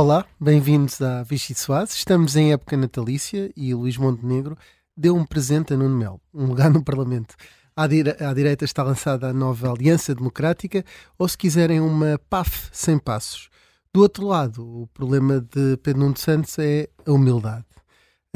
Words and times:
Olá, 0.00 0.24
bem-vindos 0.38 1.02
à 1.02 1.24
Vichy 1.24 1.56
Soares. 1.56 1.92
Estamos 1.92 2.36
em 2.36 2.52
época 2.52 2.76
natalícia 2.76 3.50
e 3.56 3.74
Luís 3.74 3.96
Montenegro 3.96 4.56
deu 4.96 5.16
um 5.16 5.26
presente 5.26 5.74
a 5.74 5.76
Nuno 5.76 5.98
Melo, 5.98 6.20
um 6.32 6.46
lugar 6.46 6.70
no 6.70 6.84
Parlamento. 6.84 7.34
À, 7.74 7.84
dire 7.88 8.14
à 8.20 8.32
direita 8.32 8.64
está 8.64 8.84
lançada 8.84 9.28
a 9.28 9.32
nova 9.32 9.72
Aliança 9.72 10.14
Democrática, 10.14 10.84
ou 11.18 11.28
se 11.28 11.36
quiserem, 11.36 11.80
uma 11.80 12.16
PAF 12.30 12.68
sem 12.70 12.96
passos. 12.96 13.50
Do 13.92 14.00
outro 14.00 14.24
lado, 14.24 14.62
o 14.62 14.86
problema 14.94 15.40
de 15.40 15.76
Pedro 15.82 16.02
Nuno 16.02 16.16
Santos 16.16 16.56
é 16.60 16.88
a 17.04 17.10
humildade. 17.10 17.66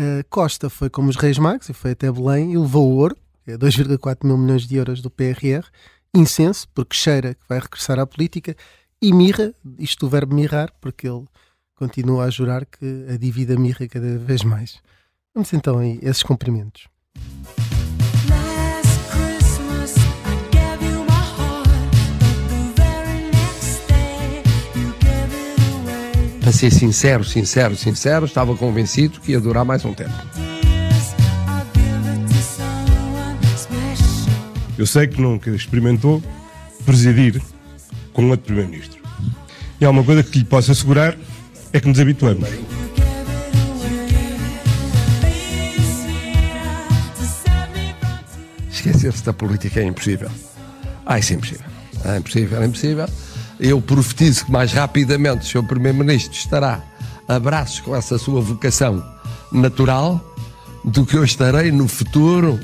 Uh, 0.01 0.27
Costa 0.29 0.69
foi 0.69 0.91
como 0.91 1.11
os 1.11 1.17
Reis 1.17 1.39
Magos 1.39 1.69
e 1.69 1.73
foi 1.73 1.93
até 1.93 2.11
Belém 2.11 2.55
e 2.55 2.59
levou 2.59 2.91
o 2.91 2.97
ouro, 2.97 3.17
é 3.47 3.57
2,4 3.57 4.27
mil 4.27 4.37
milhões 4.37 4.67
de 4.67 4.75
euros 4.75 5.01
do 5.01 5.09
PRR, 5.09 5.65
incenso, 6.13 6.67
porque 6.75 6.97
cheira 6.97 7.35
que 7.35 7.49
vai 7.49 7.61
regressar 7.61 8.01
à 8.01 8.07
política, 8.07 8.57
e 9.01 9.13
mirra, 9.13 9.55
isto 9.79 10.07
o 10.07 10.09
verbo 10.09 10.35
mirrar, 10.35 10.73
porque 10.81 11.07
ele 11.07 11.25
continua 11.83 12.27
a 12.27 12.31
jurar 12.31 12.65
que 12.65 13.07
a 13.13 13.17
dívida 13.17 13.57
mirra 13.57 13.89
cada 13.89 14.17
vez 14.17 14.45
mais. 14.45 14.79
Vamos 15.35 15.53
então 15.53 15.81
a 15.81 15.87
esses 15.89 16.23
cumprimentos. 16.23 16.87
Para 26.41 26.53
ser 26.53 26.71
sincero, 26.71 27.25
sincero, 27.25 27.75
sincero, 27.75 28.27
estava 28.27 28.55
convencido 28.57 29.21
que 29.21 29.33
ia 29.33 29.41
durar 29.41 29.65
mais 29.65 29.85
um 29.85 29.93
tempo. 29.93 30.13
Eu 34.79 34.87
sei 34.87 35.09
que 35.09 35.21
nunca 35.21 35.51
experimentou 35.51 36.23
presidir 36.85 37.43
com 38.13 38.29
outro 38.31 38.47
Primeiro-Ministro. 38.47 39.03
E 39.81 39.85
há 39.85 39.91
uma 39.91 40.05
coisa 40.05 40.23
que 40.23 40.39
lhe 40.39 40.45
posso 40.45 40.71
assegurar, 40.71 41.19
é 41.73 41.81
que 41.81 41.89
nos 41.89 41.99
habituamos. 41.99 42.49
Esquecer-se 48.71 49.25
da 49.25 49.33
política 49.33 49.81
é 49.81 49.85
impossível. 49.85 50.31
Ah, 51.07 51.19
isso 51.19 51.33
é 51.33 51.37
impossível. 51.37 51.67
É 52.05 52.19
impossível, 52.19 52.63
é 52.63 52.67
impossível. 52.67 53.09
Eu 53.61 53.81
profetizo 53.81 54.47
que 54.47 54.53
mais 54.53 54.73
rapidamente 54.73 55.47
o 55.47 55.63
Sr. 55.63 55.67
Primeiro-Ministro 55.67 56.37
estará 56.37 56.83
a 57.29 57.39
braços 57.39 57.81
com 57.81 57.95
essa 57.95 58.19
sua 58.19 58.41
vocação 58.41 59.05
natural 59.53 60.21
do 60.85 61.07
que 61.07 61.17
eu 61.17 61.25
estarei 61.25 61.71
no 61.71 61.87
futuro. 61.87 62.59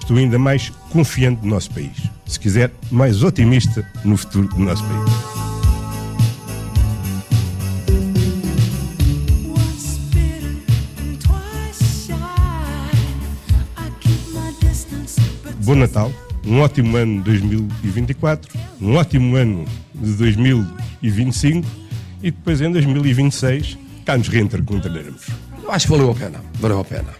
Estou 0.00 0.16
ainda 0.16 0.38
mais 0.38 0.72
confiante 0.90 1.40
do 1.40 1.48
nosso 1.48 1.70
país. 1.72 1.96
Se 2.26 2.38
quiser, 2.38 2.72
mais 2.90 3.22
otimista 3.24 3.84
no 4.04 4.16
futuro 4.16 4.46
do 4.48 4.60
nosso 4.60 4.84
país. 4.84 5.35
Bom 15.66 15.74
Natal, 15.74 16.12
um 16.46 16.60
ótimo 16.60 16.96
ano 16.96 17.20
de 17.24 17.40
2024, 17.40 18.56
um 18.80 18.94
ótimo 18.94 19.34
ano 19.34 19.64
de 19.92 20.14
2025 20.14 21.66
e 22.22 22.30
depois 22.30 22.60
em 22.60 22.70
2026 22.70 23.76
cá 24.04 24.16
nos 24.16 24.28
reencontraremos. 24.28 25.26
Acho 25.68 25.86
que 25.86 25.92
valeu 25.92 26.12
a 26.12 26.14
pena, 26.14 26.40
valeu 26.60 26.78
a 26.78 26.84
pena. 26.84 27.12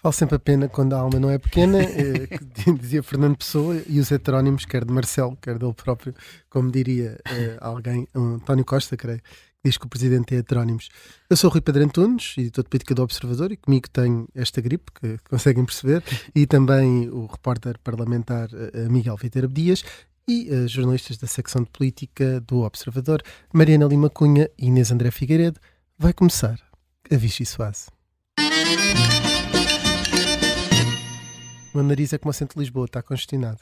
Vale 0.00 0.14
sempre 0.14 0.36
a 0.36 0.38
pena 0.38 0.68
quando 0.68 0.92
a 0.92 1.00
alma 1.00 1.18
não 1.18 1.28
é 1.28 1.38
pequena, 1.38 1.82
eh, 1.82 2.28
dizia 2.80 3.02
Fernando 3.02 3.36
Pessoa, 3.36 3.82
e 3.88 3.98
os 3.98 4.12
heterónimos, 4.12 4.64
quer 4.64 4.84
de 4.84 4.92
Marcelo, 4.92 5.36
quer 5.42 5.58
dele 5.58 5.74
próprio, 5.74 6.14
como 6.48 6.70
diria 6.70 7.18
eh, 7.24 7.56
alguém, 7.60 8.06
um, 8.14 8.34
António 8.34 8.64
Costa, 8.64 8.96
creio, 8.96 9.20
diz 9.64 9.78
que 9.78 9.86
o 9.86 9.88
presidente 9.88 10.34
é 10.34 10.38
heterónimos. 10.38 10.88
Eu 11.30 11.36
sou 11.36 11.48
o 11.48 11.52
Rui 11.52 11.60
Pedro 11.60 11.84
Antunes, 11.84 12.34
editor 12.36 12.64
de 12.64 12.70
política 12.70 12.94
do 12.94 13.02
Observador, 13.02 13.52
e 13.52 13.56
comigo 13.56 13.88
tenho 13.88 14.28
esta 14.34 14.60
gripe, 14.60 14.90
que 14.92 15.18
conseguem 15.28 15.64
perceber, 15.64 16.02
e 16.34 16.46
também 16.46 17.08
o 17.08 17.26
repórter 17.26 17.78
parlamentar 17.78 18.48
uh, 18.48 18.90
Miguel 18.90 19.16
Viteira 19.16 19.46
Dias 19.46 19.84
e 20.26 20.50
uh, 20.50 20.68
jornalistas 20.68 21.16
da 21.16 21.26
secção 21.26 21.62
de 21.62 21.70
política 21.70 22.40
do 22.40 22.60
Observador, 22.60 23.22
Mariana 23.52 23.86
Lima 23.86 24.10
Cunha 24.10 24.50
e 24.58 24.66
Inês 24.66 24.90
André 24.90 25.10
Figueiredo. 25.10 25.60
Vai 25.98 26.12
começar 26.12 26.58
a 27.10 27.16
Vichy 27.16 27.46
Soase. 27.46 27.86
Meu 31.74 31.82
nariz 31.82 32.12
é 32.12 32.18
como 32.18 32.30
o 32.30 32.34
centro 32.34 32.54
de 32.54 32.60
Lisboa, 32.60 32.84
está 32.84 33.02
congestionado. 33.02 33.60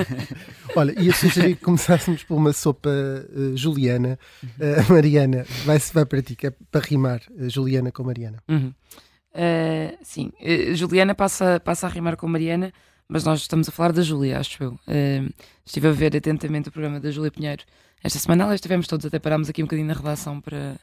Olha, 0.76 0.98
ia 1.00 1.12
sugerir 1.14 1.56
que 1.56 1.64
começássemos 1.64 2.22
por 2.24 2.36
uma 2.36 2.52
sopa 2.52 2.90
uh, 2.90 3.56
juliana. 3.56 4.18
Uh, 4.44 4.88
Mariana, 4.92 5.46
vai, 5.64 5.78
vai 5.78 6.04
para 6.04 6.22
ti, 6.22 6.36
que 6.36 6.48
é 6.48 6.50
para 6.70 6.80
rimar 6.80 7.22
uh, 7.30 7.48
Juliana 7.48 7.90
com 7.90 8.02
Mariana. 8.02 8.42
Uhum. 8.48 8.72
sim, 10.02 10.30
Juliana 10.74 11.14
passa, 11.14 11.58
passa 11.60 11.86
a 11.86 11.90
rimar 11.90 12.16
com 12.16 12.28
Mariana, 12.28 12.72
mas 13.08 13.24
nós 13.24 13.40
estamos 13.40 13.68
a 13.68 13.72
falar 13.72 13.92
da 13.92 14.02
Júlia, 14.02 14.38
acho 14.38 14.62
eu. 14.62 14.78
estive 15.64 15.88
a 15.88 15.92
ver 15.92 16.16
atentamente 16.16 16.68
o 16.68 16.72
programa 16.72 17.00
da 17.00 17.10
Júlia 17.10 17.30
Pinheiro 17.30 17.64
esta 18.04 18.18
semana. 18.18 18.44
Aliás, 18.44 18.58
estivemos 18.58 18.86
todos, 18.86 19.06
até 19.06 19.18
parámos 19.18 19.48
aqui 19.48 19.62
um 19.62 19.66
bocadinho 19.66 19.88
na 19.88 19.94
redação 19.94 20.40
para 20.40 20.76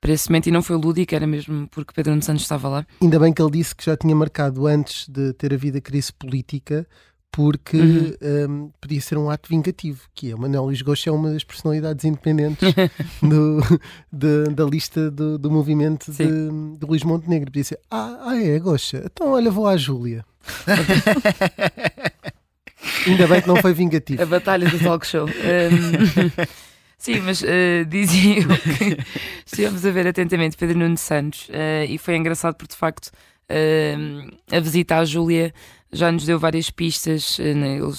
para 0.00 0.12
esse 0.12 0.28
momento 0.28 0.46
e 0.48 0.52
não 0.52 0.62
foi 0.62 0.76
lúdico, 0.76 1.14
era 1.14 1.26
mesmo 1.26 1.68
porque 1.68 1.92
Pedro 1.92 2.12
Nuno 2.12 2.22
Santos 2.22 2.42
estava 2.42 2.68
lá. 2.68 2.86
Ainda 3.02 3.18
bem 3.18 3.32
que 3.32 3.42
ele 3.42 3.50
disse 3.50 3.74
que 3.74 3.84
já 3.84 3.96
tinha 3.96 4.14
marcado 4.14 4.66
antes 4.66 5.08
de 5.08 5.32
ter 5.32 5.52
havido 5.52 5.78
a 5.78 5.80
crise 5.80 6.12
política, 6.12 6.86
porque 7.30 7.76
uhum. 7.76 8.14
um, 8.48 8.70
podia 8.80 9.00
ser 9.00 9.18
um 9.18 9.28
ato 9.30 9.48
vingativo, 9.48 10.02
que 10.14 10.30
é 10.30 10.34
o 10.34 10.38
Manuel 10.38 10.64
Luís 10.64 10.82
Gosto 10.82 11.08
é 11.08 11.12
uma 11.12 11.30
das 11.32 11.44
personalidades 11.44 12.04
independentes 12.04 12.72
do, 13.22 13.60
de, 14.12 14.54
da 14.54 14.64
lista 14.64 15.10
do, 15.10 15.38
do 15.38 15.50
movimento 15.50 16.10
de, 16.12 16.26
de, 16.78 16.86
Luís 16.86 17.02
Montenegro. 17.02 17.46
Podia 17.46 17.64
ser, 17.64 17.80
ah, 17.90 18.18
ah 18.26 18.42
é, 18.42 18.58
Gosta, 18.58 19.02
então 19.04 19.32
olha, 19.32 19.50
vou 19.50 19.66
à 19.66 19.76
Júlia. 19.76 20.24
Ainda 23.06 23.26
bem 23.26 23.42
que 23.42 23.48
não 23.48 23.56
foi 23.56 23.72
vingativo. 23.72 24.22
A 24.22 24.26
batalha 24.26 24.68
do 24.68 24.78
talk 24.78 25.06
show. 25.06 25.26
Um... 25.26 25.30
Sim, 26.98 27.20
mas 27.20 27.40
uh, 27.42 27.84
dizia 27.86 28.40
eu 28.40 28.48
que 28.48 28.98
estivemos 29.46 29.86
a 29.86 29.90
ver 29.90 30.06
atentamente 30.08 30.56
Pedro 30.56 30.78
Nuno 30.78 30.98
Santos 30.98 31.48
uh, 31.48 31.84
e 31.88 31.96
foi 31.96 32.16
engraçado 32.16 32.56
porque 32.56 32.72
de 32.74 32.78
facto 32.78 33.06
uh, 33.06 34.36
a 34.50 34.60
visita 34.60 34.96
à 34.96 35.04
Júlia 35.04 35.54
já 35.92 36.12
nos 36.12 36.26
deu 36.26 36.38
várias 36.38 36.70
pistas. 36.70 37.38
Né, 37.38 37.78
ele 37.78 37.94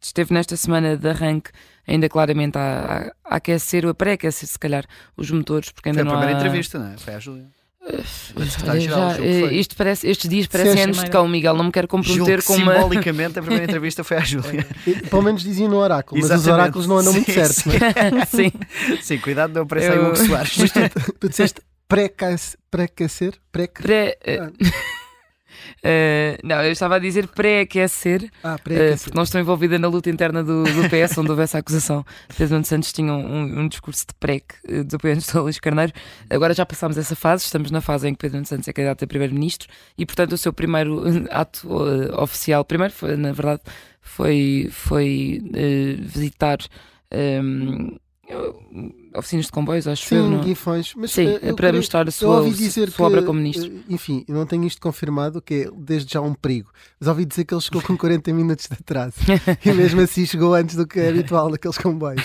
esteve 0.00 0.32
nesta 0.32 0.56
semana 0.56 0.96
de 0.96 1.08
arranque 1.08 1.50
ainda 1.86 2.08
claramente 2.08 2.56
a, 2.56 3.12
a, 3.24 3.34
a 3.34 3.36
aquecer, 3.36 3.86
a 3.86 3.94
pré-aquecer 3.94 4.48
se 4.48 4.58
calhar 4.58 4.84
os 5.16 5.30
motores, 5.30 5.70
porque 5.70 5.90
ainda 5.90 6.02
foi 6.02 6.08
a 6.08 6.16
primeira 6.16 6.38
há... 6.38 6.40
entrevista, 6.40 6.78
não 6.78 6.92
é? 6.92 6.96
Foi 6.96 7.14
à 7.14 7.18
Júlia. 7.18 7.46
Já, 8.80 9.18
eh, 9.18 9.52
isto 9.54 9.76
parece, 9.76 10.08
estes 10.08 10.28
dias 10.28 10.46
parecem 10.46 10.84
anos 10.84 11.04
de 11.04 11.10
cão, 11.10 11.28
Miguel. 11.28 11.54
Não 11.54 11.64
me 11.64 11.72
quero 11.72 11.86
comprometer 11.86 12.42
com 12.42 12.54
uma. 12.56 12.74
Simbolicamente, 12.74 13.38
a 13.38 13.42
primeira 13.42 13.64
entrevista 13.64 14.02
foi 14.02 14.16
à 14.16 14.20
Júlia. 14.24 14.66
Pelo 15.10 15.22
menos 15.22 15.42
diziam 15.42 15.68
no 15.68 15.76
oráculo, 15.76 16.20
mas 16.20 16.30
os 16.30 16.46
oráculos 16.46 16.86
não 16.86 16.98
andam 16.98 17.12
sim, 17.12 17.18
muito 17.18 17.32
certos. 17.32 17.56
Sim. 17.56 18.50
sim. 18.50 18.52
sim, 19.02 19.18
cuidado, 19.18 19.52
não 19.52 19.66
parece 19.66 19.88
Eu... 19.88 19.92
aí 19.92 19.98
Hugo 19.98 20.16
Soares. 20.16 20.56
Mas 20.56 20.70
tu, 20.70 21.12
tu 21.20 21.28
disseste 21.28 21.60
pré-aquecer? 21.86 23.34
Pré, 23.52 23.66
pré, 23.68 24.16
pré 24.22 24.40
uh... 24.40 24.94
Uh, 25.78 26.38
não, 26.42 26.62
eu 26.62 26.72
estava 26.72 26.96
a 26.96 26.98
dizer 26.98 27.28
pré-aquecer, 27.28 28.30
ah, 28.42 28.58
pré 28.62 28.94
uh, 28.94 28.98
porque 28.98 29.16
não 29.16 29.22
estou 29.22 29.40
envolvida 29.40 29.78
na 29.78 29.88
luta 29.88 30.10
interna 30.10 30.42
do, 30.42 30.64
do 30.64 30.88
PS, 30.88 31.18
onde 31.18 31.30
houve 31.30 31.42
essa 31.42 31.58
acusação. 31.58 32.04
Pedro 32.36 32.54
Nuno 32.54 32.64
Santos 32.64 32.92
tinha 32.92 33.12
um, 33.12 33.60
um, 33.60 33.68
discurso 33.68 34.06
de 34.06 34.14
pré 34.14 34.42
uh, 34.68 34.84
dos 34.84 34.94
apoiantes 34.94 35.30
de 35.30 35.38
Luís 35.38 35.58
Carneiro. 35.58 35.92
Agora 36.30 36.54
já 36.54 36.64
passámos 36.64 36.98
essa 36.98 37.14
fase, 37.16 37.44
estamos 37.44 37.70
na 37.70 37.80
fase 37.80 38.08
em 38.08 38.12
que 38.12 38.18
Pedro 38.18 38.36
Nuno 38.36 38.46
Santos 38.46 38.68
é 38.68 38.72
candidato 38.72 39.04
a 39.04 39.06
primeiro-ministro 39.06 39.68
e, 39.96 40.06
portanto, 40.06 40.32
o 40.32 40.38
seu 40.38 40.52
primeiro 40.52 41.02
ato 41.30 41.68
oficial, 42.20 42.64
primeiro, 42.64 42.92
foi, 42.92 43.16
na 43.16 43.32
verdade, 43.32 43.62
foi, 44.00 44.68
foi 44.70 45.42
visitar. 46.00 46.58
Um, 47.12 47.96
oficinas 49.16 49.46
de 49.46 49.52
comboios, 49.52 49.86
acho 49.86 50.06
Sim, 50.06 50.16
eu. 50.16 50.28
Sim, 50.28 50.40
guifões. 50.40 50.94
Mas 50.96 51.12
Sim, 51.12 51.38
é 51.40 51.52
para 51.52 51.72
mostrar 51.72 52.08
a 52.08 52.10
sua, 52.10 52.40
ouvi 52.40 52.50
dizer 52.50 52.90
sua 52.90 52.96
que, 52.96 53.02
obra 53.02 53.22
como 53.22 53.40
ministro. 53.40 53.70
Eh, 53.70 53.94
enfim, 53.94 54.24
não 54.28 54.46
tenho 54.46 54.64
isto 54.64 54.80
confirmado, 54.80 55.40
que 55.40 55.54
é 55.54 55.70
desde 55.76 56.12
já 56.12 56.20
um 56.20 56.34
perigo. 56.34 56.70
Mas 56.98 57.08
ouvi 57.08 57.24
dizer 57.24 57.44
que 57.44 57.54
ele 57.54 57.60
chegou 57.60 57.82
com 57.82 57.96
40 57.96 58.32
minutos 58.32 58.66
de 58.66 58.74
atraso. 58.74 59.16
e 59.64 59.72
mesmo 59.72 60.00
assim 60.00 60.26
chegou 60.26 60.54
antes 60.54 60.76
do 60.76 60.86
que 60.86 61.00
é 61.00 61.08
habitual 61.08 61.48
naqueles 61.48 61.78
comboios. 61.78 62.22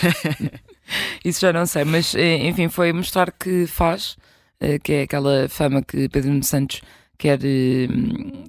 Isso 1.23 1.41
já 1.41 1.53
não 1.53 1.65
sei, 1.65 1.83
mas 1.83 2.15
eh, 2.15 2.47
enfim, 2.47 2.67
foi 2.67 2.91
mostrar 2.91 3.31
que 3.31 3.67
faz, 3.67 4.17
eh, 4.59 4.79
que 4.79 4.93
é 4.93 5.01
aquela 5.03 5.47
fama 5.49 5.81
que 5.83 6.09
Pedro 6.09 6.31
Nuno 6.31 6.43
Santos 6.43 6.81
quer, 7.17 7.39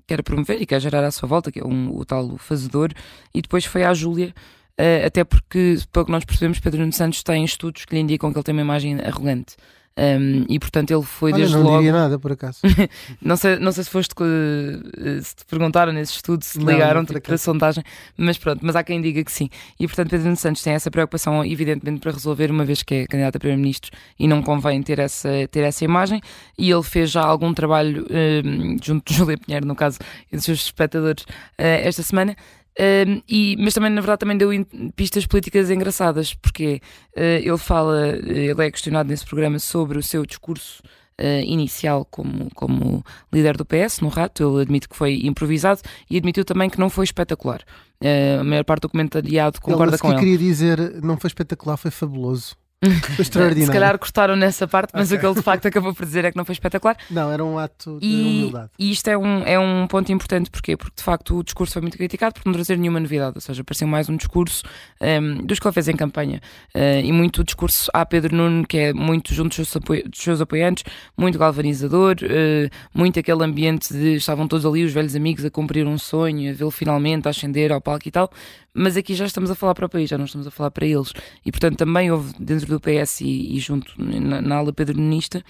quer 0.07 0.23
promover 0.23 0.63
e 0.63 0.65
quer 0.65 0.81
gerar 0.81 1.05
à 1.05 1.11
sua 1.11 1.29
volta, 1.29 1.51
que 1.51 1.61
é 1.61 1.65
um, 1.65 1.95
o 1.95 2.05
tal 2.05 2.39
fazedor, 2.39 2.91
e 3.35 3.43
depois 3.43 3.65
foi 3.65 3.83
à 3.83 3.93
Júlia 3.93 4.33
Uh, 4.81 5.07
até 5.07 5.25
porque, 5.25 5.77
pelo 5.93 6.07
que 6.07 6.13
nós 6.13 6.25
percebemos, 6.25 6.59
Pedro 6.61 6.81
Nuno 6.81 6.93
Santos 6.93 7.23
tem 7.23 7.45
estudos 7.45 7.85
que 7.85 7.95
lhe 7.95 8.01
indicam 8.01 8.33
que 8.33 8.39
ele 8.39 8.45
tem 8.45 8.55
uma 8.55 8.63
imagem 8.63 8.99
arrogante. 9.01 9.57
Um, 9.99 10.47
e 10.49 10.59
portanto 10.59 10.91
ele 10.93 11.03
foi 11.03 11.31
Olha, 11.33 11.41
desde 11.41 11.57
não 11.57 11.63
logo. 11.65 11.77
diria 11.79 11.93
nada, 11.93 12.19
por 12.19 12.33
acaso. 12.33 12.61
Não 13.21 13.37
sei, 13.37 13.59
não 13.59 13.71
sei 13.71 13.85
se 13.85 13.91
foste 13.91 14.15
eh, 14.23 15.21
se 15.21 15.37
te 15.37 15.45
perguntaram 15.45 15.93
nesse 15.93 16.13
estudo, 16.13 16.43
se 16.43 16.59
te 16.59 16.65
Não, 16.65 16.73
ligaram 16.73 17.01
não, 17.01 17.05
tipo, 17.05 17.21
para 17.21 17.33
a 17.33 17.35
acaso. 17.35 17.43
sondagem, 17.45 17.85
mas 18.17 18.39
pronto, 18.39 18.61
mas 18.65 18.75
há 18.77 18.83
quem 18.83 19.03
diga 19.03 19.23
que 19.23 19.31
sim. 19.33 19.51
E 19.79 19.87
portanto 19.87 20.09
Pedro 20.09 20.25
Nuno 20.27 20.37
Santos 20.37 20.63
tem 20.63 20.73
essa 20.73 20.91
preocupação, 20.91 21.45
evidentemente, 21.45 22.01
para 22.01 22.13
resolver, 22.13 22.51
uma 22.51 22.65
vez 22.65 22.83
que 22.83 22.95
é 22.95 23.07
candidato 23.07 23.37
a 23.37 23.39
Primeiro-Ministro 23.41 23.91
e 24.19 24.27
não 24.27 24.41
convém 24.43 24.81
ter 24.83 25.01
essa, 25.01 25.29
ter 25.51 25.61
essa 25.65 25.85
imagem. 25.85 26.21
E 26.57 26.71
ele 26.71 26.83
fez 26.85 27.11
já 27.11 27.23
algum 27.23 27.53
trabalho 27.53 28.07
eh, 28.09 28.43
junto 28.83 29.11
de 29.13 29.19
Júlia 29.19 29.37
Pinheiro, 29.37 29.67
no 29.67 29.75
caso, 29.75 29.99
e 30.33 30.37
dos 30.37 30.45
seus 30.47 30.61
espectadores 30.65 31.27
eh, 31.59 31.87
esta 31.87 32.03
semana. 32.03 32.35
Um, 32.81 33.21
e, 33.29 33.57
mas 33.59 33.75
também, 33.75 33.91
na 33.91 34.01
verdade, 34.01 34.21
também 34.21 34.39
deu 34.39 34.51
pistas 34.97 35.27
políticas 35.27 35.69
engraçadas, 35.69 36.33
porque 36.33 36.81
eh, 37.15 37.43
ele 37.45 37.59
fala, 37.59 38.09
ele 38.09 38.65
é 38.67 38.71
questionado 38.71 39.11
nesse 39.11 39.27
programa 39.27 39.59
sobre 39.59 39.99
o 39.99 40.03
seu 40.03 40.25
discurso 40.25 40.83
eh, 41.19 41.43
inicial 41.45 42.07
como, 42.07 42.49
como 42.55 43.05
líder 43.31 43.59
do 43.59 43.67
PS, 43.67 44.01
no 44.01 44.09
rato. 44.09 44.43
Ele 44.43 44.63
admite 44.63 44.89
que 44.89 44.97
foi 44.97 45.21
improvisado 45.27 45.83
e 46.09 46.17
admitiu 46.17 46.43
também 46.43 46.71
que 46.71 46.81
não 46.81 46.89
foi 46.89 47.05
espetacular. 47.05 47.61
Eh, 48.01 48.39
a 48.41 48.45
maior 48.45 48.65
parte 48.65 48.83
do 48.83 48.89
comentariado 48.89 49.61
concorda 49.61 49.97
ele 49.97 49.99
com 49.99 50.09
sequer 50.09 50.23
ele. 50.23 50.33
queria 50.33 50.39
dizer, 50.39 51.03
não 51.03 51.19
foi 51.19 51.29
espetacular, 51.29 51.77
foi 51.77 51.91
fabuloso. 51.91 52.57
Extraordinário. 53.19 53.67
Se 53.67 53.73
calhar 53.73 53.99
cortaram 53.99 54.35
nessa 54.37 54.67
parte, 54.67 54.93
mas 54.95 55.13
o 55.13 55.19
que 55.19 55.27
ele 55.27 55.35
de 55.35 55.43
facto 55.43 55.67
acabou 55.67 55.93
por 55.95 56.07
dizer 56.07 56.25
é 56.25 56.31
que 56.31 56.37
não 56.37 56.47
foi 56.47 56.55
espetacular. 56.55 56.97
Não, 57.11 57.31
era 57.31 57.45
um 57.45 57.59
ato 57.59 57.99
de 58.01 58.07
E, 58.07 58.23
humildade. 58.41 58.71
e 58.79 58.91
isto 58.91 59.09
é 59.09 59.19
um, 59.19 59.43
é 59.45 59.59
um 59.59 59.87
ponto 59.87 60.11
importante, 60.11 60.51
porquê? 60.51 60.79
Porque 60.79 60.97
de 60.97 61.03
facto 61.03 61.37
o 61.39 61.45
discurso 61.45 61.75
foi 61.75 61.83
muito 61.83 61.99
criticado 61.99 62.35
por 62.35 62.47
não 62.47 62.55
trazer 62.55 62.79
nenhuma 62.79 62.99
novidade, 62.99 63.33
ou 63.35 63.41
seja, 63.41 63.63
pareceu 63.63 63.87
mais 63.87 64.09
um 64.09 64.17
discurso 64.17 64.63
ehm, 64.99 65.45
dos 65.45 65.59
que 65.59 65.67
ele 65.67 65.75
fez 65.75 65.89
em 65.89 65.97
campanha. 65.97 66.41
Eh, 66.75 67.03
e 67.03 67.13
muito 67.13 67.43
o 67.43 67.45
discurso 67.45 67.91
a 67.93 68.07
Pedro 68.07 68.35
Nuno, 68.35 68.67
que 68.67 68.79
é 68.79 68.93
muito 68.95 69.35
junto 69.35 69.49
dos 69.61 69.69
seus, 69.69 69.85
dos 69.85 70.19
seus 70.19 70.41
apoiantes, 70.41 70.85
muito 71.19 71.39
galvanizador, 71.39 72.17
eh, 72.23 72.71
muito 72.95 73.19
aquele 73.21 73.45
ambiente 73.45 73.93
de 73.93 74.15
estavam 74.15 74.49
todos 74.49 74.65
ali, 74.65 74.85
os 74.85 74.93
velhos 74.93 75.15
amigos, 75.15 75.45
a 75.45 75.51
cumprir 75.51 75.87
um 75.87 75.99
sonho, 75.99 76.51
a 76.51 76.55
vê-lo 76.55 76.71
finalmente 76.71 77.27
a 77.27 77.31
ascender 77.31 77.73
ao 77.73 77.81
palco 77.81 78.09
e 78.09 78.11
tal. 78.11 78.31
Mas 78.73 78.97
aqui 78.97 79.15
já 79.15 79.25
estamos 79.27 79.51
a 79.51 79.55
falar 79.55 79.75
para 79.75 79.87
o 79.87 79.89
país, 79.89 80.09
já 80.09 80.17
não 80.17 80.25
estamos 80.27 80.47
a 80.47 80.51
falar 80.51 80.71
para 80.71 80.87
eles. 80.87 81.13
E 81.45 81.51
portanto 81.51 81.77
também 81.79 82.11
houve 82.11 82.33
dentro 82.39 82.67
do 82.67 82.81
PS 82.81 83.21
e, 83.23 83.57
e 83.57 83.59
junto 83.59 83.93
na, 84.01 84.41
na 84.41 84.57
ala 84.57 84.73
Pedro 84.73 84.97
Nunista 84.97 85.43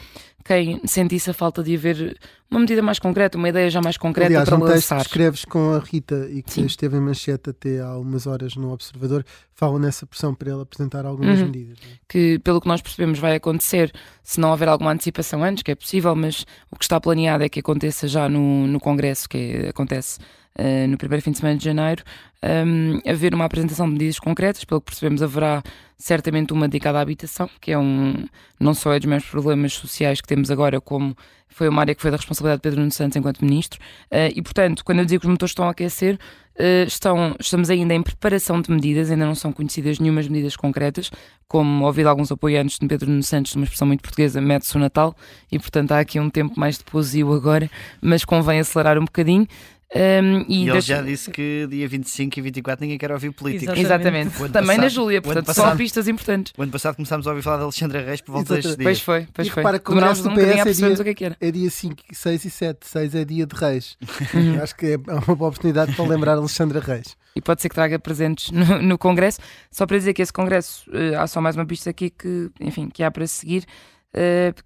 quem 0.42 0.80
sentisse 0.86 1.28
a 1.28 1.34
falta 1.34 1.62
de 1.62 1.76
haver 1.76 2.18
uma 2.50 2.60
medida 2.60 2.80
mais 2.80 2.98
concreta, 2.98 3.36
uma 3.36 3.50
ideia 3.50 3.68
já 3.68 3.82
mais 3.82 3.98
concreta 3.98 4.28
Aliás, 4.30 4.48
para 4.48 4.56
um 4.58 4.62
lançar. 4.62 4.96
que 5.00 5.02
escreves 5.06 5.44
com 5.44 5.74
a 5.74 5.78
Rita 5.80 6.28
e 6.32 6.42
que 6.42 6.50
Sim. 6.50 6.64
esteve 6.64 6.96
em 6.96 7.00
manchete 7.00 7.50
até 7.50 7.78
há 7.80 7.94
umas 7.98 8.26
horas 8.26 8.56
no 8.56 8.72
Observador, 8.72 9.22
falam 9.54 9.78
nessa 9.78 10.06
pressão 10.06 10.34
para 10.34 10.50
ele 10.50 10.62
apresentar 10.62 11.04
algumas 11.04 11.38
Uhum. 11.40 11.44
medidas. 11.46 11.76
é? 11.82 11.98
que, 12.08 12.38
pelo 12.38 12.58
que 12.58 12.66
nós 12.68 12.80
percebemos, 12.80 13.18
vai 13.18 13.36
acontecer 13.36 13.92
se 14.24 14.40
não 14.40 14.50
houver 14.50 14.66
alguma 14.66 14.92
antecipação 14.92 15.44
antes, 15.44 15.62
que 15.62 15.72
é 15.72 15.74
possível, 15.74 16.16
mas 16.16 16.46
o 16.70 16.76
que 16.76 16.84
está 16.84 16.98
planeado 16.98 17.44
é 17.44 17.48
que 17.50 17.60
aconteça 17.60 18.08
já 18.08 18.26
no, 18.26 18.66
no 18.66 18.80
Congresso, 18.80 19.28
que 19.28 19.36
é- 19.36 19.68
acontece 19.68 20.18
eh, 20.56 20.86
no 20.86 20.98
primeiro 20.98 21.22
fim 21.22 21.30
de 21.30 21.38
semana 21.38 21.56
de 21.56 21.64
janeiro, 21.64 22.02
um, 22.42 23.00
haver 23.08 23.34
uma 23.34 23.44
apresentação 23.44 23.86
de 23.86 23.92
medidas 23.92 24.18
concretas. 24.18 24.64
Pelo 24.64 24.80
que 24.80 24.86
percebemos, 24.86 25.22
haverá 25.22 25.62
certamente 25.96 26.52
uma 26.52 26.66
dedicada 26.68 26.98
à 26.98 27.02
habitação, 27.02 27.48
que 27.60 27.72
é 27.72 27.78
um, 27.78 28.26
não 28.58 28.74
só 28.74 28.92
é 28.92 28.98
dos 28.98 29.06
maiores 29.06 29.28
problemas 29.28 29.72
sociais 29.74 30.20
que 30.20 30.26
temos 30.26 30.50
agora, 30.50 30.80
como 30.80 31.16
foi 31.48 31.68
uma 31.68 31.82
área 31.82 31.94
que 31.94 32.00
foi 32.00 32.10
da 32.10 32.16
responsabilidade 32.16 32.58
de 32.58 32.62
Pedro 32.62 32.80
Nuno 32.80 32.92
Santos 32.92 33.16
enquanto 33.16 33.44
ministro. 33.44 33.78
Eh, 34.10 34.32
e, 34.36 34.42
portanto, 34.42 34.84
quando 34.84 35.00
eu 35.00 35.04
digo 35.04 35.20
que 35.20 35.26
os 35.26 35.30
motores 35.30 35.50
estão 35.50 35.66
a 35.66 35.70
aquecer, 35.70 36.18
eh, 36.56 36.84
estão, 36.86 37.34
estamos 37.40 37.70
ainda 37.70 37.94
em 37.94 38.02
preparação 38.02 38.60
de 38.60 38.70
medidas, 38.70 39.10
ainda 39.10 39.26
não 39.26 39.34
são 39.34 39.52
conhecidas 39.52 39.98
nenhumas 39.98 40.28
medidas 40.28 40.56
concretas, 40.56 41.10
como 41.48 41.84
ouvido 41.84 42.08
alguns 42.08 42.30
apoiantes 42.30 42.78
de 42.78 42.86
Pedro 42.86 43.10
Nuno 43.10 43.22
Santos, 43.22 43.54
numa 43.54 43.64
expressão 43.64 43.88
muito 43.88 44.02
portuguesa, 44.02 44.40
mete-se 44.40 44.76
o 44.76 44.78
Natal, 44.78 45.14
e 45.50 45.58
portanto 45.58 45.92
há 45.92 45.98
aqui 45.98 46.20
um 46.20 46.30
tempo 46.30 46.58
mais 46.58 46.78
de 46.78 46.84
pousio 46.84 47.32
agora, 47.32 47.68
mas 48.00 48.24
convém 48.24 48.60
acelerar 48.60 48.98
um 48.98 49.04
bocadinho. 49.04 49.46
Um, 49.92 50.44
E, 50.48 50.66
e 50.66 50.68
ele 50.70 50.80
já 50.80 51.02
disse 51.02 51.30
que 51.32 51.66
dia 51.68 51.88
25 51.88 52.38
e 52.38 52.42
24 52.42 52.84
ninguém 52.84 52.96
quer 52.96 53.10
ouvir 53.10 53.32
políticos. 53.32 53.76
Exatamente. 53.76 54.30
Também 54.50 54.76
na 54.76 54.84
passado- 54.84 54.88
Júlia, 54.90 55.16
o 55.16 55.18
ano 55.18 55.22
portanto 55.24 55.46
passado- 55.46 55.68
são 55.70 55.76
pistas 55.76 56.06
importantes. 56.06 56.52
O 56.56 56.62
ano 56.62 56.70
passado 56.70 56.94
começámos 56.94 57.26
a 57.26 57.30
ouvir 57.30 57.42
falar 57.42 57.56
de 57.56 57.62
Alexandra 57.64 58.00
Reis 58.04 58.20
por 58.20 58.32
volta 58.32 58.54
Exatamente. 58.56 58.82
Pois 58.84 58.96
dias. 58.98 59.04
foi, 59.04 59.26
pois 59.34 59.48
E 59.48 59.50
foi. 59.50 59.62
repara 59.62 59.78
que 59.80 59.90
o 59.90 59.94
Demorámos 59.94 60.20
Congresso 60.20 60.40
um 60.50 60.62
PS 60.64 60.82
é 60.82 60.86
dia- 60.86 61.00
o 61.00 61.04
que 61.04 61.10
é 61.10 61.14
que 61.14 61.24
era. 61.24 61.36
É 61.40 61.50
dia 61.50 61.70
5, 61.70 62.02
6 62.12 62.44
e 62.44 62.50
7. 62.50 62.86
6 62.86 63.14
é 63.16 63.24
dia 63.24 63.44
de 63.46 63.56
Reis. 63.56 63.96
Acho 64.62 64.76
que 64.76 64.86
é 64.86 64.96
uma 64.96 65.34
boa 65.34 65.48
oportunidade 65.48 65.92
para 65.96 66.04
lembrar 66.06 66.34
Alexandra 66.36 66.78
Reis. 66.78 67.16
e 67.34 67.40
pode 67.40 67.60
ser 67.60 67.68
que 67.68 67.74
traga 67.74 67.98
presentes 67.98 68.52
no, 68.52 68.80
no 68.80 68.96
Congresso. 68.96 69.40
Só 69.72 69.86
para 69.86 69.98
dizer 69.98 70.14
que 70.14 70.22
esse 70.22 70.32
Congresso, 70.32 70.88
eh, 70.92 71.16
há 71.16 71.26
só 71.26 71.40
mais 71.40 71.56
uma 71.56 71.66
pista 71.66 71.90
aqui 71.90 72.10
que, 72.10 72.48
enfim, 72.60 72.88
que 72.88 73.02
há 73.02 73.10
para 73.10 73.26
seguir, 73.26 73.64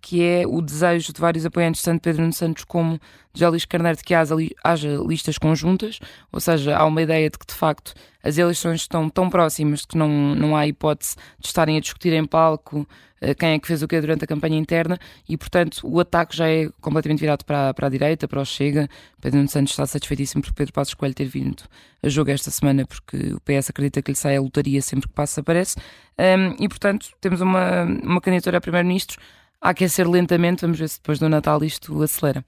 que 0.00 0.23
é 0.23 0.46
o 0.46 0.61
desejo 0.61 1.12
de 1.12 1.20
vários 1.20 1.44
apoiantes, 1.44 1.82
tanto 1.82 2.00
Pedro 2.00 2.23
Nuno 2.23 2.32
Santos 2.32 2.64
como 2.64 2.99
de 3.32 3.41
José 3.41 3.67
Carneiro, 3.69 3.99
de 3.99 4.05
que 4.05 4.14
haja, 4.14 4.35
haja 4.62 4.96
listas 5.06 5.37
conjuntas, 5.38 5.99
ou 6.32 6.41
seja, 6.41 6.76
há 6.76 6.85
uma 6.87 7.02
ideia 7.02 7.29
de 7.29 7.38
que, 7.38 7.46
de 7.46 7.55
facto, 7.55 7.94
as 8.23 8.38
eleições 8.38 8.81
estão 8.81 9.11
tão 9.11 9.29
próximas 9.29 9.85
que 9.85 9.99
não, 9.99 10.35
não 10.35 10.56
há 10.56 10.67
hipótese 10.67 11.17
de 11.38 11.46
estarem 11.46 11.76
a 11.76 11.81
discutir 11.81 12.12
em 12.12 12.25
palco 12.25 12.88
eh, 13.14 13.14
quem 13.32 13.50
é 13.50 13.59
que 13.59 13.67
fez 13.67 13.82
o 13.82 13.88
quê 13.88 14.00
durante 14.00 14.25
a 14.25 14.26
campanha 14.26 14.59
interna 14.59 14.99
e, 15.29 15.37
portanto, 15.37 15.81
o 15.85 16.00
ataque 16.00 16.37
já 16.37 16.49
é 16.49 16.69
completamente 16.81 17.21
virado 17.21 17.44
para, 17.44 17.73
para 17.73 17.87
a 17.87 17.91
direita, 17.91 18.26
para 18.26 18.41
o 18.41 18.44
Chega. 18.44 18.88
Pedro 19.21 19.38
Nuno 19.38 19.49
Santos 19.49 19.73
está 19.73 19.87
satisfeitíssimo 19.87 20.43
por 20.43 20.53
Pedro 20.53 20.73
Passos 20.73 20.94
Coelho 20.94 21.15
ter 21.15 21.26
vindo 21.26 21.62
a 22.03 22.09
jogo 22.09 22.31
esta 22.31 22.50
semana, 22.50 22.85
porque 22.87 23.17
o 23.35 23.41
PS 23.41 23.71
acredita 23.71 24.03
que 24.03 24.11
lhe 24.11 24.17
sai 24.17 24.37
a 24.37 24.41
lotaria 24.41 24.82
sempre 24.82 25.09
que 25.09 25.15
Passos 25.15 25.38
aparece. 25.38 25.76
Um, 26.19 26.62
e, 26.62 26.69
portanto, 26.69 27.09
temos 27.21 27.41
uma, 27.41 27.85
uma 27.85 28.21
candidatura 28.21 28.59
a 28.59 28.61
Primeiro-Ministro 28.61 29.21
a 29.61 29.70
aquecer 29.70 30.09
lentamente. 30.09 30.62
Vamos 30.62 30.79
ver 30.79 30.88
se 30.88 30.99
depois 30.99 31.19
do 31.19 31.29
Natal 31.29 31.62
isto 31.65 32.03
acelera. 32.03 32.44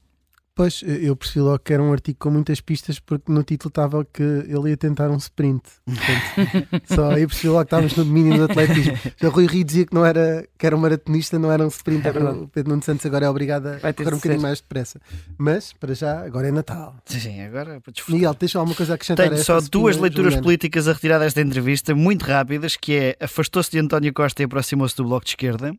Pois, 0.56 0.82
eu 0.82 1.14
percebi 1.14 1.40
logo 1.40 1.58
que 1.58 1.74
era 1.74 1.82
um 1.82 1.92
artigo 1.92 2.16
com 2.18 2.30
muitas 2.30 2.62
pistas 2.62 2.98
porque 2.98 3.30
no 3.30 3.42
título 3.42 3.68
estava 3.68 4.02
que 4.06 4.22
ele 4.22 4.70
ia 4.70 4.76
tentar 4.78 5.10
um 5.10 5.18
sprint. 5.18 5.62
Portanto, 5.84 6.82
só 6.94 7.10
aí 7.10 7.26
percebi 7.26 7.48
logo 7.48 7.60
que 7.60 7.66
estávamos 7.66 7.94
no 7.94 8.04
domínio 8.06 8.38
do 8.38 8.44
atletismo. 8.44 8.98
Já 9.20 9.28
Rui 9.28 9.46
Rio 9.46 9.62
dizia 9.62 9.84
que, 9.84 9.94
não 9.94 10.06
era, 10.06 10.48
que 10.56 10.66
era 10.66 10.74
um 10.74 10.78
maratonista, 10.78 11.38
não 11.38 11.52
era 11.52 11.62
um 11.62 11.68
sprinter. 11.68 12.16
É 12.16 12.30
o 12.30 12.48
Pedro 12.48 12.70
Nuno 12.70 12.82
Santos 12.82 13.04
agora 13.04 13.26
é 13.26 13.28
obrigado 13.28 13.66
a 13.66 13.92
correr 13.92 14.14
um 14.14 14.16
bocadinho 14.16 14.40
mais 14.40 14.58
depressa. 14.62 14.98
Mas, 15.36 15.74
para 15.74 15.94
já, 15.94 16.22
agora 16.24 16.48
é 16.48 16.50
Natal. 16.50 16.96
Sim, 17.04 17.42
agora 17.42 17.78
para 17.78 17.92
desfrutar. 17.92 18.14
Miguel, 18.14 18.34
tens 18.34 18.56
alguma 18.56 18.74
coisa 18.74 18.94
a 18.94 18.94
acrescentar? 18.94 19.28
Tenho 19.28 19.44
só 19.44 19.60
duas 19.60 19.98
leituras 19.98 20.32
Juliana? 20.32 20.42
políticas 20.42 20.88
a 20.88 20.94
retirar 20.94 21.18
desta 21.18 21.42
entrevista, 21.42 21.94
muito 21.94 22.24
rápidas, 22.24 22.76
que 22.76 22.94
é 22.94 23.16
afastou-se 23.20 23.70
de 23.70 23.78
António 23.78 24.10
Costa 24.14 24.40
e 24.40 24.46
aproximou-se 24.46 24.96
do 24.96 25.04
Bloco 25.04 25.26
de 25.26 25.32
Esquerda. 25.32 25.76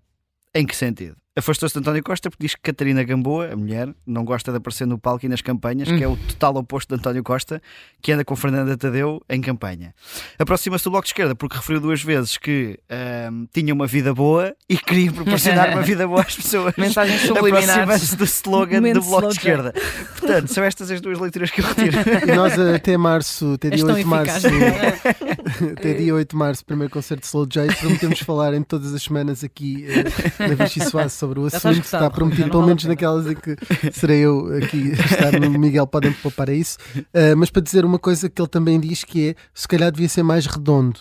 Em 0.54 0.68
que 0.68 0.76
sentido? 0.76 1.16
Afastou-se 1.38 1.74
de 1.74 1.80
António 1.80 2.04
Costa 2.04 2.32
porque 2.32 2.46
diz 2.46 2.56
que 2.56 2.62
Catarina 2.62 3.04
Gamboa, 3.04 3.54
a 3.54 3.56
mulher, 3.56 3.94
não 4.08 4.26
gosta 4.26 4.50
de 4.52 4.58
aparecer 4.58 4.88
no 4.88 4.98
palco 4.98 5.24
e 5.24 5.30
nas 5.30 5.40
campanhas, 5.40 5.88
que 5.88 6.04
é 6.04 6.08
o 6.08 6.18
total 6.18 6.56
oposto 6.56 6.90
de 6.90 7.00
António 7.00 7.24
Costa, 7.24 7.62
que 8.02 8.12
anda 8.12 8.26
com 8.26 8.36
Fernanda 8.36 8.76
Tadeu 8.76 9.22
em 9.30 9.40
campanha. 9.40 9.94
Aproxima-se 10.40 10.84
do 10.84 10.90
Bloco 10.90 11.06
de 11.06 11.10
Esquerda 11.10 11.36
porque 11.36 11.56
referiu 11.56 11.80
duas 11.80 12.02
vezes 12.02 12.38
que 12.38 12.80
ahm, 12.90 13.46
tinha 13.54 13.72
uma 13.72 13.86
vida 13.86 14.16
boa 14.16 14.56
e 14.68 14.80
queria 14.80 15.12
proporcionar 15.12 15.74
uma 15.74 15.84
vida 15.84 16.08
boa 16.08 16.22
às 16.22 16.36
pessoas. 16.36 16.74
Mensagens 16.78 17.22
subliminares. 17.22 17.70
Aproxima-se 17.70 18.16
do 18.16 18.24
slogan 18.24 18.78
Momento 18.78 19.02
do 19.02 19.06
Bloco 19.06 19.28
de 19.28 19.36
slow 19.36 19.54
Esquerda. 19.54 19.74
Portanto, 20.18 20.48
são 20.48 20.64
estas 20.64 20.90
as 20.90 21.02
duas 21.02 21.20
leituras 21.20 21.52
que 21.52 21.62
eu 21.62 21.66
retiro. 21.66 21.98
E 22.28 22.36
nós 22.36 22.58
até 22.58 22.98
março, 22.98 23.54
até 23.54 23.70
dia 23.70 23.86
tão 23.86 23.94
8 23.94 24.04
de 24.04 24.10
março, 24.10 24.48
eficaz. 24.48 25.72
até 25.78 25.94
dia 25.94 26.16
8 26.16 26.30
de 26.32 26.36
março, 26.36 26.66
primeiro 26.66 26.92
concerto 26.92 27.22
de 27.22 27.28
Slow 27.28 27.46
J, 27.46 27.76
prometemos 27.76 28.20
falar 28.22 28.56
em 28.56 28.64
todas 28.64 28.92
as 28.92 29.04
semanas 29.04 29.44
aqui 29.44 29.86
eh, 29.88 30.48
na 30.48 30.56
Vichy 30.56 30.84
Soase 30.84 31.27
sobre 31.28 31.40
o 31.40 31.46
assunto. 31.46 31.58
Está 31.58 31.72
escutado, 31.72 32.12
prometido, 32.12 32.50
pelo 32.50 32.66
menos 32.66 32.84
naquelas 32.86 33.28
em 33.28 33.36
que 33.36 33.58
serei 33.92 34.20
eu 34.20 34.48
aqui 34.58 34.92
estar 34.92 35.40
no 35.40 35.60
Miguel, 35.60 35.86
podem 35.86 36.14
poupar 36.14 36.50
a 36.50 36.54
isso. 36.54 36.78
Eh, 37.14 37.36
mas 37.36 37.50
para 37.50 37.62
dizer 37.62 37.84
uma 37.84 38.00
coisa 38.00 38.30
que 38.30 38.42
ele 38.42 38.50
também 38.50 38.80
diz 38.80 39.04
que 39.04 39.30
é 39.30 39.36
se 39.54 39.68
calhar 39.68 39.92
devia 39.92 40.10
ser 40.10 40.24
mais 40.24 40.46
redondo. 40.46 41.00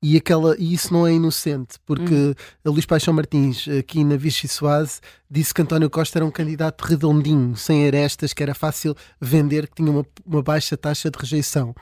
E, 0.00 0.16
aquela, 0.16 0.54
e 0.56 0.72
isso 0.72 0.92
não 0.92 1.04
é 1.04 1.12
inocente, 1.12 1.76
porque 1.84 2.32
a 2.64 2.70
Luís 2.70 2.86
Paixão 2.86 3.12
Martins, 3.12 3.66
aqui 3.66 4.04
na 4.04 4.16
Vichy 4.16 4.46
Soase, 4.46 5.00
disse 5.28 5.52
que 5.52 5.60
António 5.60 5.90
Costa 5.90 6.18
era 6.18 6.24
um 6.24 6.30
candidato 6.30 6.82
redondinho, 6.82 7.56
sem 7.56 7.84
arestas, 7.84 8.32
que 8.32 8.40
era 8.40 8.54
fácil 8.54 8.94
vender, 9.20 9.66
que 9.66 9.74
tinha 9.74 9.90
uma, 9.90 10.06
uma 10.24 10.40
baixa 10.40 10.76
taxa 10.76 11.10
de 11.10 11.18
rejeição. 11.18 11.74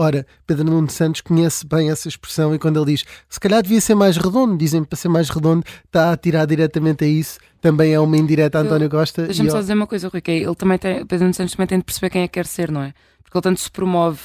Ora, 0.00 0.24
Pedro 0.46 0.64
Nuno 0.64 0.88
Santos 0.88 1.20
conhece 1.20 1.66
bem 1.66 1.90
essa 1.90 2.06
expressão 2.06 2.54
e 2.54 2.58
quando 2.58 2.78
ele 2.78 2.92
diz 2.92 3.04
se 3.28 3.40
calhar 3.40 3.60
devia 3.60 3.80
ser 3.80 3.96
mais 3.96 4.16
redondo, 4.16 4.56
dizem 4.56 4.84
para 4.84 4.96
ser 4.96 5.08
mais 5.08 5.28
redondo, 5.28 5.64
está 5.84 6.12
a 6.12 6.16
tirar 6.16 6.46
diretamente 6.46 7.04
a 7.04 7.08
isso, 7.08 7.40
também 7.60 7.94
é 7.94 7.98
uma 7.98 8.16
indireta 8.16 8.58
a 8.58 8.60
António 8.60 8.88
Costa. 8.88 9.24
Deixa-me 9.24 9.50
só 9.50 9.58
dizer 9.58 9.74
uma 9.74 9.88
coisa, 9.88 10.06
Rui, 10.06 10.20
que 10.20 10.30
é, 10.30 10.36
ele 10.36 10.54
também 10.54 10.78
tem, 10.78 11.04
Pedro 11.04 11.24
Nuno 11.24 11.34
Santos 11.34 11.52
também 11.56 11.66
tem 11.66 11.78
de 11.78 11.84
perceber 11.84 12.10
quem 12.10 12.22
é 12.22 12.28
que 12.28 12.34
quer 12.34 12.46
ser, 12.46 12.70
não 12.70 12.80
é? 12.80 12.94
Porque 13.24 13.36
ele 13.36 13.42
tanto 13.42 13.58
se 13.58 13.68
promove 13.68 14.20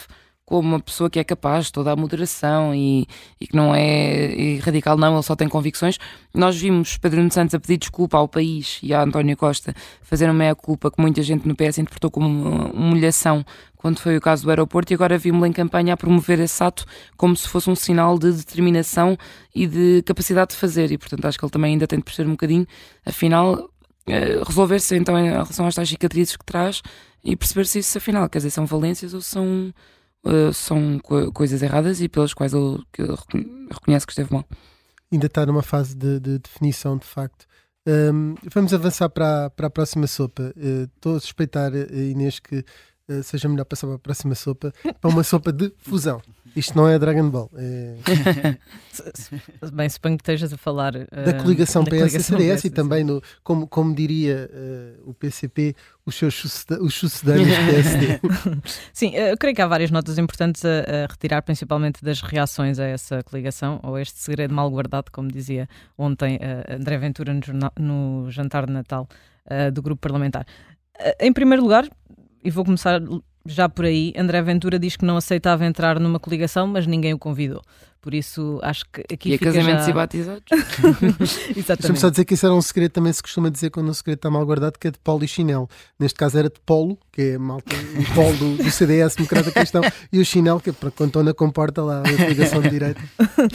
como 0.53 0.69
uma 0.69 0.79
pessoa 0.79 1.09
que 1.09 1.17
é 1.17 1.23
capaz 1.23 1.71
toda 1.71 1.91
a 1.91 1.95
moderação 1.95 2.75
e, 2.75 3.07
e 3.41 3.47
que 3.47 3.55
não 3.55 3.73
é 3.73 4.59
radical, 4.61 4.95
não, 4.95 5.15
ele 5.15 5.23
só 5.23 5.35
tem 5.35 5.49
convicções. 5.49 5.97
Nós 6.31 6.55
vimos 6.55 6.95
Pedro 6.95 7.27
Santos 7.31 7.55
a 7.55 7.59
pedir 7.59 7.77
desculpa 7.77 8.19
ao 8.19 8.27
país 8.27 8.77
e 8.83 8.93
a 8.93 9.01
António 9.01 9.35
Costa 9.35 9.73
fazer 10.03 10.25
uma 10.25 10.35
meia-culpa 10.35 10.91
que 10.91 11.01
muita 11.01 11.23
gente 11.23 11.47
no 11.47 11.55
PS 11.55 11.79
interpretou 11.79 12.11
como 12.11 12.69
humilhação 12.71 13.43
quando 13.77 13.99
foi 13.99 14.15
o 14.15 14.21
caso 14.21 14.43
do 14.43 14.49
aeroporto, 14.51 14.93
e 14.93 14.95
agora 14.95 15.17
vimos-lo 15.17 15.47
em 15.47 15.51
campanha 15.51 15.95
a 15.95 15.97
promover 15.97 16.39
esse 16.39 16.63
ato 16.63 16.85
como 17.17 17.35
se 17.35 17.49
fosse 17.49 17.67
um 17.67 17.75
sinal 17.75 18.19
de 18.19 18.31
determinação 18.31 19.17
e 19.55 19.65
de 19.65 20.03
capacidade 20.03 20.51
de 20.51 20.57
fazer. 20.57 20.91
E, 20.91 20.99
portanto, 20.99 21.25
acho 21.25 21.39
que 21.39 21.43
ele 21.43 21.51
também 21.51 21.71
ainda 21.71 21.87
tem 21.87 21.97
de 21.97 22.05
perceber 22.05 22.29
um 22.29 22.33
bocadinho, 22.33 22.67
afinal, 23.03 23.69
eh, 24.05 24.39
resolver-se 24.45 24.95
então 24.95 25.17
em 25.17 25.31
relação 25.31 25.65
às 25.65 25.73
tais 25.73 25.89
cicatrizes 25.89 26.37
que 26.37 26.45
traz 26.45 26.83
e 27.23 27.35
perceber 27.35 27.65
se 27.65 27.79
isso, 27.79 27.97
afinal, 27.97 28.27
quer 28.29 28.39
dizer, 28.39 28.49
são 28.49 28.65
valências 28.65 29.13
ou 29.13 29.21
são, 29.21 29.73
uh, 30.23 30.53
são 30.53 30.99
co 30.99 31.31
coisas 31.31 31.61
erradas 31.61 32.01
e 32.01 32.09
pelas 32.09 32.33
quais 32.33 32.53
ele, 32.53 32.83
ele 32.97 33.67
reconhece 33.71 34.05
que 34.05 34.11
esteve 34.11 34.33
mal. 34.33 34.45
Ainda 35.11 35.27
está 35.27 35.45
numa 35.45 35.61
fase 35.61 35.95
de, 35.95 36.19
de 36.19 36.39
definição, 36.39 36.97
de 36.97 37.05
facto. 37.05 37.45
Um, 37.85 38.35
vamos 38.51 38.73
avançar 38.73 39.09
para, 39.09 39.49
para 39.49 39.67
a 39.67 39.69
próxima 39.69 40.07
sopa. 40.07 40.53
Uh, 40.55 40.83
estou 40.95 41.17
a 41.17 41.19
suspeitar, 41.19 41.71
Inês, 41.73 42.39
que 42.39 42.57
eh, 42.57 42.63
seja 43.21 43.47
melhor 43.49 43.65
passar 43.65 43.87
para 43.87 43.95
a 43.97 43.99
próxima 43.99 44.35
sopa, 44.35 44.73
para 44.99 45.09
uma 45.09 45.23
sopa 45.23 45.51
de 45.51 45.71
fusão. 45.77 46.21
Isto 46.55 46.77
não 46.77 46.87
é 46.87 46.99
Dragon 46.99 47.29
Ball. 47.29 47.49
É... 47.55 47.95
Bem, 49.73 49.89
suponho 49.89 50.17
que 50.17 50.21
estejas 50.21 50.53
a 50.53 50.57
falar 50.57 50.95
uh, 50.95 51.07
da 51.25 51.33
coligação 51.33 51.83
PS-CDS 51.83 52.65
e 52.65 52.69
também, 52.69 53.03
no, 53.03 53.21
como, 53.43 53.67
como 53.67 53.95
diria 53.95 54.49
uh, 54.53 55.09
o 55.09 55.13
PCP, 55.15 55.75
os 56.05 56.13
seus 56.15 56.65
os 56.79 56.93
sucedâneos 56.93 57.57
PSD. 57.57 58.19
Sim, 58.93 59.15
eu 59.15 59.35
creio 59.35 59.55
que 59.55 59.61
há 59.61 59.67
várias 59.67 59.89
notas 59.89 60.19
importantes 60.19 60.63
a, 60.63 60.69
a, 60.69 61.07
retirar, 61.09 61.41
principalmente 61.41 62.03
das 62.03 62.21
reações 62.21 62.77
a 62.77 62.85
essa 62.85 63.23
coligação, 63.23 63.79
ou 63.81 63.97
este 63.97 64.19
segredo 64.19 64.53
mal 64.53 64.69
guardado, 64.69 65.11
como 65.11 65.31
dizia 65.31 65.67
ontem 65.97 66.35
uh, 66.35 66.75
André 66.75 66.97
Ventura 66.99 67.33
no, 67.33 67.41
no 67.79 68.31
jantar 68.31 68.67
de 68.67 68.73
Natal 68.73 69.07
do 69.73 69.81
grupo 69.81 69.99
parlamentar. 69.99 70.45
Em 71.19 71.33
primeiro 71.33 71.61
lugar, 71.61 71.85
e 72.43 72.49
vou 72.49 72.65
começar 72.65 73.01
já 73.45 73.67
por 73.67 73.85
aí. 73.85 74.13
André 74.17 74.41
Ventura 74.41 74.79
diz 74.79 74.95
que 74.95 75.05
não 75.05 75.17
aceitava 75.17 75.65
entrar 75.65 75.99
numa 75.99 76.19
coligação, 76.19 76.67
mas 76.67 76.87
ninguém 76.87 77.13
o 77.13 77.19
convidou. 77.19 77.61
Por 78.03 78.13
isso, 78.13 78.59
acho 78.61 78.83
que 78.91 79.01
aqui 79.13 79.29
e 79.29 79.37
fica 79.37 79.45
casamentos 79.45 79.85
já... 79.85 79.91
e 79.91 79.93
batizados. 79.93 80.43
Exatamente. 81.55 81.65
Deixa-me 81.79 81.97
só 81.97 82.09
dizer 82.09 82.25
que 82.25 82.33
isso 82.33 82.45
era 82.45 82.53
um 82.53 82.61
segredo, 82.61 82.91
também 82.91 83.13
se 83.13 83.23
costuma 83.23 83.49
dizer 83.49 83.69
quando 83.69 83.89
um 83.89 83.93
segredo 83.93 84.17
está 84.17 84.29
mal 84.29 84.45
guardado, 84.45 84.77
que 84.77 84.89
é 84.89 84.91
de 84.91 84.99
polo 84.99 85.23
e 85.23 85.27
chinelo. 85.27 85.69
Neste 85.97 86.19
caso 86.19 86.37
era 86.37 86.49
de 86.49 86.59
polo, 86.65 86.99
que 87.13 87.21
é 87.21 87.37
malta, 87.37 87.73
o 87.73 88.03
polo 88.13 88.35
do, 88.35 88.57
do 88.61 88.69
CDS, 88.69 89.15
Democrata 89.15 89.51
Cristão, 89.51 89.81
e 90.11 90.19
o 90.19 90.25
chinelo, 90.25 90.59
que 90.59 90.71
é 90.71 90.73
para 90.73 90.91
quando 90.91 91.11
estão 91.11 91.23
na 91.23 91.33
comporta 91.33 91.81
lá, 91.81 92.01
a 92.01 92.17
coligação 92.17 92.61
de 92.61 92.71
direita. 92.71 93.01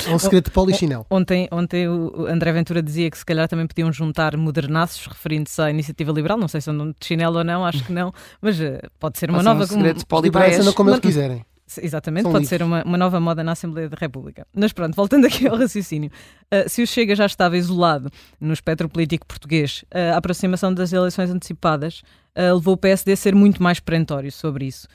É 0.07 0.15
um 0.15 0.19
segredo 0.19 0.45
de 0.45 0.51
polo 0.51 0.71
e 0.71 0.75
chinelo. 0.75 1.05
Ontem, 1.11 1.47
ontem 1.53 1.87
o 1.87 2.25
André 2.27 2.51
Ventura 2.51 2.83
dizia 2.83 3.11
que 3.11 3.19
se 3.19 3.27
calhar 3.27 3.47
também 3.49 3.67
podiam 3.67 3.93
juntar 3.93 4.35
modernaços, 4.35 5.07
referindo-se 5.09 5.61
à 5.61 5.69
iniciativa 5.69 6.11
liberal. 6.11 6.39
Não 6.39 6.49
sei 6.49 6.63
se 6.63 6.71
andam 6.71 6.89
de 6.89 7.07
chinelo 7.07 7.37
ou 7.37 7.45
não, 7.45 7.67
acho 7.67 7.85
que 7.85 7.93
não, 7.93 8.15
mas 8.41 8.59
uh, 8.59 8.81
pode 8.99 9.19
ser 9.19 9.29
uma 9.29 9.43
nova. 9.43 9.65
Um 9.65 9.67
segredo 9.67 9.99
de 9.99 10.07
polo 10.07 10.27
e 10.27 10.73
como 10.75 10.89
eles 10.89 11.01
quiserem. 11.01 11.45
Exatamente, 11.77 12.23
São 12.23 12.33
pode 12.33 12.45
livres. 12.45 12.59
ser 12.59 12.65
uma, 12.65 12.83
uma 12.85 12.97
nova 12.97 13.21
moda 13.21 13.45
na 13.45 13.53
Assembleia 13.53 13.89
da 13.89 13.97
República. 13.99 14.47
Mas 14.55 14.73
pronto, 14.73 14.95
voltando 14.95 15.27
aqui 15.29 15.47
ao 15.47 15.57
raciocínio. 15.57 16.11
Uh, 16.53 16.69
se 16.69 16.83
o 16.83 16.87
Chega 16.87 17.15
já 17.15 17.27
estava 17.27 17.57
isolado 17.57 18.11
no 18.41 18.53
espectro 18.53 18.89
político 18.89 19.27
português, 19.27 19.85
uh, 19.95 20.15
a 20.15 20.17
aproximação 20.17 20.73
das 20.73 20.93
eleições 20.93 21.31
antecipadas 21.31 22.03
uh, 22.37 22.55
levou 22.55 22.75
o 22.75 22.77
PSD 22.77 23.13
a 23.13 23.17
ser 23.17 23.35
muito 23.35 23.63
mais 23.63 23.81
perentório 23.81 24.33
sobre 24.33 24.67
isso. 24.67 24.87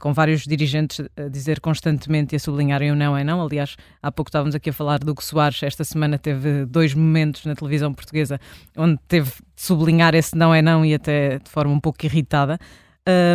com 0.00 0.10
vários 0.14 0.46
dirigentes 0.46 1.06
a 1.14 1.28
dizer 1.28 1.60
constantemente 1.60 2.34
e 2.34 2.36
a 2.36 2.38
sublinharem 2.38 2.90
o 2.90 2.96
não 2.96 3.14
é 3.14 3.22
não. 3.22 3.42
Aliás, 3.42 3.76
há 4.02 4.10
pouco 4.10 4.30
estávamos 4.30 4.54
aqui 4.54 4.70
a 4.70 4.72
falar 4.72 5.00
do 5.00 5.14
que 5.14 5.22
Soares 5.22 5.62
esta 5.62 5.84
semana 5.84 6.18
teve 6.18 6.64
dois 6.64 6.94
momentos 6.94 7.44
na 7.44 7.54
televisão 7.54 7.92
portuguesa 7.92 8.40
onde 8.74 8.98
teve 9.06 9.30
de 9.30 9.62
sublinhar 9.62 10.14
esse 10.14 10.34
não 10.34 10.54
é 10.54 10.62
não 10.62 10.82
e 10.82 10.94
até 10.94 11.38
de 11.38 11.50
forma 11.50 11.74
um 11.74 11.80
pouco 11.80 12.06
irritada. 12.06 12.58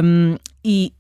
Um, 0.04 0.36
e 0.66 0.94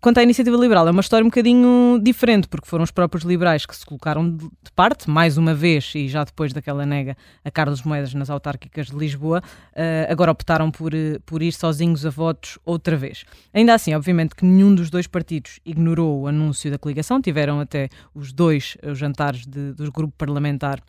Quanto 0.00 0.16
à 0.16 0.22
iniciativa 0.22 0.56
liberal, 0.56 0.88
é 0.88 0.90
uma 0.90 1.02
história 1.02 1.22
um 1.22 1.28
bocadinho 1.28 2.00
diferente, 2.02 2.48
porque 2.48 2.66
foram 2.66 2.82
os 2.82 2.90
próprios 2.90 3.22
liberais 3.22 3.66
que 3.66 3.76
se 3.76 3.84
colocaram 3.84 4.34
de 4.34 4.48
parte, 4.74 5.10
mais 5.10 5.36
uma 5.36 5.54
vez, 5.54 5.92
e 5.94 6.08
já 6.08 6.24
depois 6.24 6.54
daquela 6.54 6.86
nega 6.86 7.14
a 7.44 7.50
Carlos 7.50 7.82
Moedas 7.82 8.14
nas 8.14 8.30
autárquicas 8.30 8.86
de 8.86 8.96
Lisboa, 8.96 9.42
uh, 9.72 10.10
agora 10.10 10.30
optaram 10.30 10.70
por, 10.70 10.94
uh, 10.94 11.20
por 11.26 11.42
ir 11.42 11.52
sozinhos 11.52 12.06
a 12.06 12.10
votos 12.10 12.58
outra 12.64 12.96
vez. 12.96 13.24
Ainda 13.52 13.74
assim, 13.74 13.94
obviamente 13.94 14.34
que 14.34 14.42
nenhum 14.42 14.74
dos 14.74 14.88
dois 14.88 15.06
partidos 15.06 15.60
ignorou 15.66 16.22
o 16.22 16.26
anúncio 16.26 16.70
da 16.70 16.78
coligação, 16.78 17.20
tiveram 17.20 17.60
até 17.60 17.90
os 18.14 18.32
dois 18.32 18.78
os 18.82 18.96
jantares 18.96 19.44
de, 19.46 19.74
do 19.74 19.92
grupo 19.92 20.14
parlamentar 20.16 20.80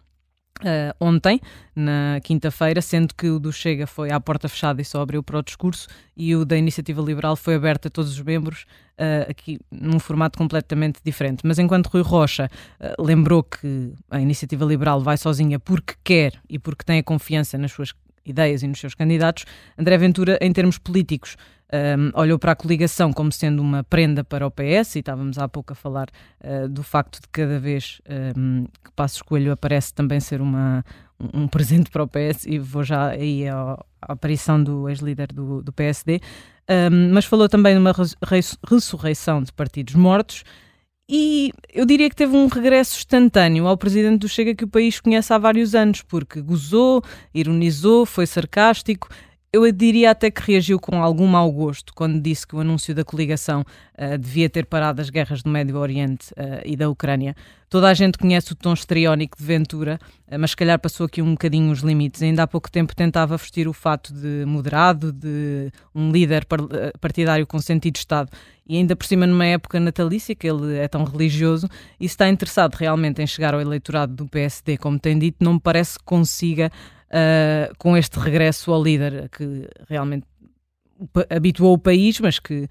Uh, 0.60 0.94
ontem, 1.00 1.40
na 1.76 2.20
quinta-feira, 2.24 2.82
sendo 2.82 3.16
que 3.16 3.28
o 3.28 3.40
do 3.40 3.52
Chega 3.52 3.88
foi 3.88 4.12
à 4.12 4.20
porta 4.20 4.48
fechada 4.48 4.80
e 4.80 4.86
só 4.86 5.02
abriu 5.02 5.24
para 5.24 5.40
o 5.40 5.42
discurso, 5.42 5.88
e 6.16 6.36
o 6.36 6.46
da 6.46 6.56
Iniciativa 6.56 7.02
Liberal 7.02 7.36
foi 7.36 7.56
aberto 7.56 7.88
a 7.88 7.90
todos 7.90 8.12
os 8.12 8.22
membros, 8.22 8.66
uh, 9.00 9.30
aqui 9.30 9.60
num 9.72 10.00
formato 10.00 10.38
completamente 10.38 11.00
diferente. 11.04 11.42
Mas 11.44 11.58
enquanto 11.58 11.88
Rui 11.88 12.04
Rocha 12.04 12.50
uh, 12.80 13.04
lembrou 13.04 13.42
que 13.44 13.94
a 14.10 14.22
Iniciativa 14.22 14.64
Liberal 14.64 15.02
vai 15.02 15.18
sozinha 15.18 15.60
porque 15.60 15.96
quer 16.04 16.40
e 16.48 16.60
porque 16.60 16.84
tem 16.84 17.00
a 17.00 17.04
confiança 17.04 17.58
nas 17.58 17.72
suas 17.72 17.94
ideias 18.24 18.62
e 18.62 18.68
nos 18.68 18.80
seus 18.80 18.94
candidatos, 18.94 19.46
André 19.78 19.98
Ventura, 19.98 20.38
em 20.42 20.54
termos 20.54 20.78
políticos, 20.78 21.36
um, 21.74 22.20
olhou 22.20 22.38
para 22.38 22.52
a 22.52 22.56
coligação 22.56 23.14
como 23.14 23.32
sendo 23.32 23.62
uma 23.62 23.84
prenda 23.84 24.24
para 24.24 24.46
o 24.46 24.52
PS, 24.52 24.96
e 24.96 25.00
estávamos 25.00 25.38
há 25.38 25.48
pouco 25.48 25.74
a 25.74 25.76
falar 25.76 26.10
uh, 26.44 26.68
do 26.68 26.84
facto 26.84 27.22
de 27.22 27.28
cada 27.32 27.60
vez 27.60 28.02
um, 28.36 28.66
que 28.84 28.92
Passos 28.96 29.22
Coelho 29.22 29.52
aparece 29.52 29.94
também 29.94 30.20
ser 30.20 30.42
uma, 30.42 30.84
um 31.34 31.48
presente 31.48 31.90
para 31.90 32.04
o 32.04 32.08
PS, 32.08 32.46
e 32.46 32.60
vou 32.60 32.84
já 32.84 33.10
aí 33.10 33.48
à 33.48 33.78
aparição 34.02 34.62
do 34.62 34.90
ex-líder 34.90 35.28
do, 35.28 35.62
do, 35.62 35.72
PSD, 35.72 36.20
um, 36.70 37.14
mas 37.14 37.26
falou 37.26 37.48
também 37.48 37.74
de 37.74 37.80
uma 37.80 37.94
ressurreição 38.68 39.42
de 39.42 39.52
partidos 39.52 39.96
mortos. 39.96 40.44
E 41.14 41.52
eu 41.74 41.86
diria 41.86 42.10
que 42.10 42.16
teve 42.16 42.38
um 42.38 42.48
regresso 42.48 42.98
instantâneo 42.98 43.68
ao 43.68 43.76
presidente 43.76 44.20
do 44.20 44.30
Chega 44.30 44.56
que 44.56 44.64
o 44.64 44.68
país 44.68 44.98
conhece 45.02 45.34
há 45.34 45.38
vários 45.38 45.76
anos, 45.76 46.02
porque 46.02 46.42
gozou, 46.42 47.04
ironizou, 47.34 48.06
foi 48.06 48.26
sarcástico, 48.26 49.10
eu 49.54 49.70
diria 49.70 50.12
até 50.12 50.32
que 50.32 50.50
reagiu 50.50 50.80
com 50.80 51.04
algum 51.04 51.28
mau 51.28 51.52
gosto 51.52 51.94
quando 51.94 52.22
disse 52.22 52.48
que 52.48 52.56
o 52.56 52.62
anúncio 52.62 52.96
da 52.96 53.04
coligação 53.04 53.66
uh, 53.98 54.18
devia 54.18 54.50
ter 54.50 54.66
parado 54.66 55.02
as 55.02 55.10
guerras 55.10 55.44
do 55.44 55.50
Médio 55.50 55.78
Oriente 55.78 56.32
uh, 56.32 56.62
e 56.64 56.78
da 56.78 56.90
Ucrânia. 56.90 57.36
Toda 57.70 57.90
a 57.90 57.94
gente 57.94 58.18
conhece 58.18 58.54
o 58.54 58.56
tom 58.56 58.72
estriónico 58.74 59.38
de 59.38 59.44
Ventura, 59.44 60.00
uh, 60.30 60.40
mas 60.40 60.52
se 60.52 60.56
calhar 60.56 60.80
passou 60.80 61.06
aqui 61.06 61.22
um 61.22 61.32
bocadinho 61.32 61.70
os 61.70 61.82
limites. 61.82 62.22
Ainda 62.22 62.44
há 62.44 62.48
pouco 62.48 62.72
tempo 62.72 62.96
tentava 62.96 63.36
vestir 63.36 63.68
o 63.68 63.74
fato 63.74 64.14
de 64.14 64.46
moderado, 64.46 65.12
de 65.12 65.70
um 65.94 66.12
líder 66.12 66.48
partidário 67.02 67.46
com 67.46 67.60
sentido 67.60 67.96
de 67.96 68.00
Estado. 68.00 68.30
E 68.66 68.78
ainda 68.78 68.96
por 68.96 69.06
cima 69.06 69.28
numa 69.28 69.46
época 69.46 69.82
natalícia, 69.82 70.34
que 70.34 70.48
ele 70.48 70.78
é 70.78 70.88
tão 70.88 71.04
religioso, 71.04 71.68
e 72.00 72.08
se 72.08 72.14
está 72.14 72.30
interessado 72.30 72.76
realmente 72.76 73.22
em 73.22 73.28
chegar 73.28 73.54
ao 73.54 73.60
eleitorado 73.60 74.14
do 74.16 74.28
PSD, 74.28 74.78
como 74.78 74.98
tem 74.98 75.20
dito, 75.20 75.44
não 75.44 75.56
me 75.56 75.60
parece 75.60 76.00
que 76.00 76.06
consiga 76.06 76.72
uh, 77.12 77.74
com 77.78 77.96
este 77.96 78.20
regresso 78.20 78.72
ao 78.72 78.84
líder 78.84 79.30
que 79.30 79.68
realmente 79.88 80.26
habituou 81.30 81.74
o 81.74 81.80
país, 81.80 82.20
mas 82.20 82.40
que 82.40 82.68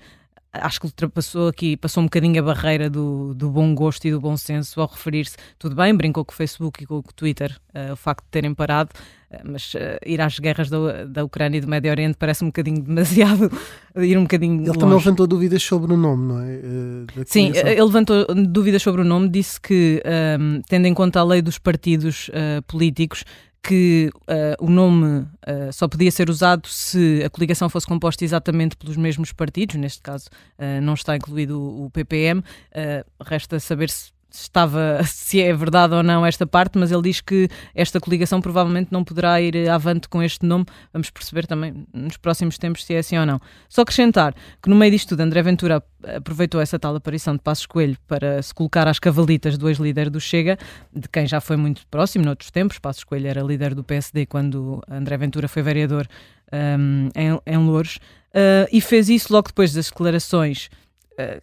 acho 0.52 0.80
que 0.80 0.86
ultrapassou 0.86 1.48
aqui, 1.48 1.76
passou 1.76 2.02
um 2.02 2.06
bocadinho 2.06 2.40
a 2.40 2.44
barreira 2.44 2.90
do, 2.90 3.34
do 3.34 3.50
bom 3.50 3.74
gosto 3.74 4.04
e 4.06 4.10
do 4.10 4.20
bom 4.20 4.36
senso 4.36 4.80
ao 4.80 4.88
referir-se. 4.88 5.36
Tudo 5.58 5.76
bem, 5.76 5.94
brincou 5.94 6.24
com 6.24 6.32
o 6.32 6.34
Facebook 6.34 6.82
e 6.82 6.86
com 6.86 6.96
o 6.96 7.02
Twitter, 7.02 7.56
uh, 7.74 7.92
o 7.92 7.96
facto 7.96 8.24
de 8.24 8.30
terem 8.30 8.52
parado, 8.52 8.90
uh, 9.30 9.38
mas 9.44 9.74
uh, 9.74 9.78
ir 10.04 10.20
às 10.20 10.38
guerras 10.38 10.68
da, 10.68 11.04
da 11.04 11.24
Ucrânia 11.24 11.58
e 11.58 11.60
do 11.60 11.68
Médio 11.68 11.90
Oriente 11.90 12.16
parece 12.18 12.42
um 12.44 12.48
bocadinho 12.48 12.82
demasiado, 12.82 13.50
ir 13.96 14.18
um 14.18 14.22
bocadinho. 14.22 14.54
Ele 14.54 14.66
longe. 14.66 14.78
também 14.78 14.96
levantou 14.96 15.26
dúvidas 15.26 15.62
sobre 15.62 15.92
o 15.92 15.96
nome, 15.96 16.26
não 16.26 16.40
é? 16.40 17.24
Sim, 17.26 17.52
ele 17.54 17.82
levantou 17.82 18.26
dúvidas 18.34 18.82
sobre 18.82 19.02
o 19.02 19.04
nome, 19.04 19.28
disse 19.28 19.60
que, 19.60 20.02
um, 20.40 20.60
tendo 20.68 20.86
em 20.86 20.94
conta 20.94 21.20
a 21.20 21.24
lei 21.24 21.40
dos 21.40 21.58
partidos 21.58 22.28
políticos, 22.66 23.24
que 23.62 24.10
uh, 24.22 24.64
o 24.64 24.70
nome 24.70 25.20
uh, 25.20 25.72
só 25.72 25.86
podia 25.86 26.10
ser 26.10 26.30
usado 26.30 26.66
se 26.66 27.22
a 27.24 27.30
coligação 27.30 27.68
fosse 27.68 27.86
composta 27.86 28.24
exatamente 28.24 28.76
pelos 28.76 28.96
mesmos 28.96 29.32
partidos, 29.32 29.76
neste 29.76 30.00
caso 30.00 30.28
uh, 30.58 30.80
não 30.82 30.94
está 30.94 31.16
incluído 31.16 31.60
o, 31.60 31.86
o 31.86 31.90
PPM, 31.90 32.42
resta 33.20 33.60
saber 33.60 33.90
se 33.90 34.12
estava 34.32 35.00
se 35.06 35.40
é 35.40 35.52
verdade 35.54 35.94
ou 35.94 36.02
não 36.02 36.24
esta 36.24 36.46
parte, 36.46 36.78
mas 36.78 36.90
ele 36.90 37.02
diz 37.02 37.20
que 37.20 37.48
esta 37.74 38.00
coligação 38.00 38.40
provavelmente 38.40 38.88
não 38.90 39.04
poderá 39.04 39.40
ir 39.40 39.68
avante 39.68 40.08
com 40.08 40.22
este 40.22 40.44
nome. 40.46 40.64
Vamos 40.92 41.10
perceber 41.10 41.46
também 41.46 41.86
nos 41.92 42.16
próximos 42.16 42.58
tempos 42.58 42.84
se 42.84 42.94
é 42.94 42.98
assim 42.98 43.18
ou 43.18 43.26
não. 43.26 43.40
Só 43.68 43.82
acrescentar 43.82 44.34
que 44.62 44.68
no 44.68 44.76
meio 44.76 44.92
disto 44.92 45.10
tudo, 45.10 45.20
André 45.20 45.42
Ventura 45.42 45.82
aproveitou 46.16 46.60
essa 46.60 46.78
tal 46.78 46.94
aparição 46.94 47.34
de 47.34 47.40
Passos 47.40 47.66
Coelho 47.66 47.96
para 48.06 48.42
se 48.42 48.54
colocar 48.54 48.88
às 48.88 48.98
cavalitas 48.98 49.58
do 49.58 49.68
ex-líder 49.68 50.08
do 50.08 50.20
Chega, 50.20 50.58
de 50.94 51.08
quem 51.08 51.26
já 51.26 51.40
foi 51.40 51.56
muito 51.56 51.86
próximo 51.88 52.24
noutros 52.24 52.50
tempos. 52.50 52.78
Passos 52.78 53.04
Coelho 53.04 53.28
era 53.28 53.42
líder 53.42 53.74
do 53.74 53.84
PSD 53.84 54.26
quando 54.26 54.82
André 54.88 55.16
Ventura 55.16 55.48
foi 55.48 55.62
vereador 55.62 56.06
um, 56.52 57.08
em, 57.14 57.40
em 57.46 57.58
Louros, 57.58 57.96
uh, 58.34 58.68
e 58.72 58.80
fez 58.80 59.08
isso 59.08 59.32
logo 59.32 59.48
depois 59.48 59.72
das 59.72 59.86
declarações 59.86 60.68
uh, 61.12 61.40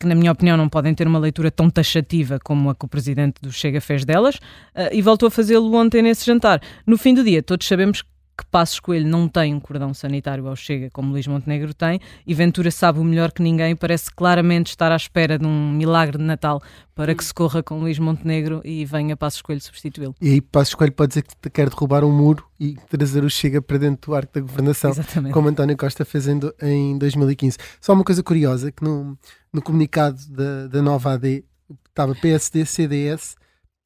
que, 0.00 0.06
na 0.06 0.14
minha 0.14 0.32
opinião, 0.32 0.56
não 0.56 0.68
podem 0.68 0.94
ter 0.94 1.06
uma 1.06 1.18
leitura 1.18 1.50
tão 1.50 1.68
taxativa 1.68 2.38
como 2.42 2.70
a 2.70 2.74
que 2.74 2.86
o 2.86 2.88
presidente 2.88 3.40
do 3.42 3.52
Chega 3.52 3.82
fez 3.82 4.02
delas, 4.02 4.36
uh, 4.36 4.88
e 4.90 5.02
voltou 5.02 5.26
a 5.26 5.30
fazê-lo 5.30 5.72
ontem 5.74 6.00
nesse 6.00 6.24
jantar. 6.24 6.62
No 6.86 6.96
fim 6.96 7.12
do 7.12 7.22
dia, 7.22 7.42
todos 7.42 7.68
sabemos 7.68 8.02
que 8.40 8.46
Passos 8.46 8.80
Coelho 8.80 9.06
não 9.06 9.28
tem 9.28 9.54
um 9.54 9.60
cordão 9.60 9.92
sanitário 9.92 10.48
ao 10.48 10.56
Chega 10.56 10.88
como 10.90 11.12
Luís 11.12 11.26
Montenegro 11.26 11.74
tem 11.74 12.00
e 12.26 12.32
Ventura 12.32 12.70
sabe 12.70 12.98
o 12.98 13.04
melhor 13.04 13.32
que 13.32 13.42
ninguém, 13.42 13.76
parece 13.76 14.10
claramente 14.10 14.68
estar 14.68 14.90
à 14.90 14.96
espera 14.96 15.38
de 15.38 15.44
um 15.44 15.70
milagre 15.70 16.16
de 16.16 16.24
Natal 16.24 16.62
para 16.94 17.14
que 17.14 17.22
se 17.22 17.34
corra 17.34 17.62
com 17.62 17.78
Luís 17.78 17.98
Montenegro 17.98 18.62
e 18.64 18.86
venha 18.86 19.14
Passos 19.14 19.42
Coelho 19.42 19.60
substituí-lo. 19.60 20.14
E 20.20 20.30
aí 20.30 20.40
Passos 20.40 20.74
Coelho 20.74 20.92
pode 20.92 21.10
dizer 21.10 21.22
que 21.22 21.50
quer 21.50 21.68
derrubar 21.68 22.02
um 22.02 22.10
muro 22.10 22.42
e 22.58 22.76
trazer 22.88 23.24
o 23.24 23.28
Chega 23.28 23.60
para 23.60 23.76
dentro 23.76 24.10
do 24.10 24.14
arco 24.14 24.32
da 24.32 24.40
governação, 24.40 24.90
Exatamente. 24.90 25.34
como 25.34 25.48
António 25.48 25.76
Costa 25.76 26.06
fez 26.06 26.26
em, 26.26 26.40
em 26.62 26.96
2015. 26.96 27.58
Só 27.78 27.92
uma 27.92 28.04
coisa 28.04 28.22
curiosa, 28.22 28.72
que 28.72 28.82
no, 28.82 29.18
no 29.52 29.60
comunicado 29.60 30.18
da, 30.30 30.66
da 30.66 30.80
nova 30.80 31.12
AD 31.12 31.44
estava 31.90 32.14
PSD, 32.14 32.64
CDS 32.64 33.36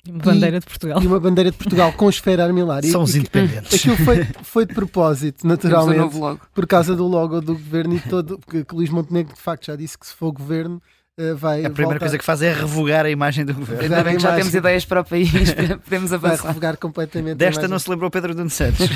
uma 0.08 0.18
bandeira 0.18 0.60
de 0.60 0.66
Portugal. 0.66 1.02
E 1.02 1.06
uma 1.06 1.20
bandeira 1.20 1.50
de 1.50 1.56
Portugal 1.56 1.92
com 1.92 2.08
esfera 2.08 2.44
armilar. 2.44 2.84
São 2.84 3.02
os 3.02 3.14
independentes. 3.16 3.74
Aquilo 3.74 3.96
foi, 3.96 4.24
foi 4.42 4.66
de 4.66 4.74
propósito, 4.74 5.46
naturalmente, 5.46 6.14
por 6.54 6.66
causa 6.66 6.94
do 6.94 7.06
logo 7.06 7.40
do 7.40 7.54
governo 7.54 7.96
e 7.96 8.00
todo, 8.00 8.38
porque, 8.38 8.64
que 8.64 8.74
Luís 8.74 8.90
Montenegro 8.90 9.34
de 9.34 9.40
facto 9.40 9.66
já 9.66 9.76
disse 9.76 9.98
que 9.98 10.06
se 10.06 10.14
for 10.14 10.30
governo 10.32 10.80
uh, 11.18 11.36
vai. 11.36 11.64
A 11.64 11.70
primeira 11.70 11.84
voltar. 11.84 11.98
coisa 12.00 12.18
que 12.18 12.24
faz 12.24 12.42
é 12.42 12.52
revogar 12.52 13.06
a 13.06 13.10
imagem 13.10 13.44
do 13.44 13.54
governo. 13.54 13.82
Ainda 13.82 14.04
bem 14.04 14.16
que 14.16 14.22
já 14.22 14.34
temos 14.34 14.54
ideias 14.54 14.84
para 14.84 15.00
o 15.00 15.04
país, 15.04 15.30
podemos 15.84 16.12
avançar. 16.12 16.36
Vai 16.36 16.46
revogar 16.48 16.76
completamente. 16.76 17.36
Desta 17.36 17.66
não 17.66 17.78
se 17.78 17.88
lembrou 17.88 18.10
Pedro 18.10 18.34
Nuno 18.34 18.50
Santos. 18.50 18.86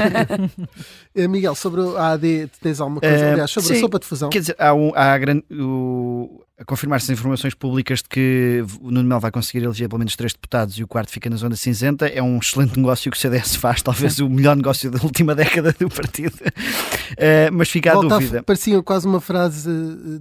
Miguel, 1.15 1.55
sobre 1.55 1.81
a 1.97 2.13
AD, 2.13 2.51
tens 2.61 2.81
alguma 2.81 3.01
coisa? 3.01 3.25
Uh, 3.25 3.33
Aliás, 3.33 3.51
sobre 3.51 3.69
sim, 3.69 3.77
a 3.77 3.81
sopa 3.81 3.99
de 3.99 4.07
fusão. 4.07 4.31
Quer 4.31 4.41
dizer, 4.41 4.57
há, 4.59 4.75
um, 4.75 4.93
há 4.95 5.17
grande, 5.17 5.45
o, 5.53 6.45
a 6.59 6.65
confirmar-se 6.65 7.13
as 7.13 7.19
informações 7.19 7.55
públicas 7.55 8.03
de 8.03 8.09
que 8.09 8.65
o 8.81 8.91
Nuno 8.91 9.09
Melo 9.09 9.21
vai 9.21 9.31
conseguir 9.31 9.65
eleger 9.65 9.89
pelo 9.89 10.01
menos 10.01 10.17
três 10.17 10.33
deputados 10.33 10.77
e 10.77 10.83
o 10.83 10.89
quarto 10.89 11.13
fica 11.13 11.31
na 11.31 11.37
zona 11.37 11.55
cinzenta, 11.55 12.09
é 12.09 12.21
um 12.21 12.37
excelente 12.37 12.77
negócio 12.77 13.13
que 13.13 13.17
o 13.17 13.21
CDS 13.21 13.55
faz, 13.55 13.81
talvez 13.81 14.19
o 14.19 14.29
melhor 14.29 14.57
negócio 14.57 14.91
da 14.91 14.99
última 15.05 15.37
década 15.37 15.73
do 15.79 15.89
partido. 15.89 16.35
Uh, 16.35 17.53
mas 17.55 17.71
fica 17.71 17.93
a 17.93 17.95
Volta 17.95 18.09
dúvida. 18.09 18.41
A, 18.41 18.43
parecia 18.43 18.83
quase 18.83 19.07
uma 19.07 19.21
frase 19.21 19.71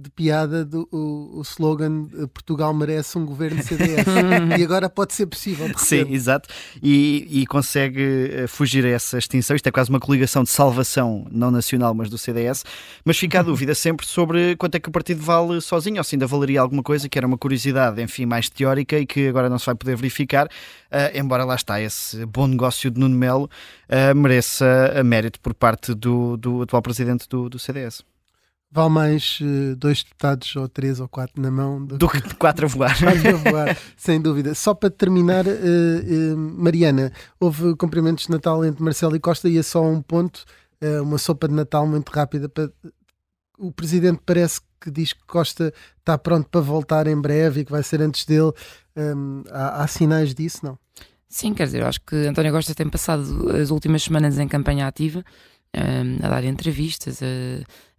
de 0.00 0.08
piada 0.10 0.64
do 0.64 0.88
o, 0.92 1.40
o 1.40 1.42
slogan 1.42 2.06
Portugal 2.32 2.72
merece 2.72 3.18
um 3.18 3.26
governo 3.26 3.60
CDS 3.60 4.06
e 4.56 4.62
agora 4.62 4.88
pode 4.88 5.14
ser 5.14 5.26
possível. 5.26 5.68
Sim, 5.76 6.06
exato. 6.12 6.48
E, 6.80 7.26
e, 7.30 7.46
consegue 7.46 8.46
fugir 8.46 8.86
a 8.86 8.90
essa 8.90 9.18
extinção. 9.18 9.56
Isto 9.56 9.66
é 9.66 9.72
quase 9.72 9.90
uma 9.90 9.98
coligação 9.98 10.44
de 10.44 10.50
salvação, 10.50 11.26
não 11.32 11.50
nacional, 11.50 11.92
mas 11.94 12.08
do 12.08 12.16
CDS. 12.16 12.64
Mas 13.04 13.18
fica 13.18 13.40
a 13.40 13.42
dúvida 13.48 13.74
sempre 13.74 14.06
sobre 14.06 14.54
quanto 14.54 14.76
é 14.76 14.80
que 14.80 14.88
o 14.88 14.92
partido 14.92 15.20
vale 15.20 15.60
sozinho, 15.60 15.98
ou 15.98 16.04
se 16.04 16.14
ainda 16.14 16.27
valeria 16.28 16.60
alguma 16.60 16.82
coisa 16.82 17.08
que 17.08 17.18
era 17.18 17.26
uma 17.26 17.38
curiosidade, 17.38 18.00
enfim, 18.00 18.26
mais 18.26 18.48
teórica 18.48 18.98
e 18.98 19.06
que 19.06 19.28
agora 19.28 19.48
não 19.48 19.58
se 19.58 19.66
vai 19.66 19.74
poder 19.74 19.96
verificar, 19.96 20.46
uh, 20.46 21.18
embora 21.18 21.44
lá 21.44 21.54
está 21.54 21.80
esse 21.80 22.24
bom 22.26 22.46
negócio 22.46 22.90
de 22.90 23.00
Nuno 23.00 23.16
Melo 23.16 23.50
uh, 23.88 24.14
mereça 24.14 24.94
a 24.96 25.02
mérito 25.02 25.40
por 25.40 25.54
parte 25.54 25.94
do, 25.94 26.36
do 26.36 26.62
atual 26.62 26.82
presidente 26.82 27.28
do, 27.28 27.48
do 27.48 27.58
CDS. 27.58 28.02
Vale 28.70 28.90
mais 28.90 29.40
uh, 29.40 29.74
dois 29.76 30.04
deputados 30.04 30.54
ou 30.54 30.68
três 30.68 31.00
ou 31.00 31.08
quatro 31.08 31.40
na 31.40 31.50
mão 31.50 31.84
do, 31.84 31.96
do 31.96 32.08
que 32.08 32.20
quatro 32.34 32.66
a 32.66 32.68
voar. 32.68 32.98
quatro 32.98 33.28
a 33.28 33.50
voar, 33.50 33.78
sem 33.96 34.20
dúvida. 34.20 34.54
Só 34.54 34.74
para 34.74 34.90
terminar, 34.90 35.44
Mariana, 36.36 37.10
houve 37.40 37.74
cumprimentos 37.76 38.26
de 38.26 38.30
Natal 38.30 38.62
entre 38.64 38.84
Marcelo 38.84 39.16
e 39.16 39.20
Costa 39.20 39.48
e 39.48 39.56
é 39.56 39.62
só 39.62 39.82
um 39.82 40.02
ponto, 40.02 40.44
uma 41.02 41.16
sopa 41.16 41.48
de 41.48 41.54
Natal 41.54 41.86
muito 41.86 42.10
rápida 42.10 42.46
para 42.46 42.70
o 43.58 43.72
presidente 43.72 44.20
parece 44.24 44.60
que 44.80 44.90
diz 44.90 45.12
que 45.12 45.24
Costa 45.26 45.72
está 45.98 46.16
pronto 46.16 46.48
para 46.48 46.60
voltar 46.60 47.06
em 47.06 47.20
breve 47.20 47.60
e 47.60 47.64
que 47.64 47.70
vai 47.70 47.82
ser 47.82 48.00
antes 48.00 48.24
dele. 48.24 48.52
Um, 48.96 49.42
há, 49.50 49.82
há, 49.82 49.86
sinais 49.86 50.34
disso, 50.34 50.60
não? 50.64 50.78
Sim, 51.28 51.54
quer 51.54 51.64
dizer, 51.64 51.82
eu 51.82 51.86
acho 51.86 52.00
que 52.00 52.16
António 52.26 52.52
Costa 52.52 52.74
tem 52.74 52.88
passado 52.88 53.50
as 53.50 53.70
últimas 53.70 54.02
semanas 54.02 54.38
em 54.38 54.48
campanha 54.48 54.86
ativa, 54.86 55.22
um, 55.76 56.24
a 56.24 56.28
dar 56.28 56.44
entrevistas, 56.44 57.20
a, 57.22 57.26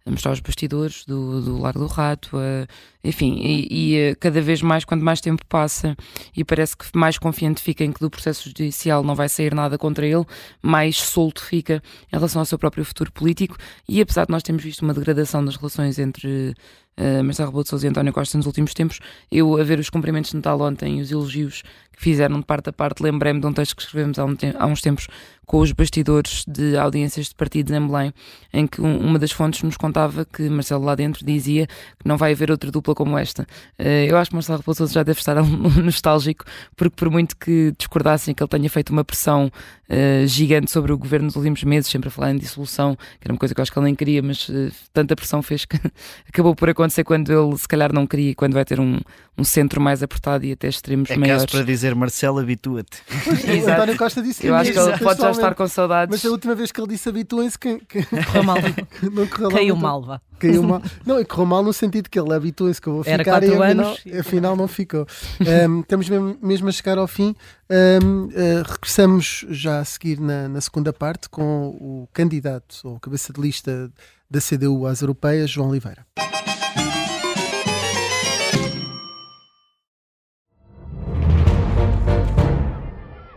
a, 0.06 0.10
mostrar 0.10 0.32
os 0.32 0.40
bastidores 0.40 1.04
do, 1.04 1.40
do 1.40 1.58
Largo 1.58 1.80
do 1.80 1.86
Rato, 1.86 2.36
a, 2.36 2.66
enfim, 3.02 3.34
e, 3.40 3.96
e, 3.96 4.14
cada 4.16 4.40
vez 4.40 4.62
mais, 4.62 4.84
quanto 4.84 5.04
mais 5.04 5.20
tempo 5.20 5.44
passa 5.46 5.96
e 6.36 6.44
parece 6.44 6.76
que 6.76 6.86
mais 6.94 7.18
confiante 7.18 7.62
fica 7.62 7.84
em 7.84 7.92
que 7.92 8.00
do 8.00 8.10
processo 8.10 8.48
judicial 8.48 9.02
não 9.02 9.14
vai 9.14 9.28
sair 9.28 9.54
nada 9.54 9.78
contra 9.78 10.06
ele, 10.06 10.24
mais 10.62 10.96
solto 10.96 11.42
fica 11.42 11.82
em 12.12 12.16
relação 12.16 12.40
ao 12.40 12.46
seu 12.46 12.58
próprio 12.58 12.84
futuro 12.84 13.10
político. 13.12 13.56
E 13.88 14.00
apesar 14.00 14.26
de 14.26 14.32
nós 14.32 14.42
termos 14.42 14.62
visto 14.62 14.82
uma 14.82 14.94
degradação 14.94 15.44
das 15.44 15.56
relações 15.56 15.98
entre 15.98 16.54
uh, 16.98 17.24
Marcelo 17.24 17.48
Rebelo 17.48 17.64
de 17.64 17.70
Sousa 17.70 17.86
e 17.86 17.90
António 17.90 18.12
Costa 18.12 18.36
nos 18.36 18.46
últimos 18.46 18.74
tempos, 18.74 19.00
eu, 19.30 19.58
a 19.58 19.64
ver 19.64 19.78
os 19.78 19.90
cumprimentos 19.90 20.30
de 20.30 20.36
Natal 20.36 20.60
ontem 20.60 20.98
e 20.98 21.02
os 21.02 21.10
elogios 21.10 21.62
que 21.92 22.02
fizeram 22.02 22.40
de 22.40 22.46
parte 22.46 22.70
a 22.70 22.72
parte, 22.72 23.02
lembrei-me 23.02 23.40
de 23.40 23.46
um 23.46 23.52
texto 23.52 23.76
que 23.76 23.82
escrevemos 23.82 24.18
há, 24.18 24.24
um 24.24 24.36
há, 24.58 24.66
uns 24.66 24.80
tempos 24.80 25.06
com 25.44 25.58
os 25.58 25.72
bastidores 25.72 26.44
de 26.46 26.76
audiências 26.76 27.28
de 27.28 27.34
partidos 27.34 27.72
em 27.72 27.86
Belém, 27.86 28.14
em 28.52 28.66
que 28.66 28.80
um, 28.80 29.00
uma 29.00 29.18
das 29.18 29.32
fontes 29.32 29.62
nos 29.62 29.76
contava 29.76 30.24
que 30.24 30.48
Marcelo 30.48 30.84
lá 30.84 30.94
dentro 30.94 31.26
dizia 31.26 31.66
que 31.66 32.06
não 32.06 32.16
vai 32.16 32.32
haver 32.32 32.50
outra 32.50 32.70
dupla 32.70 32.94
como 32.94 33.18
esta. 33.18 33.42
Uh, 33.78 34.06
eu 34.08 34.16
acho 34.16 34.30
que 34.30 34.36
Marcelo 34.36 34.58
Rebelo 34.58 34.72
de 34.72 34.78
Sousa 34.78 34.92
já 34.94 35.02
deve 35.02 35.18
estar 35.18 35.36
nostálgico, 35.82 36.44
porque 36.76 36.94
por 36.96 37.10
muito 37.10 37.36
que 37.36 37.72
discordassem 37.76 38.34
que 38.34 38.42
ele 38.42 38.48
tenha 38.48 38.70
feito 38.70 38.90
uma 38.90 39.04
pressão 39.04 39.50
uh, 39.90 40.26
gigante 40.26 40.70
sobre 40.70 40.92
o 40.92 40.98
governo 40.98 41.26
nos 41.26 41.36
últimos 41.36 41.62
meses, 41.64 41.90
sempre 41.90 42.08
a 42.08 42.10
falar 42.10 42.30
em 42.30 42.38
dissolução, 42.38 42.96
que 42.96 43.26
era 43.26 43.32
uma 43.32 43.38
coisa 43.38 43.54
que 43.54 43.60
eu 43.60 43.62
acho 43.62 43.72
que 43.72 43.78
ele 43.78 43.84
nem 43.84 43.94
queria, 43.94 44.22
mas 44.22 44.48
uh, 44.48 44.70
tanta 44.92 45.16
pressão 45.16 45.42
fez 45.42 45.64
que 45.64 45.78
acabou 46.28 46.54
por 46.54 46.68
acontecer 46.70 47.04
quando 47.04 47.30
ele 47.32 47.58
se 47.58 47.66
calhar 47.66 47.92
não 47.92 48.06
queria, 48.06 48.34
quando 48.34 48.54
vai 48.54 48.64
ter 48.64 48.78
um, 48.78 49.00
um 49.40 49.44
centro 49.44 49.80
mais 49.80 50.02
apertado 50.02 50.44
e 50.44 50.52
até 50.52 50.68
extremos 50.68 51.10
é 51.10 51.16
maiores. 51.16 51.42
É 51.42 51.46
caso 51.46 51.56
para 51.56 51.66
dizer, 51.66 51.94
Marcelo, 51.94 52.38
habitua-te. 52.38 53.02
o 53.64 53.70
António 53.70 53.96
Costa 53.96 54.22
disse 54.22 54.46
Eu 54.46 54.54
acho 54.54 54.72
que 54.72 54.78
ele 54.78 54.98
pode 54.98 55.20
já 55.20 55.30
estar 55.30 55.54
com 55.54 55.66
saudades. 55.66 56.14
Mas 56.14 56.24
a 56.24 56.30
última 56.30 56.54
vez 56.54 56.70
que 56.70 56.80
ele 56.80 56.88
disse 56.88 57.08
habituem-se 57.08 57.58
que, 57.58 57.78
que... 57.80 58.04
correu 58.04 58.42
mal. 58.42 58.56
não 59.12 59.26
correu 59.26 59.50
Caiu 59.50 59.76
mal, 59.76 60.02
vá. 60.02 60.20
Caiu 60.38 60.62
mal. 60.62 60.82
Não, 61.04 61.18
e 61.18 61.24
correu 61.24 61.46
mal 61.46 61.62
no 61.62 61.72
sentido 61.72 62.08
que 62.08 62.18
ele 62.18 62.32
habituem-se 62.32 62.80
que 62.80 62.88
eu 62.88 62.94
vou 62.94 63.02
Era 63.06 63.24
ficar 63.24 63.40
quatro 63.40 63.54
e 63.54 63.62
anos. 63.62 63.86
Afinal, 63.88 64.20
afinal 64.20 64.56
não 64.56 64.68
ficou. 64.68 65.06
Um, 65.40 65.80
estamos 65.80 66.08
mesmo, 66.08 66.38
mesmo 66.42 66.68
a 66.68 66.72
chegar 66.72 66.98
ao 66.98 67.08
fim. 67.08 67.34
Um, 67.70 68.24
uh, 68.24 68.62
regressamos 68.68 69.46
já 69.48 69.79
a 69.80 69.84
seguir 69.84 70.20
na, 70.20 70.48
na 70.48 70.60
segunda 70.60 70.92
parte 70.92 71.28
com 71.28 71.68
o 71.68 72.08
candidato 72.12 72.80
ou 72.84 73.00
cabeça 73.00 73.32
de 73.32 73.40
lista 73.40 73.90
da 74.30 74.40
CDU 74.40 74.86
às 74.86 75.00
europeias, 75.00 75.50
João 75.50 75.70
Oliveira. 75.70 76.06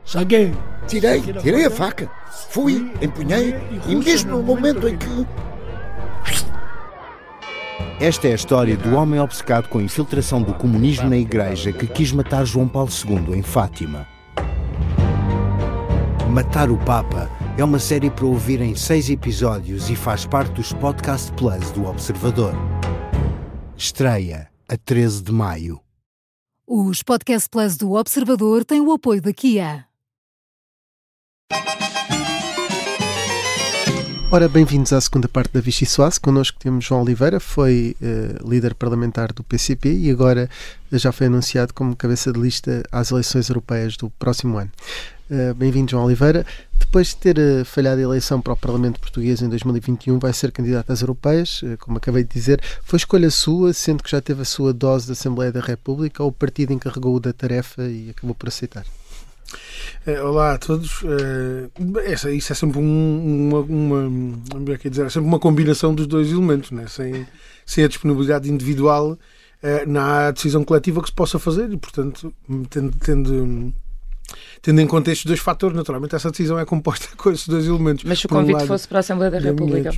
Saguei. 0.06 0.54
Tirei, 0.88 1.22
tirei 1.22 1.66
a 1.66 1.72
faca. 1.72 2.12
Fui, 2.50 2.92
empunhei 3.02 3.56
e 3.88 3.96
mesmo 3.96 4.38
no 4.38 4.44
momento 4.44 4.88
em 4.88 4.98
que. 4.98 5.28
Esta 8.00 8.28
é 8.28 8.34
a 8.34 8.36
história 8.36 8.76
do 8.76 8.96
homem 8.96 9.20
obcecado 9.20 9.70
com 9.70 9.80
a 9.80 9.84
infiltração 9.84 10.42
do 10.42 10.54
comunismo 10.54 11.10
na 11.10 11.18
igreja 11.18 11.72
que 11.72 11.88
quis 11.88 12.12
matar 12.12 12.46
João 12.46 12.68
Paulo 12.68 12.90
II 12.92 13.36
em 13.36 13.42
Fátima. 13.42 14.13
Matar 16.30 16.72
o 16.72 16.78
Papa 16.78 17.30
é 17.58 17.64
uma 17.64 17.78
série 17.78 18.10
para 18.10 18.26
ouvir 18.26 18.62
em 18.62 18.76
seis 18.76 19.10
episódios 19.10 19.90
e 19.90 19.96
faz 19.96 20.26
parte 20.26 20.54
dos 20.54 20.72
Podcast 20.74 21.32
Plus 21.34 21.70
do 21.72 21.86
Observador. 21.86 22.54
Estreia 23.78 24.50
a 24.68 24.78
13 24.78 25.22
de 25.22 25.32
maio. 25.32 25.80
Os 26.66 27.04
Podcast 27.04 27.50
Plus 27.50 27.78
do 27.78 27.92
Observador 27.92 28.64
têm 28.64 28.82
o 28.82 28.92
apoio 28.92 29.22
da 29.22 29.34
Kia. 29.34 29.86
Ora, 34.32 34.50
bem-vindos 34.50 34.92
à 34.94 35.00
segunda 35.00 35.28
parte 35.28 35.54
da 35.54 35.62
Vichy 35.62 35.86
Soase. 35.86 36.20
Connosco 36.20 36.58
temos 36.58 36.86
João 36.86 37.04
Oliveira, 37.04 37.40
foi 37.40 37.96
uh, 38.02 38.50
líder 38.50 38.74
parlamentar 38.74 39.32
do 39.32 39.44
PCP 39.44 39.94
e 39.94 40.10
agora 40.10 40.50
já 40.92 41.12
foi 41.12 41.28
anunciado 41.28 41.72
como 41.72 41.96
cabeça 41.96 42.34
de 42.34 42.40
lista 42.40 42.82
às 42.92 43.12
eleições 43.12 43.48
europeias 43.50 43.96
do 43.96 44.10
próximo 44.10 44.58
ano. 44.58 44.72
Uh, 45.34 45.52
Bem-vindo, 45.56 45.90
João 45.90 46.06
Oliveira. 46.06 46.46
Depois 46.78 47.08
de 47.08 47.16
ter 47.16 47.40
uh, 47.40 47.66
falhado 47.66 48.00
a 48.00 48.04
eleição 48.04 48.40
para 48.40 48.54
o 48.54 48.56
Parlamento 48.56 49.00
Português 49.00 49.42
em 49.42 49.50
2021, 49.50 50.20
vai 50.20 50.32
ser 50.32 50.52
candidato 50.52 50.94
às 50.94 51.02
europeias, 51.02 51.64
como 51.80 51.98
acabei 51.98 52.24
de 52.24 52.30
dizer. 52.30 52.62
Foi 52.84 52.98
escolha 52.98 53.32
sua, 53.32 53.74
sendo 53.74 54.04
que 54.04 54.12
já 54.12 54.22
teve 54.22 54.44
a 54.44 54.46
sua 54.46 54.72
dose 54.72 55.08
da 55.08 55.14
Assembleia 55.14 55.52
da 55.52 55.60
República 55.60 56.22
ou 56.22 56.30
o 56.30 56.32
partido 56.32 56.72
encarregou-o 56.72 57.20
da 57.20 57.34
tarefa 57.34 57.82
e 57.82 58.12
acabou 58.12 58.36
por 58.36 58.48
aceitar? 58.48 58.86
Olá 60.24 60.54
a 60.54 60.58
todos. 60.60 61.02
Essa, 62.06 62.30
isso 62.30 62.54
é 62.54 62.56
sempre 62.56 62.78
um, 62.78 63.50
uma, 63.50 63.60
uma, 63.62 64.74
é 64.76 64.88
dizer, 64.88 65.08
é 65.08 65.10
sempre 65.10 65.28
uma 65.28 65.40
combinação 65.40 65.96
dos 65.96 66.06
dois 66.06 66.32
elementos, 66.32 66.70
né? 66.70 66.86
sem, 66.88 67.26
sem 67.66 67.84
a 67.84 67.88
disponibilidade 67.88 68.52
individual 68.52 69.18
não 69.88 70.02
há 70.02 70.30
decisão 70.30 70.64
coletiva 70.64 71.02
que 71.02 71.08
se 71.08 71.16
possa 71.16 71.40
fazer 71.40 71.72
e, 71.72 71.78
portanto, 71.78 72.34
tendo, 72.70 72.98
tendo, 72.98 73.74
tendo 74.62 74.82
em 74.82 74.88
conta 74.88 75.12
estes 75.12 75.26
dois 75.26 75.40
fatores, 75.40 75.76
naturalmente 75.76 76.16
essa 76.16 76.32
decisão 76.32 76.60
é 76.60 76.66
composta 76.66 77.08
com 77.18 77.32
esses 77.32 77.48
dois 77.48 77.66
elementos. 77.66 78.04
Mas 78.04 78.20
se 78.20 78.26
o 78.26 78.30
convite 78.30 78.56
um 78.56 78.58
lado, 78.58 78.68
fosse 78.68 78.88
para 78.88 79.00
a 79.00 79.02
Assembleia 79.02 79.32
da 79.32 79.40
República? 79.40 79.92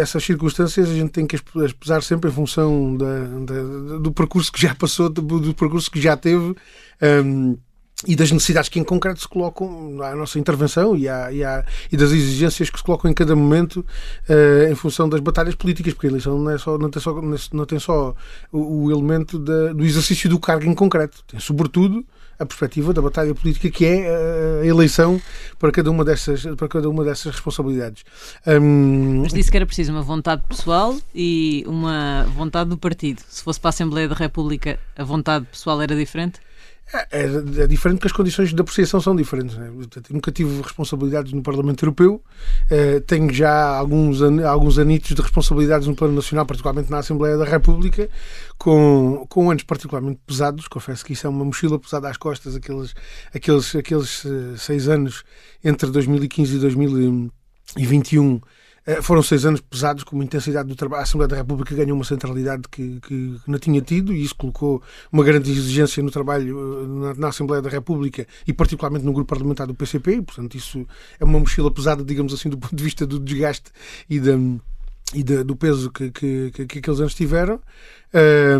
Essas 0.00 0.24
circunstâncias 0.24 0.88
a 0.88 0.94
gente 0.94 1.10
tem 1.10 1.26
que 1.26 1.36
as 1.36 1.72
pesar 1.72 2.02
sempre 2.02 2.30
em 2.30 2.32
função 2.32 2.96
da, 2.96 3.26
da, 3.44 3.98
do 3.98 4.10
percurso 4.10 4.50
que 4.50 4.62
já 4.62 4.74
passou, 4.74 5.10
do, 5.10 5.22
do 5.22 5.54
percurso 5.54 5.90
que 5.90 6.00
já 6.00 6.16
teve. 6.16 6.54
Um, 7.02 7.58
e 8.06 8.16
das 8.16 8.30
necessidades 8.30 8.68
que 8.68 8.78
em 8.78 8.84
concreto 8.84 9.20
se 9.20 9.28
colocam 9.28 10.02
à 10.02 10.14
nossa 10.14 10.38
intervenção 10.38 10.96
e, 10.96 11.08
à, 11.08 11.32
e, 11.32 11.44
à, 11.44 11.64
e 11.90 11.96
das 11.96 12.10
exigências 12.10 12.70
que 12.70 12.78
se 12.78 12.84
colocam 12.84 13.10
em 13.10 13.14
cada 13.14 13.34
momento 13.36 13.84
uh, 14.28 14.70
em 14.70 14.74
função 14.74 15.08
das 15.08 15.20
batalhas 15.20 15.54
políticas, 15.54 15.94
porque 15.94 16.06
a 16.06 16.10
eleição 16.10 16.38
não, 16.38 16.50
é 16.50 16.58
só, 16.58 16.78
não 16.78 16.90
tem 16.90 17.00
só, 17.00 17.20
não 17.52 17.66
tem 17.66 17.78
só 17.78 18.14
o, 18.50 18.84
o 18.84 18.90
elemento 18.90 19.38
da, 19.38 19.72
do 19.72 19.84
exercício 19.84 20.28
do 20.28 20.38
cargo 20.38 20.64
em 20.64 20.74
concreto, 20.74 21.22
tem 21.26 21.38
sobretudo 21.38 22.04
a 22.38 22.46
perspectiva 22.46 22.92
da 22.92 23.00
batalha 23.00 23.34
política 23.34 23.70
que 23.70 23.84
é 23.84 24.00
eh, 24.00 24.60
a 24.62 24.66
eleição 24.66 25.20
para 25.58 25.70
cada 25.70 25.90
uma 25.90 26.04
dessas, 26.04 26.44
para 26.56 26.68
cada 26.68 26.88
uma 26.88 27.04
dessas 27.04 27.32
responsabilidades. 27.32 28.04
Um... 28.46 29.20
Mas 29.22 29.32
disse 29.32 29.50
que 29.50 29.56
era 29.56 29.66
preciso 29.66 29.92
uma 29.92 30.02
vontade 30.02 30.42
pessoal 30.48 30.96
e 31.14 31.64
uma 31.66 32.24
vontade 32.34 32.70
do 32.70 32.76
partido. 32.76 33.22
Se 33.28 33.42
fosse 33.42 33.60
para 33.60 33.68
a 33.68 33.70
Assembleia 33.70 34.08
da 34.08 34.14
República, 34.14 34.78
a 34.96 35.04
vontade 35.04 35.46
pessoal 35.46 35.80
era 35.80 35.94
diferente? 35.94 36.40
É, 36.92 37.22
é, 37.22 37.62
é, 37.62 37.66
diferente 37.66 37.96
porque 37.98 38.08
as 38.08 38.12
condições 38.12 38.52
de 38.52 38.60
apreciação 38.60 39.00
são 39.00 39.16
diferentes. 39.16 39.56
Né? 39.56 39.70
nunca 40.10 40.30
tive 40.30 40.60
responsabilidades 40.60 41.32
no 41.32 41.42
Parlamento 41.42 41.82
Europeu, 41.84 42.22
eh, 42.70 43.00
tenho 43.00 43.32
já 43.32 43.76
alguns, 43.76 44.20
an 44.20 44.46
alguns 44.46 44.78
anitos 44.78 45.14
de 45.14 45.22
responsabilidades 45.22 45.88
no 45.88 45.96
plano 45.96 46.14
nacional, 46.14 46.44
particularmente 46.44 46.90
na 46.90 46.98
Assembleia 46.98 47.38
da 47.38 47.46
República, 47.46 48.10
com, 48.58 49.24
com 49.28 49.50
anos 49.50 49.62
particularmente 49.62 50.20
pesados. 50.26 50.68
Confesso 50.68 51.02
que 51.02 51.14
isso 51.14 51.26
é 51.26 51.30
uma 51.30 51.44
mochila 51.44 51.78
pesada 51.78 52.10
às 52.10 52.18
costas, 52.18 52.54
aqueles, 52.54 52.94
aqueles, 53.34 53.74
aqueles 53.74 54.24
uh, 54.24 54.58
seis 54.58 54.86
anos 54.86 55.24
entre 55.64 55.90
2015 55.90 56.56
e 56.56 56.58
2021 56.58 58.36
eh, 58.36 58.40
foram 59.00 59.22
seis 59.22 59.44
anos 59.44 59.60
pesados, 59.60 60.02
com 60.02 60.16
uma 60.16 60.24
intensidade 60.24 60.68
do 60.68 60.74
trabalho. 60.74 61.00
A 61.00 61.04
Assembleia 61.04 61.28
da 61.28 61.36
República 61.36 61.74
ganhou 61.74 61.94
uma 61.94 62.04
centralidade 62.04 62.62
que, 62.70 62.98
que, 63.00 63.36
não 63.46 63.58
tinha 63.58 63.80
tido 63.80 64.12
e 64.12 64.22
isso 64.22 64.34
colocou 64.34 64.82
uma 65.10 65.22
grande 65.22 65.50
exigência 65.50 66.02
no 66.02 66.10
trabalho 66.10 66.58
eh, 66.58 66.86
na, 66.86 67.14
na, 67.14 67.28
Assembleia 67.28 67.62
da 67.62 67.70
República 67.70 68.26
e, 68.46 68.52
particularmente, 68.52 69.04
no 69.04 69.12
grupo 69.12 69.28
parlamentar 69.28 69.66
do 69.66 69.74
PCP. 69.74 70.22
Portanto, 70.22 70.56
isso 70.56 70.86
é 71.20 71.24
uma 71.24 71.38
mochila 71.38 71.70
pesada, 71.70 72.02
digamos 72.04 72.34
assim, 72.34 72.48
do 72.48 72.58
ponto 72.58 72.74
de 72.74 72.82
vista 72.82 73.06
do 73.06 73.20
desgaste 73.20 73.70
e 74.10 74.18
da 74.18 74.32
e 75.14 75.22
de, 75.22 75.44
do 75.44 75.54
peso 75.54 75.90
que, 75.90 76.10
que, 76.10 76.50
que, 76.52 76.66
que, 76.66 76.78
aqueles 76.78 77.00
anos 77.00 77.14
tiveram. 77.14 77.60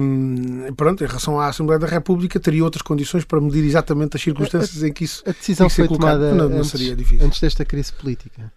Um, 0.01 0.73
pronto, 0.75 1.03
em 1.03 1.07
relação 1.07 1.41
à 1.41 1.49
Assembleia 1.49 1.79
da 1.79 1.87
República, 1.87 2.39
teria 2.39 2.63
outras 2.63 2.83
condições 2.83 3.25
para 3.25 3.41
medir 3.41 3.65
exatamente 3.65 4.17
as 4.17 4.23
circunstâncias 4.23 4.83
a, 4.83 4.89
em 4.89 4.93
que 4.93 5.05
isso. 5.05 5.23
A 5.27 5.33
decisão 5.33 5.71
foi 5.71 5.89
tomada 5.89 6.35
não, 6.35 6.49
não 6.49 6.59
antes, 6.59 6.71
seria 6.71 6.95
difícil. 6.95 7.27
antes 7.27 7.41
desta 7.41 7.65
crise 7.65 7.93
política. 7.93 8.53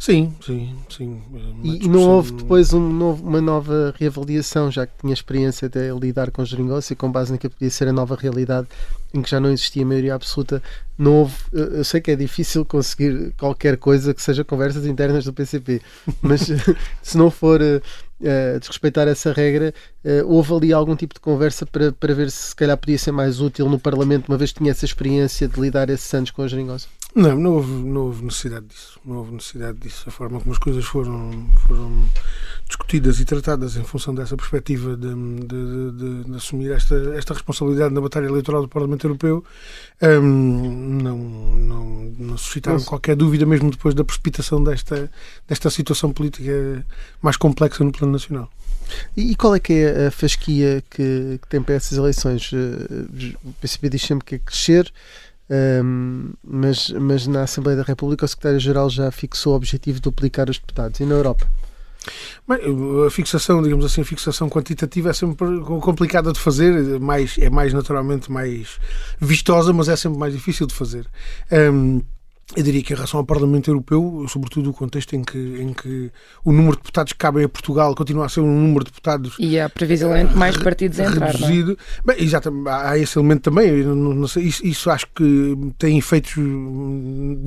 Sim, 0.00 0.34
sim, 0.40 0.74
sim. 0.88 1.22
E, 1.62 1.86
não 1.86 2.00
houve 2.08 2.32
depois 2.32 2.72
um 2.72 2.80
novo, 2.90 3.22
uma 3.22 3.38
nova 3.38 3.94
reavaliação, 3.98 4.70
já 4.70 4.86
que 4.86 4.94
tinha 4.98 5.12
experiência 5.12 5.68
de 5.68 5.92
lidar 5.92 6.30
com 6.30 6.42
geringonça 6.42 6.94
e 6.94 6.96
com 6.96 7.12
base 7.12 7.30
naquilo 7.30 7.50
que 7.50 7.58
podia 7.58 7.70
ser 7.70 7.86
a 7.86 7.92
nova 7.92 8.16
realidade 8.16 8.66
em 9.12 9.20
que 9.20 9.28
já 9.28 9.38
não 9.38 9.50
existia 9.50 9.84
maioria 9.84 10.14
absoluta, 10.14 10.62
não 10.96 11.16
houve. 11.16 11.36
Eu 11.52 11.84
sei 11.84 12.00
que 12.00 12.10
é 12.10 12.16
difícil 12.16 12.64
conseguir 12.64 13.34
qualquer 13.38 13.76
coisa 13.76 14.14
que 14.14 14.22
seja 14.22 14.42
conversas 14.42 14.86
internas 14.86 15.26
do 15.26 15.34
PCP, 15.34 15.82
mas 16.22 16.48
se 17.02 17.18
não 17.18 17.30
for 17.30 17.60
uh, 17.60 18.58
desrespeitar 18.58 19.06
essa 19.06 19.34
regra, 19.34 19.74
uh, 20.02 20.26
houve 20.26 20.54
ali 20.54 20.72
algum 20.72 20.96
tipo 20.96 21.12
de 21.12 21.20
conversa 21.20 21.66
para, 21.66 21.92
para 21.92 22.14
ver 22.14 22.30
se 22.30 22.48
se 22.48 22.56
calhar 22.56 22.78
podia 22.78 22.96
ser 22.96 23.12
mais 23.12 23.38
útil 23.38 23.68
no 23.68 23.78
Parlamento, 23.78 24.28
uma 24.28 24.38
vez 24.38 24.50
que 24.50 24.60
tinha 24.60 24.70
essa 24.70 24.86
experiência 24.86 25.46
de 25.46 25.60
lidar 25.60 25.90
esses 25.90 26.14
anos 26.14 26.30
com 26.30 26.40
a 26.40 26.48
geringonça? 26.48 26.88
Não, 27.14 27.36
não 27.36 27.54
houve, 27.54 27.72
não 27.72 28.00
houve 28.02 28.24
necessidade 28.24 28.66
disso. 28.66 29.00
Não 29.04 29.16
houve 29.16 29.32
necessidade 29.32 29.78
disso. 29.78 30.08
A 30.08 30.12
forma 30.12 30.38
como 30.38 30.52
as 30.52 30.58
coisas 30.58 30.84
foram, 30.84 31.50
foram 31.66 32.08
discutidas 32.68 33.18
e 33.18 33.24
tratadas 33.24 33.76
em 33.76 33.82
função 33.82 34.14
dessa 34.14 34.36
perspectiva 34.36 34.96
de, 34.96 35.12
de, 35.12 35.90
de, 35.92 36.24
de 36.24 36.36
assumir 36.36 36.70
esta, 36.70 36.94
esta 37.16 37.34
responsabilidade 37.34 37.92
na 37.92 38.00
batalha 38.00 38.26
eleitoral 38.26 38.62
do 38.62 38.68
Parlamento 38.68 39.06
Europeu 39.06 39.44
um, 40.00 41.00
não, 41.02 41.18
não, 41.18 41.84
não 42.16 42.38
suscitaram 42.38 42.76
Nossa. 42.76 42.88
qualquer 42.88 43.16
dúvida, 43.16 43.44
mesmo 43.44 43.70
depois 43.70 43.94
da 43.94 44.04
precipitação 44.04 44.62
desta, 44.62 45.10
desta 45.48 45.68
situação 45.68 46.12
política 46.12 46.86
mais 47.20 47.36
complexa 47.36 47.82
no 47.82 47.90
plano 47.90 48.12
nacional. 48.12 48.48
E, 49.16 49.34
qual 49.36 49.54
é 49.54 49.60
que 49.60 49.72
é 49.72 50.06
a 50.06 50.10
fasquia 50.10 50.82
que, 50.90 51.38
que 51.40 51.48
tem 51.48 51.62
para 51.62 51.74
essas 51.74 51.96
eleições? 51.96 52.50
Eh, 52.52 53.34
o 53.44 53.52
PCP 53.54 53.88
diz 53.88 54.02
sempre 54.02 54.24
que 54.24 54.34
é 54.36 54.38
crescer. 54.38 54.92
Um, 55.50 56.30
mas, 56.44 56.90
mas 56.90 57.26
na 57.26 57.42
Assembleia 57.42 57.76
da 57.76 57.82
República 57.82 58.24
o 58.24 58.28
Secretário-Geral 58.28 58.88
já 58.88 59.10
fixou 59.10 59.52
o 59.52 59.56
objetivo 59.56 59.96
de 59.96 60.02
duplicar 60.02 60.48
os 60.48 60.58
deputados. 60.58 61.00
E 61.00 61.04
na 61.04 61.16
Europa? 61.16 61.50
Bem, 62.48 62.58
a 63.06 63.10
fixação, 63.10 63.62
digamos 63.62 63.84
assim, 63.84 64.00
a 64.00 64.04
fixação 64.04 64.48
quantitativa 64.48 65.10
é 65.10 65.12
sempre 65.12 65.60
complicada 65.60 66.32
de 66.32 66.38
fazer, 66.38 66.98
mais, 67.00 67.36
é 67.38 67.50
mais 67.50 67.72
naturalmente 67.72 68.30
mais 68.30 68.78
vistosa, 69.20 69.72
mas 69.72 69.88
é 69.88 69.96
sempre 69.96 70.18
mais 70.18 70.32
difícil 70.32 70.66
de 70.66 70.74
fazer. 70.74 71.06
Um, 71.52 72.00
eu 72.56 72.62
diria 72.62 72.82
que 72.82 72.92
em 72.92 72.96
relação 72.96 73.18
ao 73.20 73.24
Parlamento 73.24 73.70
Europeu, 73.70 74.24
sobretudo 74.28 74.70
o 74.70 74.72
contexto 74.72 75.14
em 75.14 75.22
que, 75.22 75.38
em 75.38 75.72
que 75.72 76.10
o 76.44 76.52
número 76.52 76.72
de 76.72 76.78
deputados 76.78 77.12
que 77.12 77.18
cabem 77.18 77.44
a 77.44 77.48
Portugal 77.48 77.94
continua 77.94 78.26
a 78.26 78.28
ser 78.28 78.40
um 78.40 78.60
número 78.60 78.84
de 78.84 78.90
deputados. 78.90 79.36
E 79.38 79.58
há 79.58 79.68
previsivelmente 79.68 80.36
mais 80.36 80.56
partidos 80.56 80.98
a 80.98 81.04
entrar. 81.04 81.28
É? 81.28 81.32
Reduzido. 81.32 81.72
É? 81.72 82.14
Bem, 82.14 82.24
exatamente, 82.24 82.68
há 82.68 82.98
esse 82.98 83.18
elemento 83.18 83.42
também. 83.42 83.84
Não, 83.84 83.94
não 83.94 84.28
sei, 84.28 84.44
isso, 84.44 84.66
isso, 84.66 84.90
acho 84.90 85.06
que 85.14 85.56
tem 85.78 85.98
efeitos 85.98 86.34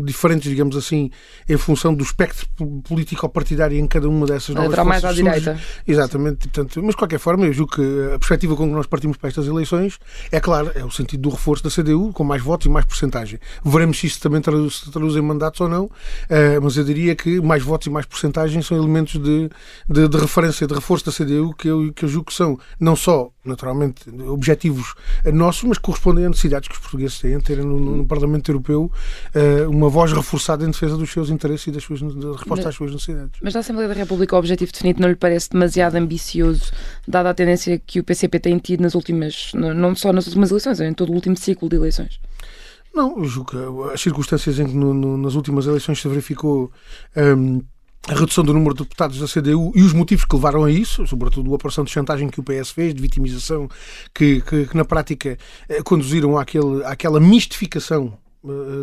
diferentes, 0.06 0.50
digamos 0.50 0.78
assim, 0.78 1.12
em 1.50 1.58
função 1.58 1.94
do 1.94 2.04
espectro 2.04 2.48
político-partidário 2.84 3.78
em 3.78 3.88
cada 3.88 4.08
uma 4.08 4.26
dessas 4.26 4.56
novas 4.56 4.72
Entrar 4.72 4.86
mais 4.86 5.04
à 5.04 5.12
direita. 5.12 5.60
Exatamente. 5.86 6.48
Portanto, 6.48 6.82
mas 6.82 6.92
de 6.92 6.98
qualquer 6.98 7.20
forma, 7.20 7.46
eu 7.46 7.54
julgo 7.54 7.74
que 7.74 7.82
a 8.16 8.20
perspectiva 8.20 8.56
com 8.56 8.68
que 8.68 8.74
nós 8.74 8.88
partimos 8.88 9.18
para 9.18 9.28
estas 9.30 9.48
eleições 9.48 10.00
é, 10.32 10.40
claro, 10.40 10.72
é 10.76 10.84
o 10.86 10.92
sentido 10.92 11.22
do 11.24 11.30
reforço 11.30 11.64
da 11.64 11.70
CDU, 11.70 12.14
com 12.14 12.24
mais 12.24 12.42
votos 12.42 12.66
e 12.68 12.70
mais 12.70 12.86
porcentagem. 12.86 13.40
Veremos 13.64 14.00
se 14.00 14.08
isso 14.08 14.22
também 14.22 14.42
traduz 14.42 14.93
traduz 14.94 15.16
em 15.16 15.22
mandatos 15.22 15.60
ou 15.62 15.68
não, 15.68 15.90
eh, 16.30 16.60
mas 16.60 16.78
eu 16.78 16.84
diria 16.84 17.16
que 17.16 17.42
mais 17.42 17.64
votos 17.64 17.88
e 17.88 17.90
mais 17.90 18.06
porcentagens 18.06 18.66
são 18.66 18.78
elementos 18.78 19.22
de, 19.22 19.50
de, 19.90 20.08
de, 20.08 20.18
referência, 20.18 20.66
de 20.66 20.74
reforço 20.74 21.06
da 21.06 21.12
CDU 21.12 21.54
que 21.54 21.68
eu, 21.68 21.92
que 21.94 22.06
eu 22.06 22.10
julgo 22.10 22.28
que 22.28 22.34
são 22.34 22.58
não 22.80 22.96
só, 22.96 23.32
naturalmente, 23.44 24.04
objetivos 24.28 24.94
nossos, 25.34 25.64
mas 25.64 25.78
correspondem 25.78 26.26
a 26.26 26.30
necessidades 26.30 26.68
que 26.68 26.76
os 26.76 26.80
portugueses 26.80 27.20
têm, 27.20 27.40
terem 27.40 27.66
no, 27.66 27.80
no 27.80 28.06
Parlamento 28.06 28.50
Europeu 28.50 28.92
eh, 29.34 29.66
uma 29.68 29.90
voz 29.90 30.14
reforçada 30.14 30.64
em 30.64 30.72
defesa 30.72 30.98
dos 30.98 31.12
seus 31.12 31.30
interesses 31.30 31.68
e 31.68 31.72
das 31.72 31.84
suas, 31.84 32.02
da 32.02 32.32
resposta 32.34 32.70
às 32.70 32.76
suas 32.76 32.92
necessidades. 32.92 33.40
Mas 33.42 33.54
na 33.54 33.60
Assembleia 33.60 33.90
da 33.90 33.96
República 33.96 34.36
o 34.36 34.40
objetivo 34.40 34.72
definido 34.72 35.02
não 35.02 35.10
lhe 35.10 35.16
parece 35.16 35.50
demasiado 35.50 35.96
ambicioso, 35.96 36.72
dada 37.08 37.30
a 37.30 37.34
tendência 37.34 37.80
que 37.80 38.00
o 38.00 38.04
PCP 38.04 38.40
tem 38.40 38.58
tido 38.58 38.82
nas 38.82 38.96
últimas, 38.96 39.52
não 39.54 39.96
só 39.96 40.14
nas 40.14 40.26
últimas 40.28 40.52
eleições, 40.52 40.80
em 40.80 40.94
todo 40.94 41.10
o 41.12 41.16
último 41.16 41.36
ciclo 41.36 41.68
de 41.70 41.76
eleições? 41.76 42.20
Não, 42.94 43.16
as 43.92 44.02
circunstâncias 44.02 44.60
em 44.60 44.68
que 44.68 44.76
no, 44.76 44.94
no, 44.94 45.18
nas 45.18 45.34
últimas 45.34 45.66
eleições 45.66 46.00
se 46.00 46.08
verificou 46.08 46.72
um, 47.18 47.62
a 48.08 48.14
redução 48.14 48.44
do 48.44 48.54
número 48.54 48.76
de 48.76 48.84
deputados 48.84 49.18
da 49.18 49.28
CDU 49.28 49.72
e 49.76 49.82
os 49.82 49.94
motivos 49.94 50.26
que 50.26 50.36
levaram 50.36 50.64
a 50.66 50.72
isso, 50.72 51.08
sobretudo 51.08 51.52
a 51.52 51.56
operação 51.56 51.84
de 51.84 51.92
chantagem 51.92 52.30
que 52.30 52.40
o 52.40 52.44
PS 52.44 52.72
fez, 52.72 52.94
de 52.94 53.02
vitimização, 53.02 53.68
que, 54.14 54.42
que, 54.42 54.68
que 54.68 54.78
na 54.78 54.84
prática 54.84 55.38
eh, 55.70 55.82
conduziram 55.82 56.38
àquele, 56.38 56.84
àquela 56.84 57.20
mistificação 57.20 58.18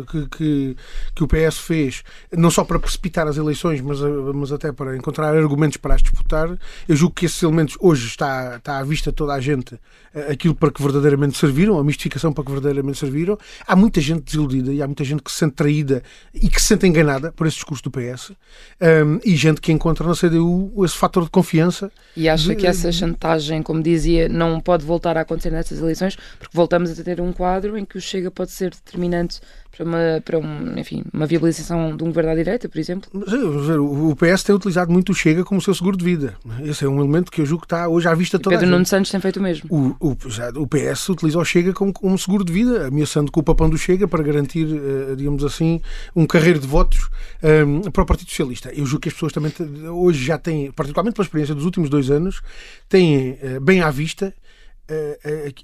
que, 0.09 0.27
que, 0.29 0.77
que, 1.15 1.23
o 1.23 1.27
PS 1.27 1.59
fez, 1.59 2.03
não 2.35 2.49
só 2.49 2.63
para 2.63 2.79
precipitar 2.79 3.27
as 3.27 3.37
eleições, 3.37 3.79
mas, 3.79 4.01
eh, 4.01 4.07
mas 4.33 4.51
até 4.51 4.71
para 4.71 4.97
encontrar 4.97 5.35
argumentos 5.35 5.77
para 5.77 5.93
as 5.93 6.01
disputar, 6.01 6.57
eu 6.87 6.95
julgo 6.95 7.13
que 7.13 7.25
esses 7.25 7.41
elementos 7.43 7.77
hoje 7.79 8.07
está, 8.07 8.57
está 8.57 8.79
à 8.79 8.83
vista 8.83 9.11
toda 9.11 9.33
a 9.33 9.39
gente 9.39 9.79
eh, 10.13 10.31
aquilo 10.31 10.55
para 10.55 10.71
que 10.71 10.81
verdadeiramente 10.81 11.37
serviram, 11.37 11.77
a 11.77 11.83
mistificação 11.83 12.33
para 12.33 12.43
que 12.43 12.51
verdadeiramente 12.51 12.97
serviram. 12.97 13.37
Há 13.67 13.75
muita 13.75 14.01
gente 14.01 14.23
desiludida 14.23 14.73
e 14.73 14.81
há 14.81 14.87
muita 14.87 15.03
gente 15.03 15.21
que 15.21 15.31
se 15.31 15.37
sente 15.37 15.53
traída 15.53 16.01
e 16.33 16.49
que 16.49 16.59
se 16.59 16.69
sente 16.69 16.87
enganada 16.87 17.31
por 17.31 17.45
esse 17.45 17.57
discurso 17.57 17.83
do 17.83 17.91
PS 17.91 18.31
um, 18.31 18.35
ehm, 18.79 19.19
e 19.23 19.35
gente 19.35 19.61
que 19.61 19.71
encontra 19.71 20.07
na 20.07 20.15
CDU 20.15 20.83
esse 20.83 20.97
fator 20.97 21.23
de 21.23 21.29
confiança. 21.29 21.91
E 22.15 22.27
acha 22.27 22.49
de... 22.49 22.55
que 22.55 22.65
essa 22.65 22.91
chantagem, 22.91 23.61
como 23.61 23.81
dizia, 23.81 24.27
não 24.27 24.59
pode 24.59 24.83
voltar 24.83 25.17
a 25.17 25.21
acontecer 25.21 25.51
nestas 25.51 25.79
eleições, 25.79 26.17
porque 26.39 26.55
voltamos 26.55 26.99
a 26.99 27.03
ter 27.03 27.21
um 27.21 27.31
quadro 27.31 27.77
em 27.77 27.85
que 27.85 27.97
o 27.97 28.01
Chega 28.01 28.31
pode 28.31 28.51
ser 28.51 28.71
determinante 28.71 29.39
para 29.71 29.85
uma, 29.85 30.21
para 30.23 30.37
um, 30.37 30.77
enfim, 30.77 31.03
uma 31.13 31.25
viabilização 31.25 31.95
de 31.95 32.03
um 32.03 32.07
governo 32.07 32.31
à 32.31 32.35
direita, 32.35 32.67
por 32.67 32.77
exemplo? 32.77 33.09
O 33.13 34.15
PS 34.15 34.43
tem 34.43 34.53
utilizado 34.53 34.91
muito 34.91 35.11
o 35.11 35.15
Chega 35.15 35.45
como 35.45 35.61
seu 35.61 35.73
seguro 35.73 35.95
de 35.95 36.03
vida. 36.03 36.35
Esse 36.63 36.83
é 36.83 36.89
um 36.89 36.99
elemento 36.99 37.31
que 37.31 37.39
eu 37.39 37.45
julgo 37.45 37.61
que 37.61 37.67
está 37.67 37.87
hoje 37.87 38.07
à 38.07 38.13
vista 38.13 38.37
toda 38.37 38.57
Pedro 38.57 38.69
Nuno 38.69 38.85
Santos 38.85 39.09
tem 39.09 39.19
feito 39.21 39.37
o 39.37 39.43
mesmo. 39.43 39.67
O, 39.69 39.95
o, 39.99 40.17
o 40.57 40.67
PS 40.67 41.09
utiliza 41.09 41.39
o 41.39 41.45
Chega 41.45 41.73
como, 41.73 41.93
como 41.93 42.17
seguro 42.17 42.43
de 42.43 42.51
vida, 42.51 42.87
ameaçando 42.87 43.31
com 43.31 43.39
o 43.39 43.43
papão 43.43 43.69
do 43.69 43.77
Chega 43.77 44.07
para 44.07 44.21
garantir, 44.21 44.65
uh, 44.65 45.15
digamos 45.15 45.43
assim, 45.43 45.81
um 46.13 46.25
carreiro 46.25 46.59
de 46.59 46.67
votos 46.67 47.09
um, 47.41 47.87
eh, 47.87 47.89
para 47.91 48.03
o 48.03 48.05
Partido 48.05 48.29
Socialista. 48.29 48.71
Eu 48.73 48.85
julgo 48.85 49.01
que 49.01 49.09
as 49.09 49.13
pessoas 49.13 49.31
também 49.31 49.53
hoje 49.89 50.23
já 50.23 50.37
têm, 50.37 50.71
particularmente 50.71 51.15
pela 51.15 51.25
experiência 51.25 51.55
dos 51.55 51.63
últimos 51.63 51.89
dois 51.89 52.11
anos, 52.11 52.41
têm 52.89 53.31
uh, 53.41 53.61
bem 53.61 53.81
à 53.81 53.89
vista 53.89 54.33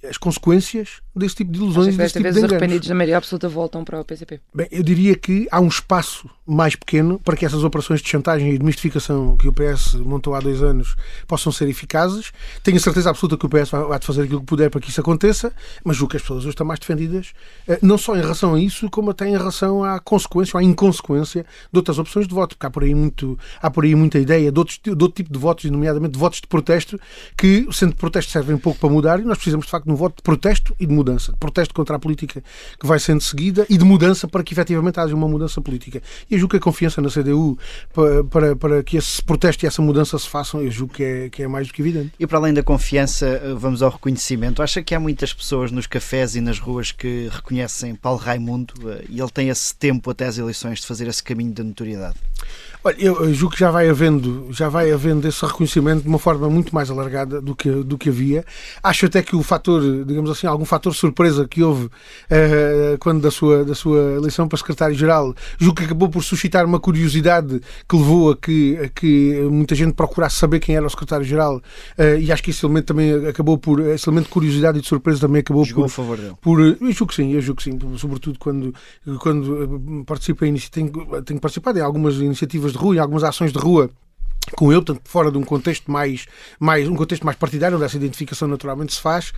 as 0.10 0.18
consequências 0.18 1.02
desse 1.18 1.36
tipo 1.36 1.52
de 1.52 1.60
ilusões 1.60 1.96
e 1.96 1.98
desta 1.98 2.20
vez 2.22 2.36
os 2.38 2.44
arrependidos 2.44 2.88
da 2.88 2.96
maioria 2.96 3.18
absoluta 3.18 3.50
voltam 3.50 3.84
para 3.84 4.00
o 4.00 4.06
PCP. 4.06 4.40
Bem, 4.54 4.68
eu 4.72 4.84
diria 4.84 5.16
que 5.16 5.48
há 5.52 5.60
um 5.60 5.68
espaço 5.68 6.30
mais 6.46 6.76
pequeno 6.76 7.20
para 7.20 7.36
que 7.36 7.46
essas 7.46 7.64
operações 7.64 8.02
de 8.02 8.08
chantagem 8.08 8.54
e 8.54 8.58
de 8.58 8.64
mistificação 8.64 9.36
que 9.36 9.48
o 9.48 9.54
PS 9.54 9.96
montou 9.96 10.34
há 10.34 10.40
dois 10.40 10.64
anos 10.64 10.96
possam 11.28 11.52
ser 11.52 11.68
eficazes. 11.68 12.32
Tenho 12.64 12.78
a 12.78 12.80
certeza 12.80 13.10
absoluta 13.10 13.38
que 13.38 13.46
o 13.46 13.50
PS 13.50 13.70
vai, 13.70 13.84
vai 13.84 14.00
fazer 14.02 14.24
aquilo 14.24 14.40
que 14.40 14.46
puder 14.46 14.70
para 14.70 14.80
que 14.80 14.90
isso 14.90 15.02
aconteça, 15.02 15.52
mas 15.84 15.98
julgo 15.98 16.12
que 16.12 16.18
as 16.18 16.24
pessoas 16.24 16.40
hoje 16.40 16.50
estão 16.50 16.66
mais 16.66 16.80
defendidas, 16.80 17.34
eh, 17.68 17.78
não 17.82 17.98
só 17.98 18.16
em 18.16 18.22
relação 18.22 18.56
a 18.56 18.60
isso, 18.60 18.90
como 18.90 19.12
até 19.12 19.28
em 19.28 19.38
relação 19.38 19.84
à 19.84 20.00
consequência 20.00 20.56
ou 20.56 20.60
à 20.60 20.64
inconsequência 20.64 21.46
de 21.72 21.78
outras 21.78 22.00
opções 22.00 22.28
de 22.28 22.34
voto, 22.34 22.56
porque 22.56 22.66
há 22.66 22.70
por 22.70 22.84
aí, 22.84 22.96
muito, 22.96 23.38
há 23.62 23.70
por 23.70 23.84
aí 23.84 23.94
muita 23.94 24.18
ideia 24.18 24.52
de, 24.52 24.58
outros, 24.58 24.80
de 24.82 24.92
outro 24.92 25.12
tipo 25.12 25.32
de 25.32 25.40
votos, 25.40 25.66
e 25.66 25.70
nomeadamente 25.70 26.14
de 26.14 26.20
votos 26.20 26.40
de 26.40 26.48
protesto, 26.48 27.00
que, 27.38 27.68
sendo 27.72 27.90
de 27.90 27.98
protesto, 27.98 28.32
servem 28.32 28.56
um 28.56 28.60
pouco 28.60 28.80
para 28.80 28.90
mudar, 28.90 29.20
e 29.20 29.24
nós 29.24 29.38
precisamos, 29.38 29.66
de 29.66 29.72
facto, 29.72 29.86
de 29.86 29.92
um 29.92 29.96
voto 29.96 30.18
de 30.18 30.24
protesto 30.24 30.76
e 30.80 30.86
de 30.86 30.94
mudança. 30.94 31.07
De 31.16 31.38
protesto 31.38 31.74
contra 31.74 31.96
a 31.96 32.00
política 32.00 32.44
que 32.80 32.86
vai 32.86 33.00
sendo 33.00 33.22
seguida 33.22 33.66
e 33.70 33.78
de 33.78 33.86
mudança 33.86 34.28
para 34.28 34.44
que 34.44 34.54
efetivamente 34.54 35.00
haja 35.00 35.16
uma 35.16 35.28
mudança 35.28 35.62
política. 35.62 36.02
E 36.30 36.34
eu 36.34 36.40
julgo 36.40 36.52
que 36.52 36.58
a 36.58 36.60
confiança 36.60 37.02
na 37.02 37.10
CDU 37.10 37.58
para, 37.94 38.24
para, 38.24 38.56
para 38.56 38.84
que 38.84 38.98
esse 38.98 39.22
protesto 39.22 39.66
e 39.66 39.68
essa 39.68 39.82
mudança 39.82 40.18
se 40.20 40.28
façam, 40.28 40.62
eu 40.62 40.72
julgo 40.72 40.94
que 40.94 41.04
é, 41.04 41.30
que 41.30 41.44
é 41.44 41.48
mais 41.48 41.68
do 41.68 41.74
que 41.74 41.82
evidente. 41.82 42.12
E 42.20 42.28
para 42.28 42.38
além 42.38 42.54
da 42.54 42.64
confiança, 42.64 43.26
eh, 43.26 43.54
vamos 43.56 43.82
ao 43.82 43.90
reconhecimento. 43.90 44.62
Acha 44.62 44.82
que 44.82 44.94
há 44.94 45.00
muitas 45.00 45.34
pessoas 45.34 45.72
nos 45.72 45.88
cafés 45.88 46.36
e 46.36 46.42
nas 46.42 46.60
ruas 46.60 46.92
que 46.92 47.30
reconhecem 47.32 47.96
Paulo 47.96 48.20
Raimundo 48.20 48.74
eh, 48.86 49.06
e 49.10 49.20
ele 49.20 49.32
tem 49.32 49.50
esse 49.50 49.76
tempo 49.76 50.10
até 50.10 50.26
às 50.26 50.38
eleições 50.38 50.80
de 50.80 50.88
fazer 50.88 51.08
esse 51.08 51.24
caminho 51.24 51.54
da 51.54 51.64
notoriedade? 51.64 52.16
Olha, 52.88 52.96
eu 53.00 53.34
julgo 53.34 53.54
que 53.54 53.60
já 53.60 53.70
vai 53.70 53.90
havendo, 53.90 54.48
já 54.52 54.70
vai 54.70 54.90
havendo 54.90 55.28
esse 55.28 55.46
reconhecimento 55.46 56.04
de 56.04 56.08
uma 56.08 56.18
forma 56.18 56.50
muito 56.50 56.74
mais 56.74 56.90
alargada 56.90 57.42
do 57.42 57.54
que, 57.54 57.70
do 57.70 57.98
que 57.98 58.08
havia. 58.08 58.46
Acho 58.82 59.08
até 59.08 59.22
que 59.22 59.36
o 59.36 59.44
fator, 59.44 59.82
digamos 60.06 60.30
assim, 60.30 60.48
algum 60.48 60.64
fator 60.64 60.96
surpresa 60.96 61.46
que 61.46 61.62
houve 61.62 61.88
uh, 61.88 62.98
quando 63.02 63.22
da 63.22 63.30
sua, 63.30 63.66
da 63.66 63.76
sua 63.76 64.14
eleição 64.14 64.48
para 64.48 64.58
secretário-geral, 64.58 65.36
julgo 65.58 65.80
que 65.80 65.84
acabou 65.84 66.08
por 66.08 66.24
suscitar 66.24 66.66
uma 66.66 66.80
curiosidade 66.80 67.62
que 67.90 67.98
levou 67.98 68.32
a 68.32 68.38
que, 68.38 68.80
a 68.82 68.88
que 68.88 69.42
muita 69.52 69.76
gente 69.76 69.92
procurasse 69.92 70.38
saber 70.38 70.62
quem 70.62 70.78
era 70.78 70.88
o 70.88 70.90
secretário-geral 70.90 71.58
uh, 71.58 72.20
e 72.22 72.32
acho 72.32 72.42
que 72.42 72.52
esse 72.52 72.66
elemento 72.66 72.86
também 72.86 73.28
acabou 73.28 73.58
por, 73.58 73.82
esse 73.82 74.08
elemento 74.08 74.28
de 74.28 74.32
curiosidade 74.32 74.78
e 74.78 74.82
de 74.82 74.88
surpresa 74.88 75.20
também 75.20 75.42
acabou 75.42 75.66
Jogou 75.66 75.84
por... 75.84 75.90
a 75.90 75.94
favor 75.94 76.16
dele. 76.16 76.36
Por, 76.40 76.62
eu 76.62 76.92
julgo 76.94 77.08
que 77.08 77.16
sim, 77.16 77.34
eu 77.34 77.42
julgo 77.42 77.58
que 77.58 77.64
sim, 77.66 77.78
sobretudo 77.98 78.40
quando, 78.40 78.74
quando 79.20 80.06
participo 80.06 80.46
em, 80.46 80.56
tenho, 80.56 81.22
tenho 81.26 81.42
participado 81.42 81.80
em 81.80 81.82
algumas 81.82 82.16
iniciativas 82.16 82.77
de 82.78 82.84
rua, 82.84 82.96
em 82.96 83.00
algumas 83.00 83.24
ações 83.24 83.52
de 83.52 83.60
rua 83.60 83.90
com 84.56 84.72
ele, 84.72 84.82
portanto, 84.82 85.02
fora 85.06 85.32
de 85.32 85.38
um 85.38 85.44
contexto 85.44 85.92
mais, 85.92 86.26
mais 86.60 86.88
um 86.88 86.96
contexto 86.96 87.24
mais 87.24 87.38
partidário, 87.38 87.78
onde 87.78 87.86
essa 87.86 87.98
identificação 87.98 88.48
naturalmente 88.48 88.94
se 88.94 89.02
faz, 89.02 89.34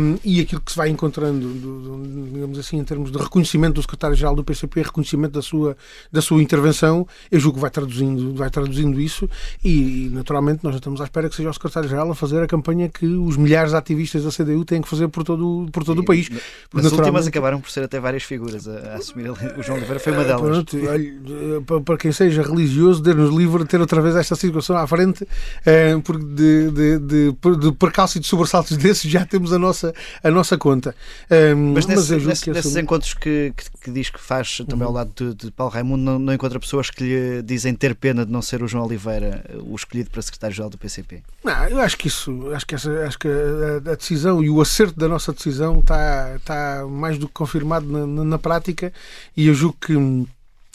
um, 0.00 0.18
e 0.24 0.40
aquilo 0.40 0.60
que 0.60 0.70
se 0.70 0.76
vai 0.76 0.88
encontrando, 0.88 1.48
do, 1.48 1.98
do, 1.98 2.32
digamos 2.32 2.58
assim, 2.58 2.78
em 2.78 2.84
termos 2.84 3.10
de 3.10 3.18
reconhecimento 3.18 3.74
do 3.74 3.82
secretário-geral 3.82 4.34
do 4.34 4.44
PCP, 4.44 4.82
reconhecimento 4.82 5.32
da 5.32 5.42
sua, 5.42 5.76
da 6.10 6.20
sua 6.20 6.42
intervenção, 6.42 7.06
eu 7.30 7.40
julgo 7.40 7.56
que 7.56 7.62
vai 7.62 7.70
traduzindo, 7.70 8.34
vai 8.34 8.50
traduzindo 8.50 9.00
isso, 9.00 9.28
e, 9.64 10.10
naturalmente 10.12 10.62
nós 10.62 10.74
já 10.74 10.78
estamos 10.78 11.00
à 11.00 11.04
espera 11.04 11.28
que 11.28 11.36
seja 11.36 11.50
o 11.50 11.52
secretário-geral 11.52 12.10
a 12.10 12.14
fazer 12.14 12.42
a 12.42 12.46
campanha 12.46 12.88
que 12.88 13.06
os 13.06 13.36
milhares 13.36 13.70
de 13.70 13.76
ativistas 13.76 14.24
da 14.24 14.30
CDU 14.30 14.64
têm 14.64 14.80
que 14.80 14.88
fazer 14.88 15.08
por 15.08 15.24
todo, 15.24 15.68
por 15.72 15.84
todo 15.84 15.98
Sim, 15.98 16.02
o 16.02 16.04
país. 16.04 16.28
Porque, 16.70 16.86
As 16.86 16.92
últimas 16.92 17.26
acabaram 17.26 17.60
por 17.60 17.70
ser 17.70 17.84
até 17.84 17.98
várias 18.00 18.22
figuras 18.22 18.66
a, 18.68 18.92
a 18.92 18.94
assumir. 18.96 19.30
O 19.30 19.62
João 19.62 19.78
Oliveira 19.78 20.00
foi 20.00 20.12
uma 20.12 20.24
delas. 20.24 20.40
Pronto, 20.40 20.76
olha, 20.88 21.82
para 21.84 21.96
quem 21.96 22.12
seja 22.12 22.42
religioso, 22.42 23.02
Deus-nos 23.02 23.34
livre 23.34 23.64
de 23.64 23.68
ter 23.68 23.80
outra 23.80 24.00
vez 24.00 24.16
esta 24.16 24.33
situação 24.36 24.76
à 24.76 24.86
frente, 24.86 25.26
eh, 25.64 25.96
porque 26.02 26.24
de, 26.24 26.70
de, 26.70 26.98
de, 26.98 27.56
de 27.58 27.72
percalço 27.72 28.18
e 28.18 28.20
de 28.20 28.26
sobressaltos 28.26 28.76
desses 28.78 29.10
já 29.10 29.24
temos 29.24 29.52
a 29.52 29.58
nossa, 29.58 29.94
a 30.22 30.30
nossa 30.30 30.56
conta. 30.56 30.94
Eh, 31.30 31.54
mas, 31.54 31.86
mas 31.86 32.08
nesse, 32.08 32.26
nesse, 32.26 32.50
nesses 32.50 32.76
encontros 32.76 33.14
que, 33.14 33.52
que, 33.56 33.64
que, 33.82 33.90
diz 33.90 34.10
que 34.10 34.20
faz 34.20 34.58
também 34.58 34.82
uhum. 34.82 34.88
ao 34.88 34.92
lado 34.92 35.12
de, 35.14 35.34
de 35.34 35.50
Paulo 35.50 35.72
Raimundo, 35.72 36.02
não, 36.02 36.18
não, 36.18 36.32
encontra 36.34 36.58
pessoas 36.58 36.90
que 36.90 37.04
lhe 37.04 37.42
dizem 37.42 37.74
ter 37.74 37.94
pena 37.94 38.24
de 38.24 38.32
não 38.32 38.42
ser 38.42 38.62
o 38.62 38.68
João 38.68 38.84
Oliveira 38.84 39.44
o 39.66 39.74
escolhido 39.74 40.10
para 40.10 40.22
secretário-geral 40.22 40.70
do 40.70 40.78
PCP? 40.78 41.22
Não, 41.42 41.68
eu 41.68 41.80
acho 41.80 41.96
que 41.96 42.08
isso, 42.08 42.50
acho 42.54 42.66
que, 42.66 42.74
essa, 42.74 42.90
acho 43.06 43.18
que 43.18 43.28
a, 43.28 43.92
a 43.92 43.94
decisão 43.94 44.42
e 44.42 44.50
o 44.50 44.60
acerto 44.60 44.98
da 44.98 45.08
nossa 45.08 45.32
decisão 45.32 45.80
está, 45.80 46.36
está 46.36 46.86
mais 46.88 47.18
do 47.18 47.26
que 47.26 47.34
confirmado 47.34 47.86
na, 47.86 48.06
na, 48.06 48.24
na 48.24 48.38
prática 48.38 48.92
e 49.36 49.46
eu 49.46 49.54
julgo 49.54 49.76
que 49.80 49.94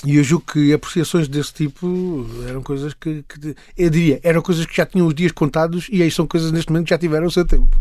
e 0.05 0.15
eu 0.15 0.23
julgo 0.23 0.45
que 0.45 0.71
apreciações 0.71 1.27
desse 1.27 1.53
tipo 1.53 2.25
eram 2.47 2.63
coisas 2.63 2.93
que, 2.93 3.21
que, 3.23 3.53
eu 3.77 3.89
diria, 3.89 4.17
eram 4.23 4.41
coisas 4.41 4.65
que 4.65 4.77
já 4.77 4.85
tinham 4.85 5.05
os 5.05 5.13
dias 5.13 5.33
contados 5.33 5.89
e 5.91 6.01
aí 6.01 6.09
são 6.09 6.25
coisas 6.25 6.53
neste 6.53 6.71
momento 6.71 6.85
que 6.85 6.91
já 6.91 6.97
tiveram 6.97 7.27
o 7.27 7.31
seu 7.31 7.45
tempo. 7.45 7.77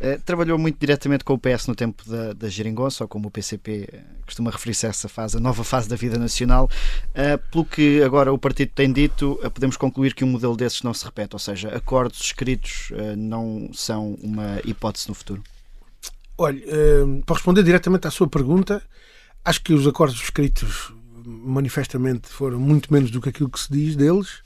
Uh, 0.00 0.20
trabalhou 0.24 0.56
muito 0.56 0.78
diretamente 0.78 1.24
com 1.24 1.34
o 1.34 1.38
PS 1.38 1.66
no 1.66 1.74
tempo 1.74 2.08
da, 2.08 2.32
da 2.32 2.48
Geringonça, 2.48 3.02
ou 3.02 3.08
como 3.08 3.26
o 3.26 3.30
PCP 3.30 3.88
costuma 4.24 4.52
referir-se 4.52 4.86
a 4.86 4.90
essa 4.90 5.08
fase, 5.08 5.36
a 5.36 5.40
nova 5.40 5.64
fase 5.64 5.88
da 5.88 5.96
vida 5.96 6.16
nacional. 6.16 6.70
Uh, 7.10 7.50
pelo 7.50 7.64
que 7.64 8.04
agora 8.04 8.32
o 8.32 8.38
partido 8.38 8.70
tem 8.72 8.92
dito, 8.92 9.36
podemos 9.52 9.76
concluir 9.76 10.14
que 10.14 10.22
um 10.22 10.28
modelo 10.28 10.56
desses 10.56 10.82
não 10.82 10.94
se 10.94 11.04
repete, 11.04 11.34
ou 11.34 11.40
seja, 11.40 11.74
acordos 11.74 12.20
escritos 12.20 12.92
não 13.16 13.70
são 13.72 14.16
uma 14.22 14.60
hipótese 14.64 15.08
no 15.08 15.14
futuro. 15.14 15.42
Olha, 16.36 16.62
para 17.26 17.34
responder 17.34 17.64
diretamente 17.64 18.06
à 18.06 18.12
sua 18.12 18.28
pergunta, 18.28 18.80
acho 19.44 19.60
que 19.60 19.72
os 19.72 19.84
acordos 19.88 20.20
escritos 20.20 20.92
manifestamente 21.24 22.28
foram 22.28 22.58
muito 22.58 22.92
menos 22.92 23.10
do 23.10 23.20
que 23.20 23.28
aquilo 23.28 23.48
que 23.48 23.60
se 23.60 23.70
diz 23.70 23.96
deles. 23.96 24.40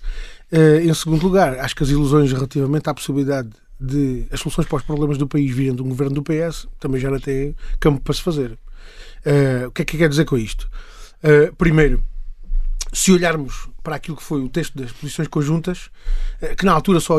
Uh, 0.53 0.81
em 0.83 0.95
segundo 0.95 1.23
lugar, 1.23 1.59
acho 1.59 1.75
que 1.75 1.83
as 1.83 1.89
ilusões 1.89 2.33
relativamente 2.33 2.89
à 2.89 2.95
possibilidade 2.95 3.51
de 3.81 4.27
as 4.31 4.41
soluções 4.41 4.67
para 4.67 4.77
os 4.77 4.83
problemas 4.83 5.19
do 5.19 5.27
país 5.27 5.51
virem 5.55 5.75
de 5.75 5.83
um 5.83 5.89
governo 5.89 6.15
do 6.15 6.23
PS 6.23 6.69
também 6.79 7.01
já 7.01 7.11
não 7.11 7.19
tem 7.19 7.55
campo 7.81 8.01
para 8.01 8.15
se 8.15 8.23
fazer. 8.23 8.53
Uh, 8.53 9.69
o 9.69 9.71
que 9.73 9.83
é 9.83 9.85
que 9.85 9.99
quer 9.99 10.09
dizer 10.09 10.25
com 10.25 10.37
isto? 10.37 10.71
Uh, 11.23 11.55
primeiro, 11.57 12.03
se 12.93 13.11
olharmos 13.11 13.69
para 13.83 13.97
aquilo 13.97 14.17
que 14.17 14.23
foi 14.23 14.43
o 14.43 14.49
texto 14.49 14.77
das 14.77 14.93
posições 14.93 15.27
conjuntas, 15.27 15.91
que 16.59 16.65
na 16.65 16.73
altura 16.73 17.01
só, 17.01 17.17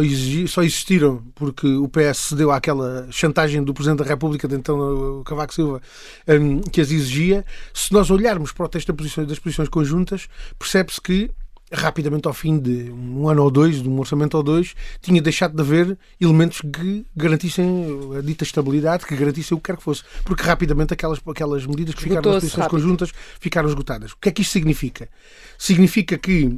só 0.47 0.61
existiram 0.61 1.23
porque 1.33 1.67
o 1.67 1.89
PS 1.89 2.17
cedeu 2.29 2.51
àquela 2.51 3.07
chantagem 3.11 3.63
do 3.63 3.73
Presidente 3.73 3.99
da 3.99 4.05
República, 4.05 4.47
de 4.47 4.55
então 4.55 5.19
o 5.19 5.23
Cavaco 5.23 5.53
Silva, 5.53 5.81
um, 6.27 6.61
que 6.61 6.79
as 6.79 6.91
exigia, 6.91 7.43
se 7.73 7.91
nós 7.91 8.11
olharmos 8.11 8.51
para 8.51 8.65
o 8.65 8.69
texto 8.69 8.93
das 8.93 9.39
posições 9.39 9.67
conjuntas, 9.67 10.27
percebe-se 10.59 11.01
que 11.01 11.31
rapidamente 11.73 12.27
ao 12.27 12.33
fim 12.33 12.59
de 12.59 12.91
um 12.91 13.27
ano 13.27 13.43
ou 13.43 13.51
dois, 13.51 13.81
de 13.81 13.89
um 13.89 13.99
orçamento 13.99 14.37
ou 14.37 14.43
dois, 14.43 14.75
tinha 15.01 15.21
deixado 15.21 15.55
de 15.55 15.61
haver 15.61 15.97
elementos 16.19 16.61
que 16.61 17.05
garantissem 17.15 18.15
a 18.17 18.21
dita 18.21 18.43
estabilidade, 18.43 19.05
que 19.05 19.15
garantissem 19.15 19.57
o 19.57 19.59
que 19.59 19.71
quer 19.71 19.77
que 19.77 19.83
fosse. 19.83 20.03
Porque 20.23 20.43
rapidamente 20.43 20.93
aquelas, 20.93 21.19
aquelas 21.27 21.65
medidas 21.65 21.95
que 21.95 22.03
ficaram 22.03 22.31
nas 22.31 22.43
posições 22.43 22.67
conjuntas 22.67 23.11
ficaram 23.39 23.67
esgotadas. 23.67 24.11
O 24.11 24.17
que 24.17 24.29
é 24.29 24.31
que 24.31 24.41
isto 24.41 24.51
significa? 24.51 25.09
Significa 25.57 26.17
que, 26.17 26.57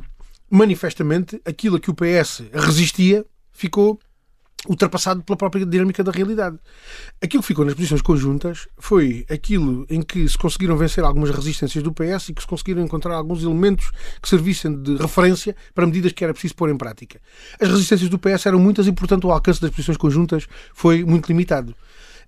manifestamente, 0.50 1.42
aquilo 1.46 1.78
a 1.78 1.80
que 1.80 1.90
o 1.90 1.96
PS 1.96 2.44
resistia 2.54 3.26
ficou 3.52 4.00
ultrapassado 4.68 5.24
pela 5.24 5.38
própria 5.38 5.66
dinâmica 5.66 6.04
da 6.04 6.12
realidade. 6.12 6.58
Aquilo 7.22 7.42
que 7.42 7.48
ficou 7.48 7.66
nas 7.66 7.74
posições 7.74 8.02
conjuntas 8.02 8.68
foi 8.78 9.26
aquilo 9.30 9.86
em 9.90 10.02
que 10.02 10.28
se 10.28 10.38
conseguiram 10.38 10.78
vencer 10.78 11.04
algumas 11.04 11.30
resistências 11.30 11.84
do 11.84 11.92
PS 11.92 12.30
e 12.30 12.34
que 12.34 12.42
se 12.42 12.48
conseguiram 12.48 12.84
encontrar 12.84 13.16
alguns 13.16 13.44
elementos 13.44 13.92
que 14.22 14.30
servissem 14.30 14.82
de 14.82 14.96
referência 14.96 15.56
para 15.74 15.86
medidas 15.86 16.12
que 16.12 16.24
era 16.24 16.34
preciso 16.34 16.56
pôr 16.56 16.70
em 16.70 16.78
prática. 16.78 17.20
As 17.60 17.70
resistências 17.70 18.10
do 18.10 18.20
PS 18.20 18.46
eram 18.46 18.60
muitas 18.60 18.88
e, 18.88 18.92
portanto, 18.92 19.26
o 19.26 19.32
alcance 19.32 19.62
das 19.62 19.72
posições 19.72 19.98
conjuntas 19.98 20.48
foi 20.74 21.04
muito 21.04 21.28
limitado. 21.28 21.76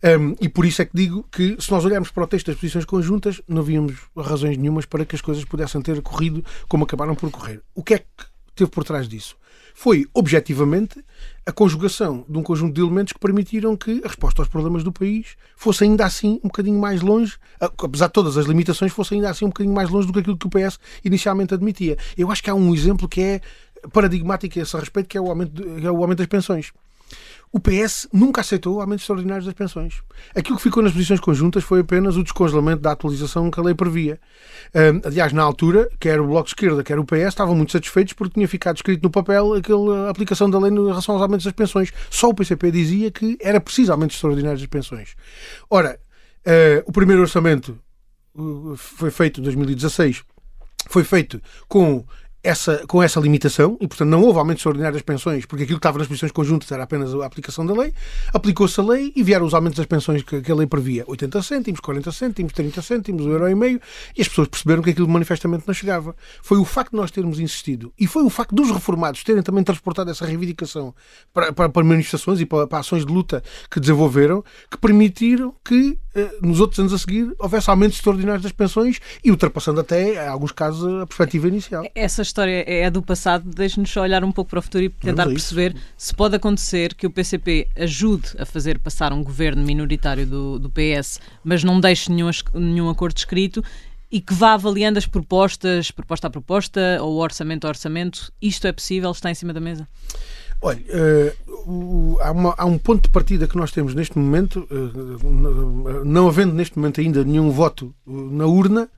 Um, 0.04 0.36
e 0.40 0.48
por 0.48 0.64
isso 0.64 0.82
é 0.82 0.86
que 0.86 0.92
digo 0.94 1.26
que, 1.32 1.58
se 1.60 1.72
nós 1.72 1.84
olharmos 1.84 2.12
para 2.12 2.24
o 2.24 2.28
texto 2.28 2.48
das 2.48 2.56
posições 2.56 2.86
conjuntas, 2.86 3.42
não 3.48 3.64
víamos 3.64 3.96
razões 4.16 4.56
nenhumas 4.56 4.86
para 4.86 5.04
que 5.04 5.16
as 5.16 5.22
coisas 5.22 5.44
pudessem 5.44 5.82
ter 5.82 6.02
corrido 6.02 6.46
como 6.68 6.84
acabaram 6.84 7.16
por 7.16 7.32
correr. 7.32 7.62
O 7.74 7.82
que 7.82 7.96
é 7.96 7.98
que 8.00 8.06
teve 8.56 8.70
por 8.70 8.84
trás 8.84 9.08
disso? 9.08 9.36
foi, 9.78 10.08
objetivamente, 10.12 11.06
a 11.48 11.52
conjugação 11.54 12.26
de 12.28 12.38
um 12.38 12.44
conjunto 12.44 12.74
de 12.74 12.82
elementos 12.82 13.14
que 13.14 13.20
permitiram 13.20 13.78
que 13.78 14.02
a 14.04 14.08
resposta 14.10 14.42
aos 14.42 14.50
problemas 14.50 14.84
do 14.84 14.92
país 14.92 15.38
fosse 15.56 15.86
ainda 15.86 16.06
assim 16.06 16.42
um 16.44 16.50
bocadinho 16.50 16.78
mais 16.78 17.02
longe, 17.02 17.38
apesar 17.58 18.08
de 18.08 18.14
todas 18.14 18.38
as 18.38 18.46
limitações, 18.46 18.92
fosse 18.92 19.14
ainda 19.14 19.30
assim 19.30 19.46
um 19.46 19.48
bocadinho 19.48 19.74
mais 19.74 19.90
longe 19.90 20.06
do 20.06 20.12
que 20.12 20.20
aquilo 20.20 20.38
que 20.38 20.46
o 20.46 20.50
PS 20.50 20.78
inicialmente 21.06 21.54
admitia. 21.54 21.98
Eu 22.18 22.30
acho 22.30 22.44
que 22.44 22.50
há 22.50 22.54
um 22.54 22.76
exemplo 22.76 23.08
que 23.08 23.22
é 23.22 23.42
paradigmático 23.94 24.60
a 24.60 24.62
esse 24.62 24.76
respeito, 24.76 25.08
que 25.08 25.18
é 25.18 25.22
o 25.22 25.30
aumento, 25.30 25.64
é 25.82 25.90
o 25.90 26.02
aumento 26.02 26.18
das 26.18 26.28
pensões 26.28 26.74
o 27.52 27.60
PS 27.60 28.08
nunca 28.12 28.42
aceitou 28.42 28.82
aumentos 28.82 29.04
extraordinários 29.04 29.46
das 29.46 29.54
pensões. 29.54 30.02
Aquilo 30.36 30.58
que 30.58 30.64
ficou 30.64 30.84
nas 30.84 30.92
posições 30.92 31.20
conjuntas 31.20 31.64
foi 31.64 31.80
apenas 31.80 32.18
o 32.18 32.24
descongelamento 32.24 32.82
da 32.82 32.92
atualização 32.92 33.50
que 33.50 33.60
a 33.60 33.64
lei 33.64 33.74
previa. 33.74 34.20
aliás, 35.04 35.32
na 35.32 35.44
altura, 35.44 35.90
quer 36.00 36.20
o 36.20 36.28
Bloco 36.28 36.44
de 36.44 36.50
Esquerda, 36.52 36.84
quer 36.84 37.00
o 37.00 37.06
PS, 37.06 37.30
estavam 37.30 37.56
muito 37.56 37.72
satisfeitos 37.72 38.14
porque 38.14 38.34
tinha 38.34 38.48
ficado 38.48 38.76
escrito 38.76 39.02
no 39.04 39.10
papel 39.10 39.54
aquela 39.54 40.10
aplicação 40.10 40.50
da 40.50 40.60
lei 40.60 40.72
em 40.72 40.88
relação 40.88 41.16
aos 41.16 41.22
aumentos 41.22 41.46
das 41.46 41.54
pensões. 41.54 41.92
Só 42.10 42.30
o 42.30 42.34
PCP 42.34 42.70
dizia 42.70 43.12
que 43.12 43.38
era 43.42 43.62
preciso 43.62 43.92
aumentos 43.92 44.18
extraordinários 44.18 44.62
das 44.62 44.70
pensões. 44.70 45.16
Ora, 45.70 46.00
uh, 46.46 46.84
o 46.86 46.92
primeiro 46.92 47.22
orçamento 47.22 47.80
uh, 48.36 48.76
foi 48.76 49.10
feito 49.10 49.40
em 49.40 49.44
2016 49.44 50.24
foi 50.90 51.04
feito 51.04 51.42
com 51.68 52.06
essa, 52.44 52.86
com 52.88 53.02
essa 53.02 53.20
limitação, 53.20 53.78
e 53.82 53.88
portanto 53.88 54.10
não 54.10 54.22
houve 54.22 54.40
aumento 54.40 54.58
extraordinário 54.58 54.94
das 54.94 55.02
pensões, 55.02 55.46
porque 55.46 55.64
aquilo 55.64 55.78
que 55.78 55.80
estava 55.80 55.98
nas 55.98 56.08
posições 56.08 56.32
conjuntas 56.32 56.72
era 56.72 56.84
apenas 56.84 57.14
a 57.14 57.26
aplicação 57.26 57.66
da 57.66 57.74
lei, 57.74 57.94
aplicou-se 58.34 58.80
a 58.80 58.84
lei 58.84 59.12
e 59.16 59.24
vieram 59.24 59.46
os 59.46 59.54
aumentos 59.54 59.78
das 59.78 59.86
pensões 59.86 60.24
que, 60.24 60.42
que, 60.42 60.52
a 60.52 60.56
lei 60.56 60.68
previa: 60.68 61.04
80 61.08 61.42
cêntimos, 61.42 61.80
40 61.80 62.12
cêntimos, 62.12 62.54
30 62.54 62.82
cêntimos, 62.82 63.26
um 63.26 63.32
euro 63.32 63.50
e 63.50 63.56
meio, 63.56 63.82
e 64.16 64.22
as 64.22 64.28
pessoas 64.28 64.48
perceberam 64.48 64.82
que 64.82 64.92
aquilo 64.92 65.08
manifestamente 65.08 65.64
não 65.68 65.74
chegava. 65.74 66.16
Foi 66.42 66.58
o 66.58 66.66
facto 66.66 66.92
de 66.92 66.98
nós 66.98 67.12
termos 67.12 67.40
insistido 67.40 67.92
e 68.00 68.08
foi 68.08 68.24
o 68.24 68.30
facto 68.30 68.56
dos 68.56 68.70
reformados 68.72 69.24
terem 69.24 69.42
também 69.42 69.64
transportado 69.64 70.10
essa 70.12 70.26
reivindicação 70.26 70.94
para, 71.34 71.52
para, 71.52 71.70
para 71.70 71.84
manifestações 71.84 72.40
e 72.40 72.46
para, 72.46 72.68
para, 72.68 72.80
ações 72.80 73.06
de 73.06 73.12
luta 73.12 73.44
que 73.70 73.80
desenvolveram 73.80 74.44
que 74.70 74.78
permitiram 74.78 75.54
que 75.64 75.98
eh, 76.18 76.32
nos 76.42 76.60
outros 76.60 76.80
anos 76.80 76.94
a 76.94 76.98
seguir 76.98 77.32
houvesse 77.38 77.70
aumentos 77.70 77.98
extraordinários 77.98 78.42
das 78.42 78.52
pensões 78.52 79.00
e 79.24 79.30
ultrapassando 79.30 79.80
até, 79.80 80.16
em 80.16 80.28
alguns 80.28 80.52
casos, 80.52 81.02
a 81.02 81.06
perspectiva 81.06 81.48
inicial. 81.48 81.84
Essa 81.94 82.24
história 82.28 82.64
é 82.68 82.90
do 82.90 83.02
passado, 83.02 83.50
deixe-nos 83.50 83.96
olhar 83.98 84.24
um 84.24 84.32
pouco 84.32 84.50
para 84.50 84.60
o 84.60 84.62
futuro 84.62 84.84
e 84.84 84.90
tentar 84.90 85.26
perceber 85.26 85.76
se 85.98 86.14
pode 86.14 86.36
acontecer 86.36 86.94
que 86.94 87.08
o 87.08 87.10
PCP 87.10 87.68
ajude 87.76 88.30
a 88.38 88.46
fazer 88.46 88.80
passar 88.80 89.12
um 89.12 89.24
governo 89.24 89.64
minoritário 89.64 90.26
do, 90.26 90.60
do 90.60 90.70
PS, 90.70 91.20
mas 91.44 91.64
não 91.64 91.80
deixe 91.80 92.12
nenhum, 92.12 92.30
nenhum 92.54 92.90
acordo 92.90 93.18
escrito 93.18 93.64
e 94.12 94.22
que 94.22 94.34
vá 94.34 94.54
avaliando 94.54 94.98
as 94.98 95.06
propostas, 95.06 95.92
proposta 95.92 96.28
a 96.28 96.30
proposta, 96.30 96.98
ou 97.02 97.18
orçamento 97.18 97.66
a 97.66 97.70
orçamento. 97.70 98.32
Isto 98.42 98.68
é 98.68 98.72
possível? 98.72 99.12
Está 99.12 99.30
em 99.30 99.36
cima 99.36 99.54
da 99.54 99.60
mesa? 99.60 99.88
Olha, 100.62 100.80
uh, 100.80 102.18
há, 102.22 102.32
uma, 102.32 102.56
há, 102.58 102.66
um 102.66 102.78
ponto 102.78 103.04
de 103.04 103.10
partida 103.10 103.48
que 103.48 103.56
nós 103.56 103.72
temos 103.72 103.94
neste 103.94 104.18
momento, 104.18 104.68
uh, 104.72 106.04
não 106.04 106.28
havendo 106.28 106.54
neste 106.54 106.78
momento 106.80 107.00
ainda 107.00 107.24
nenhum 107.24 107.52
voto 107.52 107.94
na 108.06 108.46
urna, 108.46 108.90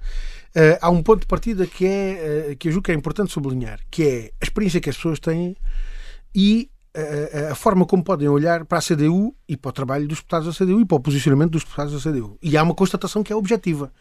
Uh, 0.49 0.77
há 0.81 0.89
um 0.89 1.03
ponto 1.03 1.21
de 1.21 1.27
partida 1.27 1.67
que 1.67 1.85
é 1.85 2.49
uh, 2.51 2.57
que 2.57 2.67
eu 2.67 2.71
julgo 2.71 2.85
que 2.85 2.91
é 2.91 2.95
importante 2.95 3.31
sublinhar, 3.31 3.79
que 3.91 4.03
é 4.03 4.31
a 4.41 4.43
experiência 4.43 4.81
que 4.81 4.89
as 4.89 4.95
pessoas 4.95 5.19
têm 5.19 5.55
e 6.33 6.71
uh, 6.97 7.51
a 7.51 7.55
forma 7.55 7.85
como 7.85 8.03
podem 8.03 8.27
olhar 8.27 8.65
para 8.65 8.79
a 8.79 8.81
CDU 8.81 9.35
e 9.47 9.55
para 9.55 9.69
o 9.69 9.73
trabalho 9.73 10.07
dos 10.07 10.17
deputados 10.17 10.47
da 10.47 10.65
CDU 10.65 10.81
e 10.81 10.85
para 10.85 10.97
o 10.97 10.99
posicionamento 10.99 11.51
dos 11.51 11.63
deputados 11.63 11.93
da 11.93 12.11
CDU. 12.11 12.37
E 12.41 12.57
há 12.57 12.63
uma 12.63 12.73
constatação 12.73 13.23
que 13.23 13.31
é 13.31 13.35
objetiva. 13.35 13.93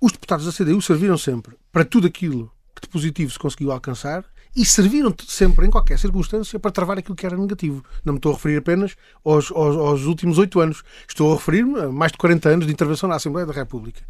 Os 0.00 0.12
deputados 0.12 0.46
da 0.46 0.52
CDU 0.52 0.82
serviram 0.82 1.16
sempre 1.16 1.56
para 1.70 1.84
tudo 1.84 2.06
aquilo 2.08 2.50
que 2.74 2.82
de 2.82 2.88
positivo 2.88 3.30
se 3.30 3.38
conseguiu 3.38 3.70
alcançar 3.70 4.24
e 4.58 4.64
serviram 4.64 5.14
sempre, 5.24 5.64
em 5.64 5.70
qualquer 5.70 5.96
circunstância, 6.00 6.58
para 6.58 6.72
travar 6.72 6.98
aquilo 6.98 7.14
que 7.14 7.24
era 7.24 7.36
negativo. 7.36 7.84
Não 8.04 8.14
me 8.14 8.18
estou 8.18 8.32
a 8.32 8.34
referir 8.34 8.56
apenas 8.56 8.96
aos, 9.24 9.52
aos, 9.52 9.76
aos 9.76 10.02
últimos 10.02 10.36
oito 10.36 10.58
anos. 10.58 10.82
Estou 11.08 11.32
a 11.32 11.36
referir-me 11.36 11.78
a 11.78 11.88
mais 11.92 12.10
de 12.10 12.18
40 12.18 12.48
anos 12.48 12.66
de 12.66 12.72
intervenção 12.72 13.08
na 13.08 13.14
Assembleia 13.14 13.46
da 13.46 13.52
República. 13.52 14.02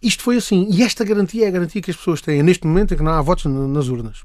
Isto 0.00 0.22
foi 0.22 0.38
assim. 0.38 0.66
E 0.70 0.82
esta 0.82 1.04
garantia 1.04 1.44
é 1.44 1.48
a 1.48 1.50
garantia 1.50 1.82
que 1.82 1.90
as 1.90 1.96
pessoas 1.98 2.22
têm 2.22 2.42
neste 2.42 2.66
momento 2.66 2.94
em 2.94 2.96
que 2.96 3.02
não 3.02 3.12
há 3.12 3.20
votos 3.20 3.44
nas 3.44 3.88
urnas. 3.88 4.24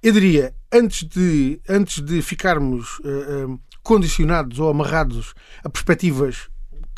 Eu 0.00 0.12
diria, 0.12 0.54
antes 0.72 1.02
de, 1.02 1.60
antes 1.68 2.00
de 2.00 2.22
ficarmos 2.22 3.00
uh, 3.00 3.50
uh, 3.50 3.60
condicionados 3.82 4.60
ou 4.60 4.70
amarrados 4.70 5.34
a 5.64 5.68
perspectivas 5.68 6.48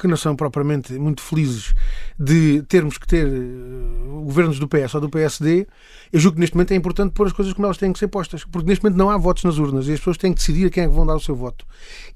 que 0.02 0.08
não 0.08 0.16
são 0.16 0.34
propriamente 0.34 0.92
muito 0.94 1.22
felizes 1.22 1.72
de 2.18 2.62
termos 2.62 2.98
que 2.98 3.06
ter 3.06 3.24
uh, 3.24 4.22
governos 4.24 4.58
do 4.58 4.66
PS 4.66 4.96
ou 4.96 5.00
do 5.00 5.08
PSD, 5.08 5.64
eu 6.12 6.18
julgo 6.18 6.34
que 6.34 6.40
neste 6.40 6.56
momento 6.56 6.72
é 6.72 6.74
importante 6.74 7.12
pôr 7.12 7.28
as 7.28 7.32
coisas 7.32 7.54
como 7.54 7.66
elas 7.66 7.78
têm 7.78 7.92
que 7.92 8.00
ser 8.00 8.08
postas, 8.08 8.44
porque 8.44 8.66
neste 8.66 8.82
momento 8.82 8.98
não 8.98 9.08
há 9.08 9.16
votos 9.16 9.44
nas 9.44 9.58
urnas 9.58 9.86
e 9.86 9.92
as 9.92 10.00
pessoas 10.00 10.16
têm 10.16 10.32
que 10.32 10.40
decidir 10.40 10.66
a 10.66 10.70
quem 10.70 10.84
é 10.84 10.88
que 10.88 10.94
vão 10.94 11.06
dar 11.06 11.14
o 11.14 11.20
seu 11.20 11.36
voto. 11.36 11.64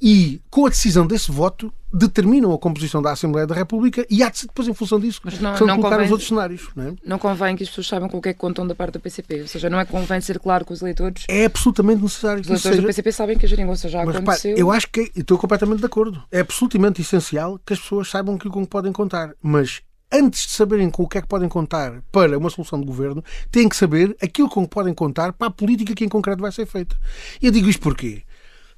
E 0.03 0.42
com 0.51 0.66
a 0.66 0.68
decisão 0.68 1.07
desse 1.07 1.31
voto, 1.31 1.72
determinam 1.96 2.52
a 2.52 2.59
composição 2.59 3.00
da 3.00 3.12
Assembleia 3.12 3.46
da 3.46 3.54
República 3.54 4.06
e 4.11 4.22
há 4.22 4.28
de 4.28 4.38
ser 4.38 4.46
depois, 4.46 4.68
em 4.68 4.74
função 4.74 5.00
disso, 5.00 5.20
Mas 5.24 5.40
não, 5.40 5.56
são 5.56 5.66
não 5.66 5.76
colocar 5.76 5.96
convém, 5.96 6.06
os 6.06 6.12
outros 6.12 6.28
cenários. 6.28 6.68
Não, 6.76 6.88
é? 6.88 6.94
não 7.04 7.18
convém 7.18 7.56
que 7.56 7.62
as 7.62 7.68
pessoas 7.68 7.87
saibam 7.87 8.09
com 8.09 8.18
o 8.18 8.22
que 8.22 8.28
é 8.28 8.32
que 8.32 8.38
contam 8.38 8.66
da 8.66 8.74
parte 8.74 8.94
do 8.94 9.00
PCP, 9.00 9.42
ou 9.42 9.48
seja, 9.48 9.70
não 9.70 9.80
é 9.80 9.85
convém 9.85 10.20
ser 10.20 10.38
claro 10.38 10.64
com 10.64 10.74
os 10.74 10.82
eleitores. 10.82 11.24
É 11.28 11.46
absolutamente 11.46 12.02
necessário 12.02 12.42
que 12.42 12.52
Os 12.52 12.64
eleitores 12.64 12.76
seja... 12.76 12.82
do 12.82 12.87
PCP 12.87 13.12
sabem 13.12 13.38
que 13.38 13.46
a 13.46 13.48
geringonça 13.48 13.88
já 13.88 14.04
Mas, 14.04 14.16
aconteceu. 14.16 14.50
Repare, 14.50 14.61
eu 14.61 14.70
acho 14.70 14.88
que 14.90 15.11
estou 15.16 15.38
completamente 15.38 15.80
de 15.80 15.87
acordo. 15.87 16.22
É 16.30 16.40
absolutamente 16.40 17.00
essencial 17.00 17.59
que 17.64 17.72
as 17.72 17.80
pessoas 17.80 18.09
saibam 18.09 18.37
com 18.38 18.48
o 18.48 18.62
que 18.62 18.66
podem 18.66 18.92
contar. 18.92 19.35
Mas 19.40 19.80
antes 20.12 20.46
de 20.46 20.52
saberem 20.52 20.90
com 20.90 21.02
o 21.02 21.09
que 21.09 21.18
é 21.18 21.22
que 21.22 21.28
podem 21.28 21.48
contar 21.48 22.02
para 22.12 22.38
uma 22.38 22.50
solução 22.50 22.80
de 22.80 22.87
governo, 22.87 23.24
têm 23.50 23.68
que 23.68 23.76
saber 23.76 24.16
aquilo 24.22 24.48
com 24.48 24.64
que 24.64 24.70
podem 24.70 24.94
contar 24.94 25.32
para 25.32 25.48
a 25.48 25.50
política 25.50 25.94
que 25.94 26.04
em 26.04 26.09
concreto 26.09 26.42
vai 26.42 26.52
ser 26.52 26.66
feita. 26.66 26.96
E 27.40 27.46
eu 27.46 27.52
digo 27.52 27.68
isto 27.68 27.80
porquê? 27.80 28.22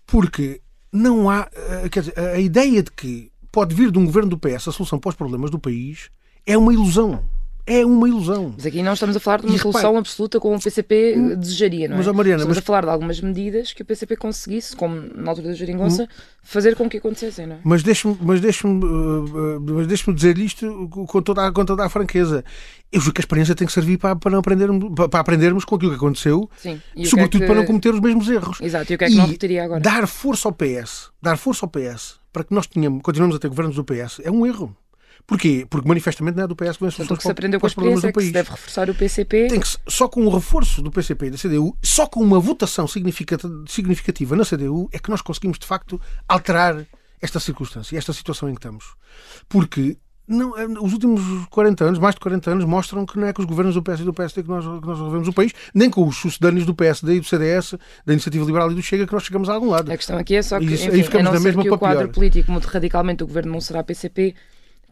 Porque 0.07 0.61
não 0.93 1.29
há. 1.31 1.49
Eh, 1.53 1.89
quer 1.89 2.01
dizer, 2.01 2.19
a 2.19 2.39
ideia 2.39 2.83
de 2.83 2.91
que 2.91 3.31
pode 3.51 3.75
vir 3.75 3.91
de 3.91 3.99
um 3.99 4.05
governo 4.05 4.31
do 4.31 4.39
PS 4.39 4.69
a 4.69 4.73
solução 4.73 4.99
para 4.99 5.11
os 5.11 5.17
problemas 5.17 5.51
do 5.51 5.59
país 5.59 6.11
é 6.47 6.57
uma 6.57 6.73
ilusão 6.73 7.23
é 7.69 7.85
uma 7.85 8.09
ilusão. 8.09 8.55
Mas 8.57 8.65
aqui 8.65 8.83
não 8.83 8.95
estamos 8.95 9.15
a 9.15 9.21
falar 9.21 9.41
de 9.41 9.47
uma 9.47 9.57
e, 9.57 9.59
solução 9.59 9.83
repare, 9.83 9.99
absoluta 9.99 10.41
como 10.41 10.57
o 10.57 10.61
PCP 10.61 11.15
hum, 11.17 11.37
desejaria, 11.37 11.87
não 11.87 11.97
é? 11.97 11.99
Mas, 11.99 12.07
Mariana, 12.07 12.41
estamos 12.41 12.57
mas... 12.57 12.65
a 12.65 12.67
falar 12.67 12.85
de 12.85 12.91
algumas 12.91 13.21
medidas 13.21 13.75
que 13.75 13.83
o 13.83 13.85
PCP 13.85 14.17
conseguisse, 14.17 14.75
como 14.75 15.01
na 15.15 15.31
altura 15.31 15.49
da 15.49 15.55
geringonça, 15.55 16.05
hum. 16.05 16.07
fazer 16.43 16.75
com 16.75 16.89
que 16.89 16.97
acontecessem, 16.97 17.47
não 17.47 17.57
é? 17.57 17.59
Mas 17.63 17.83
deixe-me 17.83 18.17
mas 18.23 18.41
deixe 18.41 18.67
uh, 18.67 19.61
mas 19.61 19.87
deixe 19.87 20.13
dizer 20.13 20.39
isto 20.39 20.89
com 20.89 21.23
toda, 21.23 21.53
com 21.53 21.65
toda 21.65 21.85
a 21.85 21.89
franqueza. 21.91 22.43
Eu 22.91 23.01
julgo 23.01 23.15
que 23.15 23.21
a 23.21 23.25
experiência 23.25 23.55
tem 23.55 23.67
que 23.67 23.73
servir 23.73 23.99
para, 23.99 24.17
para, 24.17 24.31
não 24.31 24.39
aprendermos, 24.39 24.95
para 24.95 25.21
aprendermos 25.21 25.65
com 25.67 25.75
aquilo 25.75 25.91
que 25.91 25.99
aconteceu, 25.99 26.49
Sim. 26.57 26.81
sobretudo 27.05 27.31
que 27.31 27.37
é 27.37 27.41
que... 27.41 27.47
para 27.47 27.57
não 27.57 27.67
cometer 27.67 27.93
os 27.93 28.01
mesmos 28.01 28.29
erros. 28.31 28.59
Exato, 28.63 28.91
e 28.91 28.95
o 28.95 28.99
que 28.99 29.05
é 29.05 29.09
que 29.09 29.13
e 29.13 29.17
não 29.17 29.27
repetiria 29.27 29.65
agora? 29.65 29.81
Dar 29.81 30.07
força 30.07 30.49
ao 30.49 30.55
PS, 30.55 31.11
dar 31.21 31.37
força 31.37 31.67
ao 31.67 31.69
PS, 31.69 32.19
para 32.33 32.45
que 32.45 32.55
nós 32.55 32.67
tenhamos, 32.67 33.03
continuemos 33.03 33.37
a 33.37 33.39
ter 33.39 33.49
governos 33.49 33.77
do 33.77 33.85
PS, 33.85 34.23
é 34.25 34.31
um 34.31 34.47
erro. 34.47 34.75
Porquê? 35.29 35.67
Porque 35.69 35.87
manifestamente 35.87 36.39
não 36.39 36.45
é 36.45 36.47
do 36.47 36.57
PS 36.57 36.79
que 36.79 36.85
vem 36.85 36.91
soluções 36.91 37.19
que 37.19 37.23
se 37.23 37.31
aprendeu 37.31 37.61
com 37.61 37.69
do 37.69 37.75
país. 37.75 38.03
É 38.03 38.13
que 38.13 38.23
se 38.23 38.33
deve 38.33 38.51
reforçar 38.51 38.89
o 38.89 38.95
PCP. 38.95 39.49
Tem 39.49 39.61
que, 39.61 39.69
só 39.87 40.09
com 40.09 40.25
o 40.27 40.31
reforço 40.31 40.81
do 40.81 40.91
PCP 40.91 41.27
e 41.27 41.31
da 41.31 41.37
CDU, 41.37 41.77
só 41.83 42.07
com 42.07 42.21
uma 42.21 42.41
votação 42.41 42.87
significativa 42.89 44.35
na 44.35 44.43
CDU, 44.43 44.89
é 44.91 44.99
que 44.99 45.11
nós 45.11 45.21
conseguimos 45.21 45.59
de 45.59 45.67
facto 45.67 46.01
alterar 46.27 46.83
esta 47.21 47.39
circunstância, 47.39 47.99
esta 47.99 48.15
situação 48.15 48.49
em 48.49 48.55
que 48.55 48.59
estamos. 48.59 48.95
Porque 49.51 49.99
não, 50.27 50.57
é, 50.59 50.67
os 50.67 50.95
últimos 50.95 51.21
40 51.51 51.85
anos, 51.85 51.99
mais 51.99 52.15
de 52.15 52.23
40 52.23 52.51
anos, 52.51 52.65
mostram 52.65 53.05
que 53.05 53.19
não 53.19 53.27
é 53.27 53.33
com 53.35 53.43
os 53.43 53.47
governos 53.47 53.75
do 53.75 53.83
PS 53.83 54.01
e 54.01 54.05
do 54.05 54.15
PSD 54.15 54.43
que 54.43 54.49
nós, 54.49 54.65
que 54.65 54.87
nós 54.87 54.99
resolvemos 54.99 55.29
o 55.29 55.33
país, 55.35 55.53
nem 55.75 55.91
com 55.91 56.09
os 56.09 56.17
sucedâneos 56.17 56.65
do 56.65 56.75
PSD 56.75 57.17
e 57.17 57.21
do 57.21 57.27
CDS, 57.27 57.75
da 58.07 58.15
Iniciativa 58.15 58.47
Liberal 58.47 58.73
e 58.73 58.75
do 58.75 58.83
Chega, 58.83 59.07
que 59.07 59.13
nós 59.13 59.25
chegamos 59.25 59.51
a 59.51 59.53
algum 59.53 59.69
lado. 59.69 59.93
A 59.93 59.97
questão 59.97 60.17
aqui 60.17 60.37
é 60.37 60.43
só 60.43 60.59
que, 60.59 60.65
enfim, 60.65 60.89
aí 60.89 61.03
ficamos 61.03 61.27
a 61.27 61.31
não 61.31 61.33
na 61.35 61.41
mesma 61.41 61.63
que 61.63 61.71
o 61.71 61.79
quadro 61.79 62.09
político 62.09 62.51
mude 62.51 62.67
radicalmente, 62.67 63.23
o 63.23 63.27
governo 63.27 63.53
não 63.53 63.61
será 63.61 63.83
PCP, 63.83 64.35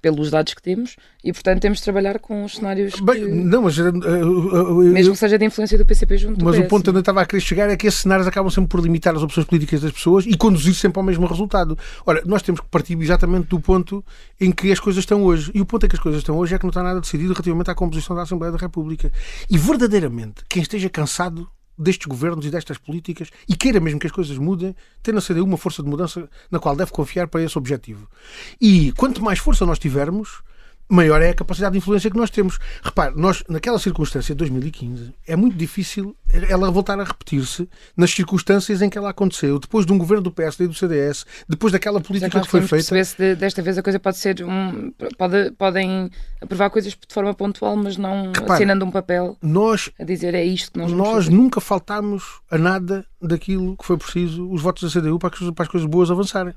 pelos 0.07 0.31
dados 0.31 0.55
que 0.55 0.63
temos 0.63 0.95
e, 1.25 1.33
portanto, 1.33 1.61
temos 1.61 1.79
de 1.79 1.85
trabalhar 1.85 2.21
com 2.21 2.45
os 2.45 2.55
cenários. 2.55 2.95
Que, 2.95 3.03
Bem, 3.03 3.27
não, 3.27 3.63
mas. 3.63 3.77
Uh, 3.77 3.89
uh, 3.89 4.85
mesmo 4.85 5.15
que 5.15 5.19
seja 5.19 5.37
de 5.37 5.45
influência 5.45 5.77
do 5.77 5.85
PCP 5.85 6.17
junto 6.17 6.45
Mas 6.45 6.57
o 6.57 6.65
ponto 6.69 6.91
onde 6.91 6.99
eu 6.99 7.01
estava 7.01 7.23
a 7.23 7.27
querer 7.27 7.41
chegar 7.41 7.69
é 7.69 7.77
que 7.77 7.89
esses 7.89 8.01
cenários 8.01 8.29
acabam 8.29 8.49
sempre 8.49 8.69
por 8.69 8.81
limitar 8.81 9.17
as 9.17 9.23
opções 9.23 9.45
políticas 9.45 9.81
das 9.81 9.91
pessoas 9.91 10.25
e 10.25 10.37
conduzir 10.37 10.75
sempre 10.75 11.01
ao 11.01 11.05
mesmo 11.05 11.27
resultado. 11.27 11.77
Ora, 12.07 12.23
nós 12.25 12.41
temos 12.43 12.61
que 12.61 12.69
partir 12.69 12.97
exatamente 13.01 13.49
do 13.49 13.59
ponto 13.59 14.05
em 14.41 14.53
que 14.53 14.71
as 14.71 14.79
coisas 14.79 15.03
estão 15.03 15.25
hoje. 15.25 15.51
E 15.53 15.61
o 15.61 15.67
ponto 15.67 15.85
em 15.87 15.89
que 15.89 15.97
as 15.97 16.03
coisas 16.03 16.21
estão 16.21 16.39
hoje 16.39 16.55
é 16.55 16.59
que 16.59 16.65
não 16.65 16.71
está 16.71 16.85
nada 16.85 17.01
decidido 17.01 17.33
relativamente 17.33 17.69
à 17.69 17.75
composição 17.75 18.15
da 18.15 18.23
Assembleia 18.23 18.53
da 18.53 18.59
República. 18.59 19.11
E 19.51 19.59
verdadeiramente, 19.59 20.45
quem 20.49 20.63
esteja 20.63 20.89
cansado 20.89 21.49
destes 21.79 22.07
governos 22.07 22.45
e 22.47 22.51
destas 22.51 22.79
políticas 22.79 23.31
e 23.49 23.57
queira 23.57 23.81
mesmo 23.81 24.01
que 24.01 24.07
as 24.07 24.13
coisas 24.13 24.37
mudem, 24.39 24.75
tem 25.03 25.13
na 25.15 25.21
CDU 25.21 25.45
uma 25.45 25.57
força 25.57 25.83
de 25.83 25.89
mudança 25.89 26.29
na 26.51 26.59
qual 26.59 26.75
deve 26.75 26.91
confiar 26.91 27.29
para 27.29 27.43
esse 27.43 27.57
objetivo. 27.59 28.09
E 28.61 28.93
quanto 28.93 29.23
mais 29.23 29.39
força 29.39 29.67
nós 29.67 29.79
tivermos, 29.79 30.43
maior 30.89 31.21
é 31.21 31.31
a 31.31 31.35
capacidade 31.35 31.73
de 31.73 31.79
influência 31.79 32.11
que 32.11 32.17
nós 32.17 32.31
temos. 32.31 32.59
Repare, 32.83 33.15
nós, 33.17 33.43
naquela 33.49 33.79
circunstância 33.79 34.35
de 34.35 34.39
2015, 34.39 35.15
é 35.27 35.37
muito 35.37 35.57
difícil 35.57 36.17
ela 36.49 36.71
voltar 36.71 36.99
a 37.01 37.05
repetir-se 37.05 37.69
nas 37.97 38.11
circunstâncias 38.11 38.83
em 38.83 38.91
que 38.91 38.99
ela 38.99 39.11
aconteceu, 39.11 39.59
depois 39.59 39.87
de 39.87 39.93
um 39.93 39.99
governo 39.99 40.23
do 40.23 40.31
PSD 40.31 40.65
e 40.65 40.69
do 40.69 40.75
CDS, 40.75 41.25
depois 41.49 41.73
daquela 41.73 42.01
política 42.01 42.41
que 42.41 42.49
foi 42.49 42.63
feita. 42.63 43.05
se 43.05 43.17
de, 43.17 43.35
desta 43.35 43.63
vez 43.63 43.79
a 43.79 43.83
coisa 43.83 43.99
pode 43.99 44.19
ser 44.19 44.45
um. 44.45 44.93
Pode, 45.17 45.51
podem 45.53 46.11
aprovar 46.41 46.71
coisas 46.71 46.93
de 46.93 47.15
forma 47.15 47.33
pontual, 47.35 47.77
mas 47.77 47.97
não 47.97 48.33
Repare, 48.33 48.53
assinando 48.53 48.85
um 48.85 48.91
papel 48.91 49.37
nós, 49.43 49.91
a 49.99 50.05
dizer 50.05 50.35
é 50.35 50.45
isto 50.45 50.73
que 50.73 50.79
nós 50.79 50.93
Nós 50.93 51.29
nunca 51.29 51.61
faltámos 51.61 52.41
a 52.51 52.59
nada 52.59 53.05
daquilo 53.21 53.77
que 53.77 53.85
foi 53.85 53.97
preciso 53.97 54.49
os 54.51 54.63
votos 54.63 54.93
da 54.93 55.01
CDU 55.01 55.19
para, 55.19 55.31
que, 55.31 55.53
para 55.53 55.65
as 55.65 55.69
coisas 55.71 55.89
boas 55.89 56.11
avançarem. 56.11 56.55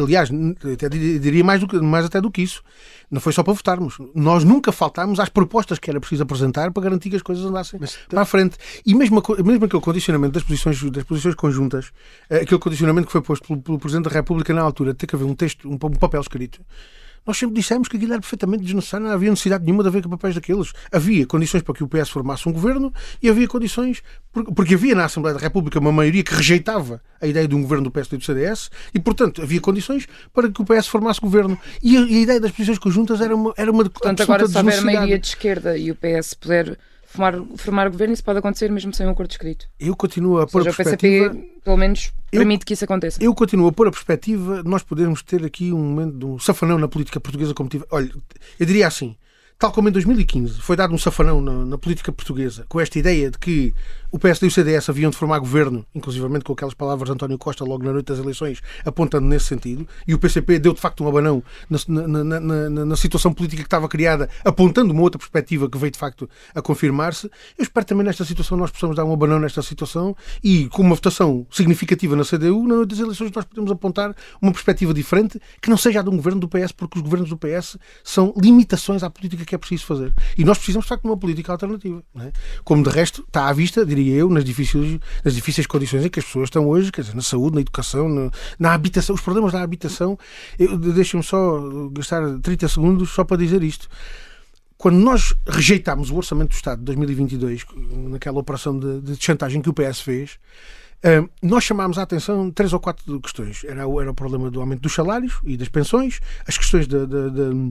Aliás, 0.00 0.30
até 0.72 0.88
diria 0.88 1.42
mais, 1.42 1.60
do 1.60 1.66
que, 1.66 1.76
mais 1.80 2.04
até 2.04 2.20
do 2.20 2.30
que 2.30 2.42
isso. 2.42 2.62
Não 3.10 3.20
foi 3.20 3.32
só 3.32 3.42
para 3.42 3.52
votarmos. 3.52 3.98
Nós 4.14 4.44
nunca 4.44 4.70
faltámos 4.70 5.18
às 5.18 5.28
propostas 5.28 5.78
que 5.78 5.90
era 5.90 5.98
preciso 5.98 6.22
apresentar 6.22 6.70
para 6.70 6.82
garantir 6.82 7.10
que 7.10 7.16
as 7.16 7.22
coisas 7.22 7.44
andassem 7.44 7.78
Mas, 7.80 7.98
para 8.08 8.22
a 8.22 8.24
frente. 8.24 8.56
E 8.86 8.94
mesmo, 8.94 9.22
mesmo 9.44 9.64
aquele 9.64 9.82
condicionamento 9.82 10.34
das 10.34 10.44
posições, 10.44 10.82
das 10.90 11.04
posições 11.04 11.34
conjuntas, 11.34 11.90
eh, 12.30 12.42
aquele 12.42 12.60
condicionamento 12.60 13.06
que 13.06 13.12
foi 13.12 13.20
posto 13.20 13.46
pelo, 13.46 13.60
pelo 13.60 13.78
Presidente 13.78 14.04
da 14.04 14.10
República 14.10 14.54
na 14.54 14.62
altura, 14.62 14.92
de 14.92 14.98
ter 14.98 15.06
que 15.06 15.16
haver 15.16 15.24
um 15.24 15.34
texto, 15.34 15.68
um, 15.68 15.74
um 15.74 15.76
papel 15.76 16.20
escrito, 16.20 16.60
nós 17.26 17.38
sempre 17.38 17.54
dissemos 17.54 17.88
que 17.88 17.96
aquilo 17.96 18.12
era 18.12 18.20
perfeitamente 18.20 18.64
desnecessário, 18.64 19.06
não 19.06 19.12
havia 19.12 19.30
necessidade 19.30 19.64
nenhuma 19.64 19.82
de 19.82 19.88
haver 19.88 20.06
papéis 20.08 20.34
daqueles. 20.34 20.72
Havia 20.90 21.26
condições 21.26 21.62
para 21.62 21.74
que 21.74 21.84
o 21.84 21.88
PS 21.88 22.10
formasse 22.10 22.48
um 22.48 22.52
governo 22.52 22.92
e 23.22 23.28
havia 23.28 23.46
condições, 23.46 24.02
porque 24.54 24.74
havia 24.74 24.94
na 24.94 25.04
Assembleia 25.04 25.36
da 25.36 25.40
República 25.40 25.78
uma 25.78 25.92
maioria 25.92 26.22
que 26.22 26.34
rejeitava 26.34 27.00
a 27.20 27.26
ideia 27.26 27.46
de 27.46 27.54
um 27.54 27.62
governo 27.62 27.84
do 27.84 27.90
PSD 27.90 28.16
e 28.16 28.18
do 28.18 28.24
CDS 28.24 28.70
e, 28.92 28.98
portanto, 28.98 29.42
havia 29.42 29.60
condições 29.60 30.06
para 30.32 30.50
que 30.50 30.60
o 30.60 30.64
PS 30.64 30.88
formasse 30.88 31.20
governo. 31.20 31.58
E 31.82 31.96
a, 31.96 32.00
e 32.00 32.16
a 32.16 32.20
ideia 32.20 32.40
das 32.40 32.50
posições 32.50 32.78
conjuntas 32.78 33.20
era 33.20 33.34
uma, 33.34 33.54
era 33.56 33.70
uma 33.70 33.88
Portanto, 33.88 34.22
agora 34.22 34.46
se 34.46 34.56
houver 34.56 34.82
maioria 34.82 35.18
de 35.18 35.26
esquerda 35.26 35.76
e 35.76 35.90
o 35.90 35.96
PS 35.96 36.34
puder 36.34 36.78
formar, 37.12 37.34
formar 37.56 37.90
governo, 37.90 38.14
isso 38.14 38.24
pode 38.24 38.38
acontecer 38.38 38.70
mesmo 38.70 38.92
sem 38.94 39.06
um 39.06 39.10
acordo 39.10 39.30
escrito. 39.30 39.66
Eu 39.78 39.94
continuo 39.94 40.38
a 40.40 40.46
pôr 40.46 40.62
seja, 40.62 40.70
a 40.70 40.72
o 40.72 40.76
perspectiva. 40.76 41.30
PCP, 41.30 41.60
pelo 41.64 41.76
menos, 41.76 42.12
Eu- 42.32 42.40
permite 42.40 42.64
que 42.64 42.72
isso 42.74 42.84
aconteça. 42.84 43.22
Eu 43.22 43.34
continuo 43.34 43.68
a 43.68 43.72
pôr 43.72 43.86
a 43.88 43.90
perspectiva 43.90 44.62
de 44.62 44.68
nós 44.68 44.82
podermos 44.82 45.22
ter 45.22 45.44
aqui 45.44 45.72
um 45.72 45.78
momento 45.82 46.18
de 46.18 46.24
um 46.24 46.38
safanão 46.38 46.78
na 46.78 46.88
política 46.88 47.20
portuguesa 47.20 47.52
como 47.54 47.68
tive. 47.68 47.84
Olha, 47.90 48.10
eu 48.58 48.66
diria 48.66 48.86
assim, 48.86 49.14
tal 49.58 49.70
como 49.72 49.88
em 49.88 49.92
2015 49.92 50.60
foi 50.60 50.74
dado 50.76 50.94
um 50.94 50.98
safanão 50.98 51.40
na, 51.40 51.64
na 51.64 51.78
política 51.78 52.10
portuguesa 52.10 52.64
com 52.68 52.80
esta 52.80 52.98
ideia 52.98 53.30
de 53.30 53.38
que 53.38 53.72
o 54.12 54.18
PSD 54.18 54.46
e 54.46 54.48
o 54.48 54.52
CDS 54.52 54.88
haviam 54.90 55.10
de 55.10 55.16
formar 55.16 55.38
governo, 55.38 55.84
inclusivamente 55.94 56.44
com 56.44 56.52
aquelas 56.52 56.74
palavras 56.74 57.08
de 57.08 57.14
António 57.14 57.38
Costa 57.38 57.64
logo 57.64 57.82
na 57.82 57.92
noite 57.92 58.06
das 58.06 58.18
eleições, 58.18 58.60
apontando 58.84 59.26
nesse 59.26 59.46
sentido, 59.46 59.88
e 60.06 60.12
o 60.14 60.18
PCP 60.18 60.58
deu 60.58 60.74
de 60.74 60.80
facto 60.80 61.02
um 61.02 61.08
abanão 61.08 61.42
na, 61.68 61.78
na- 62.08 62.40
na- 62.40 62.70
na- 62.84 62.96
situação 62.96 63.32
política 63.32 63.62
que 63.62 63.66
estava 63.66 63.88
criada, 63.88 64.28
apontando 64.44 64.92
uma 64.92 65.02
outra 65.02 65.18
perspectiva 65.18 65.68
que 65.68 65.78
veio 65.78 65.90
de 65.90 65.98
facto 65.98 66.28
a 66.54 66.60
confirmar-se. 66.60 67.26
Eu 67.58 67.62
espero 67.62 67.86
também 67.86 68.04
nesta 68.04 68.24
situação 68.24 68.56
nós 68.58 68.70
possamos 68.70 68.94
dar 68.94 69.04
um 69.04 69.12
abanão 69.12 69.40
nesta 69.40 69.62
situação 69.62 70.14
e 70.44 70.68
com 70.68 70.82
uma 70.82 70.94
votação 70.94 71.46
significativa 71.50 72.14
na 72.14 72.22
CDU, 72.24 72.66
na 72.68 72.74
noite 72.76 72.90
das 72.90 72.98
eleições 72.98 73.30
nós 73.32 73.44
podemos 73.46 73.70
apontar 73.70 74.14
uma 74.42 74.52
perspectiva 74.52 74.92
diferente 74.92 75.40
que 75.60 75.70
não 75.70 75.76
seja 75.78 76.00
a 76.00 76.02
de 76.02 76.10
um 76.10 76.16
governo 76.16 76.38
do 76.40 76.48
PS, 76.48 76.70
porque 76.72 76.98
os 76.98 77.02
governos 77.02 77.30
do 77.30 77.38
PS 77.38 77.78
são 78.04 78.34
limitações 78.36 79.02
à 79.02 79.08
política 79.08 79.44
que 79.44 79.54
é 79.54 79.58
preciso 79.58 79.86
fazer. 79.86 80.12
E 80.36 80.44
nós 80.44 80.58
precisamos 80.58 80.84
de 80.84 80.88
facto 80.90 81.02
de 81.02 81.08
uma 81.08 81.16
política 81.16 81.50
alternativa. 81.52 82.02
é? 82.20 82.30
Como 82.62 82.82
de 82.82 82.90
resto 82.90 83.22
está 83.26 83.48
à 83.48 83.52
vista, 83.52 83.86
diria 83.86 84.01
eu, 84.10 84.28
nas 84.28 84.44
difíceis, 84.44 84.98
nas 85.24 85.34
difíceis 85.34 85.66
condições 85.66 86.04
em 86.04 86.08
que 86.08 86.18
as 86.18 86.24
pessoas 86.24 86.44
estão 86.46 86.68
hoje, 86.68 86.90
quer 86.92 87.02
dizer, 87.02 87.14
na 87.14 87.22
saúde, 87.22 87.54
na 87.56 87.60
educação, 87.60 88.08
na, 88.08 88.30
na 88.58 88.72
habitação, 88.74 89.14
os 89.14 89.20
problemas 89.20 89.52
da 89.52 89.62
habitação. 89.62 90.18
Deixem-me 90.94 91.24
só 91.24 91.60
gastar 91.92 92.22
30 92.40 92.68
segundos 92.68 93.10
só 93.10 93.24
para 93.24 93.36
dizer 93.36 93.62
isto 93.62 93.88
quando 94.78 94.96
nós 94.98 95.32
rejeitámos 95.46 96.10
o 96.10 96.16
Orçamento 96.16 96.48
do 96.50 96.54
Estado 96.56 96.80
de 96.80 96.86
2022, 96.86 97.64
naquela 98.10 98.40
operação 98.40 98.76
de, 98.76 99.00
de 99.00 99.24
chantagem 99.24 99.62
que 99.62 99.68
o 99.70 99.72
PS 99.72 100.00
fez, 100.00 100.40
eh, 101.04 101.22
nós 101.40 101.62
chamámos 101.62 101.98
a 101.98 102.02
atenção 102.02 102.50
três 102.50 102.72
ou 102.72 102.80
quatro 102.80 103.20
questões. 103.20 103.62
Era, 103.62 103.82
era 103.82 104.10
o 104.10 104.14
problema 104.14 104.50
do 104.50 104.60
aumento 104.60 104.80
dos 104.80 104.92
salários 104.92 105.34
e 105.44 105.56
das 105.56 105.68
pensões, 105.68 106.18
as 106.48 106.58
questões 106.58 106.88
da, 106.88 107.04
da, 107.06 107.28
da- 107.28 107.70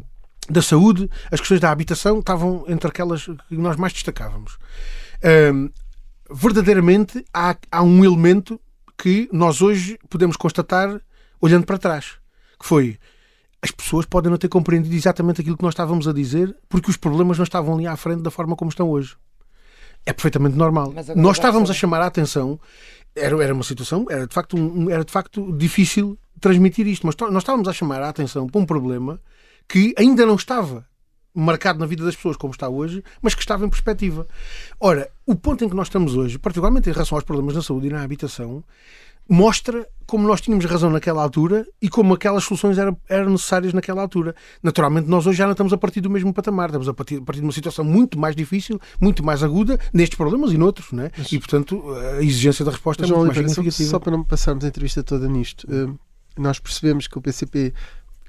da 0.49 0.61
saúde, 0.61 1.09
as 1.29 1.41
questões 1.41 1.59
da 1.59 1.69
habitação 1.69 2.19
estavam 2.19 2.63
entre 2.69 2.87
aquelas 2.87 3.25
que 3.25 3.57
nós 3.57 3.75
mais 3.75 3.91
destacávamos. 3.91 4.57
Eh, 5.21 5.51
verdadeiramente 6.33 7.23
há, 7.33 7.55
há 7.71 7.83
um 7.83 8.03
elemento 8.03 8.59
que 8.97 9.29
nós 9.31 9.61
hoje 9.61 9.97
podemos 10.09 10.35
constatar 10.37 11.01
olhando 11.39 11.65
para 11.65 11.77
trás, 11.77 12.13
que 12.59 12.65
foi 12.67 12.97
as 13.61 13.69
pessoas 13.71 14.05
podem 14.07 14.29
não 14.31 14.37
ter 14.37 14.47
compreendido 14.49 14.95
exatamente 14.95 15.41
aquilo 15.41 15.55
que 15.57 15.63
nós 15.63 15.73
estávamos 15.73 16.07
a 16.07 16.13
dizer, 16.13 16.55
porque 16.67 16.89
os 16.89 16.97
problemas 16.97 17.37
não 17.37 17.43
estavam 17.43 17.75
ali 17.75 17.85
à 17.85 17.95
frente 17.95 18.21
da 18.23 18.31
forma 18.31 18.55
como 18.55 18.69
estão 18.69 18.89
hoje. 18.89 19.15
É 20.03 20.11
perfeitamente 20.13 20.55
normal. 20.57 20.91
Nós 21.15 21.37
estávamos 21.37 21.69
a 21.69 21.73
chamar 21.73 22.01
a 22.01 22.07
atenção, 22.07 22.59
era, 23.15 23.43
era 23.43 23.53
uma 23.53 23.63
situação, 23.63 24.05
era 24.09 24.25
de, 24.25 24.33
facto 24.33 24.57
um- 24.57 24.89
era 24.89 25.05
de 25.05 25.11
facto 25.11 25.55
difícil 25.55 26.17
transmitir 26.39 26.87
isto, 26.87 27.05
mas 27.05 27.15
nós 27.31 27.43
estávamos 27.43 27.67
a 27.67 27.73
chamar 27.73 28.01
a 28.01 28.09
atenção 28.09 28.47
para 28.47 28.59
um 28.59 28.65
problema 28.65 29.21
que 29.69 29.93
ainda 29.95 30.25
não 30.25 30.35
estava 30.35 30.87
marcado 31.33 31.79
na 31.79 31.85
vida 31.85 32.03
das 32.03 32.15
pessoas 32.15 32.37
como 32.37 32.51
está 32.51 32.67
hoje, 32.69 33.03
mas 33.21 33.33
que 33.33 33.41
estava 33.41 33.65
em 33.65 33.69
perspectiva. 33.69 34.27
Ora, 34.79 35.09
o 35.25 35.35
ponto 35.35 35.63
em 35.63 35.69
que 35.69 35.75
nós 35.75 35.87
estamos 35.87 36.15
hoje, 36.15 36.37
particularmente 36.37 36.89
em 36.89 36.93
relação 36.93 37.17
aos 37.17 37.23
problemas 37.23 37.55
na 37.55 37.61
saúde 37.61 37.87
e 37.87 37.89
na 37.89 38.03
habitação, 38.03 38.63
mostra 39.29 39.87
como 40.05 40.27
nós 40.27 40.41
tínhamos 40.41 40.65
razão 40.65 40.89
naquela 40.89 41.23
altura 41.23 41.65
e 41.81 41.87
como 41.87 42.13
aquelas 42.13 42.43
soluções 42.43 42.77
eram, 42.77 42.97
eram 43.07 43.31
necessárias 43.31 43.73
naquela 43.73 44.01
altura. 44.01 44.35
Naturalmente, 44.61 45.07
nós 45.07 45.25
hoje 45.25 45.37
já 45.37 45.45
não 45.45 45.53
estamos 45.53 45.71
a 45.71 45.77
partir 45.77 46.01
do 46.01 46.09
mesmo 46.09 46.33
patamar, 46.33 46.67
estamos 46.67 46.89
a 46.89 46.93
partir, 46.93 47.17
a 47.17 47.21
partir 47.21 47.39
de 47.39 47.45
uma 47.45 47.53
situação 47.53 47.85
muito 47.85 48.19
mais 48.19 48.35
difícil, 48.35 48.79
muito 48.99 49.23
mais 49.23 49.41
aguda, 49.41 49.79
nestes 49.93 50.17
problemas 50.17 50.51
e 50.51 50.57
noutros, 50.57 50.91
né? 50.91 51.11
e 51.31 51.39
portanto 51.39 51.81
a 52.17 52.21
exigência 52.21 52.65
da 52.65 52.71
resposta 52.71 53.05
é 53.05 53.07
João 53.07 53.19
muito 53.19 53.27
mais 53.29 53.37
Oliveira, 53.37 53.49
só, 53.49 53.61
significativa. 53.61 53.89
só 53.89 53.99
para 53.99 54.11
não 54.11 54.23
passarmos 54.23 54.65
a 54.65 54.67
entrevista 54.67 55.01
toda 55.01 55.29
nisto, 55.29 55.65
eh, 55.71 55.93
nós 56.37 56.59
percebemos 56.59 57.07
que 57.07 57.17
o 57.17 57.21
PCP 57.21 57.73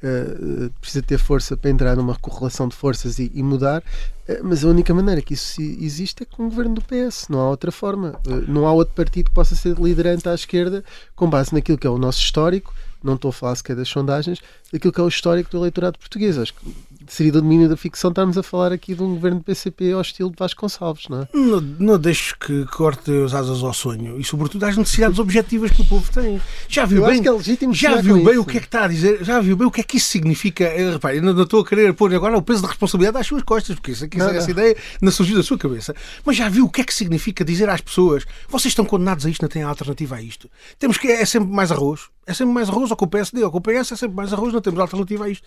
eh, 0.03 0.70
precisa 0.80 1.03
ter 1.03 1.16
força 1.16 1.57
para 1.57 1.70
entrar 1.70 1.96
numa 1.96 2.16
correlação 2.16 2.66
de 2.66 2.74
forças 2.74 3.20
e, 3.20 3.30
e 3.34 3.42
mudar, 3.42 3.82
eh, 4.26 4.40
mas 4.42 4.64
a 4.64 4.68
única 4.68 4.92
maneira 4.92 5.22
que 5.22 5.34
isso 5.34 5.62
existe 5.62 6.24
é 6.24 6.26
com 6.26 6.46
o 6.46 6.50
governo 6.50 6.74
do 6.74 6.82
PS, 6.82 7.28
não 7.28 7.40
há 7.40 7.48
outra 7.48 7.70
forma. 7.70 8.18
Eh, 8.26 8.44
não 8.48 8.66
há 8.66 8.72
outro 8.72 8.94
partido 8.94 9.26
que 9.26 9.34
possa 9.34 9.55
ser 9.55 9.78
liderante 9.78 10.28
à 10.28 10.34
esquerda 10.34 10.84
com 11.14 11.30
base 11.30 11.55
naquilo 11.55 11.78
que 11.78 11.86
é 11.86 11.90
o 11.90 11.98
nosso 11.98 12.20
histórico. 12.20 12.74
Não 13.03 13.14
estou 13.14 13.30
a 13.30 13.32
falar 13.32 13.55
sequer 13.57 13.76
das 13.76 13.88
sondagens, 13.88 14.40
daquilo 14.72 14.92
que 14.92 15.00
é 15.00 15.03
o 15.05 15.09
histórico 15.09 15.50
do 15.50 15.59
eleitorado 15.59 15.98
português. 15.98 16.38
Acho 16.38 16.55
que 16.55 16.74
seria 17.09 17.32
do 17.32 17.40
domínio 17.42 17.68
da 17.68 17.76
ficção 17.76 18.11
estarmos 18.11 18.36
a 18.38 18.42
falar 18.42 18.72
aqui 18.72 18.94
de 18.94 19.03
um 19.03 19.14
governo 19.14 19.38
do 19.38 19.44
PCP 19.44 19.92
ao 19.92 20.00
estilo 20.00 20.30
de 20.30 20.36
Vasconcelos, 20.38 21.07
não 21.09 21.22
é? 21.22 21.28
Não, 21.34 21.61
não 21.78 21.98
deixes 21.98 22.32
que 22.32 22.64
corte 22.66 23.11
as 23.24 23.34
asas 23.34 23.62
ao 23.62 23.72
sonho 23.72 24.18
e, 24.20 24.24
sobretudo, 24.24 24.64
às 24.64 24.76
necessidades 24.76 25.18
objetivas 25.18 25.70
que 25.70 25.82
o 25.82 25.84
povo 25.84 26.11
tem. 26.12 26.40
Já 26.68 26.84
viu 26.84 26.98
Eu 27.03 27.07
bem, 27.09 27.20
é 27.20 27.72
já 27.74 28.00
viu 28.00 28.22
bem 28.22 28.32
isso. 28.32 28.40
o 28.42 28.44
que 28.46 28.57
é 28.57 28.61
que 28.61 28.66
está 28.66 28.84
a 28.84 28.88
dizer? 28.88 29.24
Já 29.24 29.40
viu 29.40 29.57
bem 29.57 29.66
o 29.66 29.70
que 29.70 29.80
é 29.80 29.84
que 29.84 29.96
isso 29.96 30.09
significa? 30.09 30.64
Eh, 30.64 30.92
Repare, 30.92 31.16
eu 31.18 31.22
não 31.22 31.42
estou 31.42 31.61
a 31.61 31.66
querer 31.66 31.92
pôr 31.94 32.14
agora 32.14 32.36
o 32.36 32.42
peso 32.42 32.62
da 32.62 32.68
responsabilidade 32.68 33.18
às 33.18 33.26
suas 33.26 33.42
costas, 33.42 33.74
porque 33.76 33.92
isso, 33.92 34.05
aqui, 34.05 34.18
Não, 34.18 34.28
essa 34.28 34.46
não. 34.46 34.50
ideia 34.50 34.76
não 35.00 35.11
surgiu 35.12 35.36
da 35.36 35.42
sua 35.42 35.59
cabeça. 35.59 35.94
Mas 36.24 36.36
já 36.36 36.48
viu 36.48 36.64
o 36.66 36.70
que 36.70 36.80
é 36.80 36.84
que 36.84 36.94
significa 36.94 37.44
dizer 37.44 37.68
às 37.68 37.80
pessoas: 37.80 38.24
vocês 38.48 38.72
estão 38.72 38.84
condenados 38.84 39.26
a 39.26 39.30
isto, 39.30 39.42
não 39.42 39.48
têm 39.48 39.62
alternativa 39.62 40.16
a 40.16 40.22
isto. 40.22 40.50
Temos 40.78 40.98
que 40.98 41.09
é 41.09 41.24
sempre 41.24 41.50
mais 41.50 41.70
arroz. 41.72 42.03
É 42.27 42.33
sempre 42.33 42.55
mais 42.55 42.68
arroz, 42.68 42.91
ou 42.91 42.97
com 42.97 43.05
o 43.05 43.09
PSD, 43.09 43.43
ou 43.43 43.51
com 43.51 43.59
o 43.59 43.61
PS, 43.61 43.93
é 43.93 43.97
sempre 43.97 44.16
mais 44.16 44.33
arroz, 44.33 44.53
não 44.53 44.61
temos 44.61 44.79
alternativa 44.79 45.25
a 45.25 45.29
isto. 45.29 45.47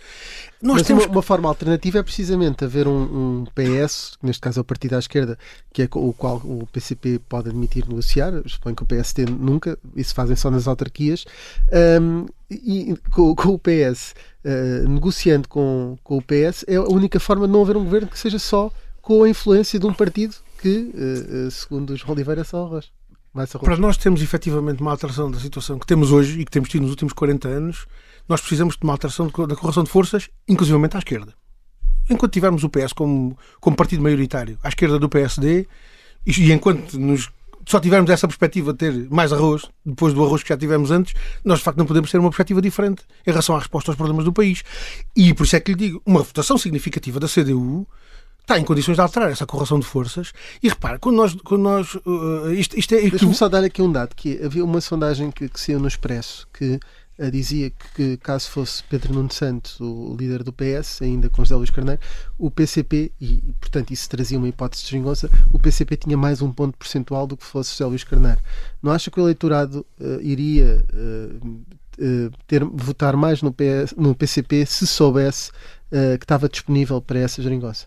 Nós 0.61 0.77
Mas 0.77 0.87
temos 0.87 1.05
uma, 1.05 1.21
forma 1.21 1.47
alternativa 1.47 1.99
é 1.99 2.03
precisamente 2.03 2.65
haver 2.65 2.87
um, 2.87 3.43
um 3.43 3.45
PS, 3.55 4.17
que 4.19 4.25
neste 4.25 4.41
caso 4.41 4.59
é 4.59 4.61
o 4.61 4.65
partido 4.65 4.95
à 4.95 4.99
esquerda, 4.99 5.37
que 5.71 5.83
é 5.83 5.89
o 5.93 6.13
qual 6.13 6.37
o 6.37 6.67
PCP 6.71 7.19
pode 7.29 7.49
admitir 7.49 7.87
negociar, 7.87 8.33
suponho 8.45 8.75
que 8.75 8.83
o 8.83 8.85
PSD 8.85 9.25
nunca, 9.25 9.77
isso 9.95 10.13
fazem 10.13 10.35
só 10.35 10.51
nas 10.51 10.67
autarquias, 10.67 11.25
um, 12.01 12.25
e 12.49 12.91
e 12.91 12.95
com, 13.11 13.33
com 13.33 13.49
o 13.49 13.59
PS, 13.59 14.13
uh, 14.43 14.87
negociando 14.87 15.47
com, 15.47 15.97
com 16.03 16.17
o 16.17 16.21
PS, 16.21 16.65
é 16.67 16.75
a 16.75 16.83
única 16.83 17.19
forma 17.19 17.47
de 17.47 17.53
não 17.53 17.61
haver 17.61 17.77
um 17.77 17.83
governo 17.83 18.07
que 18.07 18.19
seja 18.19 18.37
só 18.37 18.71
com 19.01 19.23
a 19.23 19.29
influência 19.29 19.79
de 19.79 19.85
um 19.85 19.93
partido 19.93 20.35
que, 20.61 20.91
uh, 20.93 21.47
uh, 21.47 21.51
segundo 21.51 21.91
os 21.91 22.07
Oliveira, 22.07 22.41
é 22.41 22.43
só 22.43 22.65
arroz. 22.65 22.91
Para 23.61 23.75
nós 23.75 23.97
termos 23.97 24.21
efetivamente 24.21 24.81
uma 24.81 24.91
alteração 24.91 25.29
da 25.29 25.37
situação 25.39 25.77
que 25.77 25.85
temos 25.85 26.09
hoje 26.09 26.39
e 26.39 26.45
que 26.45 26.51
temos 26.51 26.69
tido 26.69 26.83
nos 26.83 26.91
últimos 26.91 27.11
40 27.11 27.49
anos, 27.49 27.85
nós 28.29 28.39
precisamos 28.39 28.77
de 28.77 28.83
uma 28.83 28.93
alteração 28.93 29.27
da 29.27 29.55
correção 29.55 29.83
de 29.83 29.89
forças, 29.89 30.29
inclusivamente 30.47 30.95
à 30.95 30.99
esquerda. 30.99 31.33
Enquanto 32.09 32.31
tivermos 32.31 32.63
o 32.63 32.69
PS 32.69 32.93
como, 32.93 33.37
como 33.59 33.75
partido 33.75 34.01
maioritário 34.01 34.57
à 34.63 34.69
esquerda 34.69 34.97
do 34.97 35.09
PSD, 35.09 35.67
e 36.25 36.51
enquanto 36.53 36.97
nos, 36.97 37.29
só 37.67 37.79
tivermos 37.79 38.09
essa 38.09 38.25
perspectiva 38.25 38.71
de 38.71 38.79
ter 38.79 39.09
mais 39.09 39.33
arroz, 39.33 39.63
depois 39.85 40.13
do 40.13 40.23
arroz 40.23 40.41
que 40.41 40.49
já 40.49 40.57
tivemos 40.57 40.89
antes, 40.89 41.13
nós 41.43 41.59
de 41.59 41.65
facto 41.65 41.77
não 41.77 41.85
podemos 41.85 42.09
ter 42.09 42.19
uma 42.19 42.29
perspectiva 42.29 42.61
diferente 42.61 43.03
em 43.27 43.31
relação 43.31 43.55
à 43.55 43.59
resposta 43.59 43.91
aos 43.91 43.97
problemas 43.97 44.23
do 44.23 44.31
país. 44.31 44.63
E 45.13 45.33
por 45.33 45.43
isso 45.43 45.57
é 45.57 45.59
que 45.59 45.73
lhe 45.73 45.77
digo, 45.77 46.01
uma 46.05 46.21
votação 46.21 46.57
significativa 46.57 47.19
da 47.19 47.27
CDU 47.27 47.85
está 48.45 48.59
em 48.59 48.63
condições 48.63 48.95
de 48.95 49.01
alterar 49.01 49.31
essa 49.31 49.45
correção 49.45 49.79
de 49.79 49.85
forças. 49.85 50.31
E 50.61 50.69
repare, 50.69 50.99
quando 50.99 51.15
nós. 51.15 51.35
Quando 51.43 51.61
nós 51.61 51.95
uh, 51.95 52.51
isto, 52.53 52.77
isto 52.77 52.93
é. 52.93 53.09
Deixa-me 53.09 53.33
só 53.33 53.49
dar 53.49 53.63
aqui 53.63 53.81
um 53.81 53.91
dado, 53.91 54.15
que 54.15 54.41
havia 54.43 54.63
uma 54.63 54.79
sondagem 54.79 55.31
que, 55.31 55.49
que 55.49 55.59
saiu 55.59 55.79
no 55.79 55.87
Expresso 55.87 56.47
que 56.53 56.79
eh, 57.17 57.31
dizia 57.31 57.71
que 57.95 58.17
caso 58.17 58.49
fosse 58.49 58.83
Pedro 58.83 59.13
Nuno 59.13 59.31
Santos 59.31 59.79
o 59.79 60.15
líder 60.19 60.43
do 60.43 60.51
PS, 60.51 61.01
ainda 61.01 61.29
com 61.29 61.43
José 61.45 61.55
Luís 61.55 61.69
Carneiro, 61.69 62.01
o 62.37 62.51
PCP, 62.51 63.11
e 63.21 63.41
portanto 63.59 63.91
isso 63.91 64.09
trazia 64.09 64.37
uma 64.37 64.49
hipótese 64.49 64.83
de 64.83 64.89
geringonça, 64.89 65.29
o 65.53 65.57
PCP 65.57 65.95
tinha 65.95 66.17
mais 66.17 66.41
um 66.41 66.51
ponto 66.51 66.77
percentual 66.77 67.25
do 67.25 67.37
que 67.37 67.45
fosse 67.45 67.71
José 67.71 67.85
Luís 67.85 68.03
Carneiro. 68.03 68.39
Não 68.83 68.91
acha 68.91 69.09
que 69.09 69.17
o 69.19 69.23
eleitorado 69.23 69.85
eh, 69.99 70.19
iria 70.21 70.85
eh, 70.93 71.29
eh, 71.99 72.29
ter, 72.47 72.65
votar 72.65 73.15
mais 73.15 73.41
no, 73.41 73.53
PS, 73.53 73.95
no 73.95 74.13
PCP 74.13 74.65
se 74.65 74.85
soubesse 74.85 75.51
que 76.19 76.25
estava 76.25 76.49
disponível 76.49 76.99
para 76.99 77.19
essa 77.19 77.41
geringonça? 77.41 77.85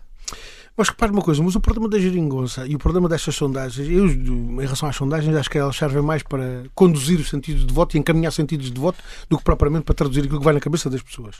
Mas 0.79 0.87
repare 0.87 1.11
uma 1.11 1.21
coisa, 1.21 1.43
mas 1.43 1.55
o 1.55 1.59
problema 1.59 1.89
da 1.89 1.99
geringonça 1.99 2.65
e 2.65 2.73
o 2.73 2.77
problema 2.79 3.09
destas 3.09 3.35
sondagens, 3.35 3.85
eu, 3.89 4.07
em 4.07 4.61
relação 4.61 4.87
às 4.87 4.95
sondagens, 4.95 5.35
acho 5.35 5.49
que 5.49 5.57
elas 5.57 5.75
servem 5.75 6.01
mais 6.01 6.23
para 6.23 6.63
conduzir 6.73 7.19
os 7.19 7.29
sentidos 7.29 7.65
de 7.65 7.73
voto 7.73 7.97
e 7.97 7.99
encaminhar 7.99 8.31
sentidos 8.31 8.71
de 8.71 8.79
voto 8.79 8.97
do 9.29 9.37
que 9.37 9.43
propriamente 9.43 9.83
para 9.83 9.93
traduzir 9.93 10.21
aquilo 10.21 10.39
que 10.39 10.45
vai 10.45 10.53
na 10.53 10.61
cabeça 10.61 10.89
das 10.89 11.01
pessoas. 11.01 11.35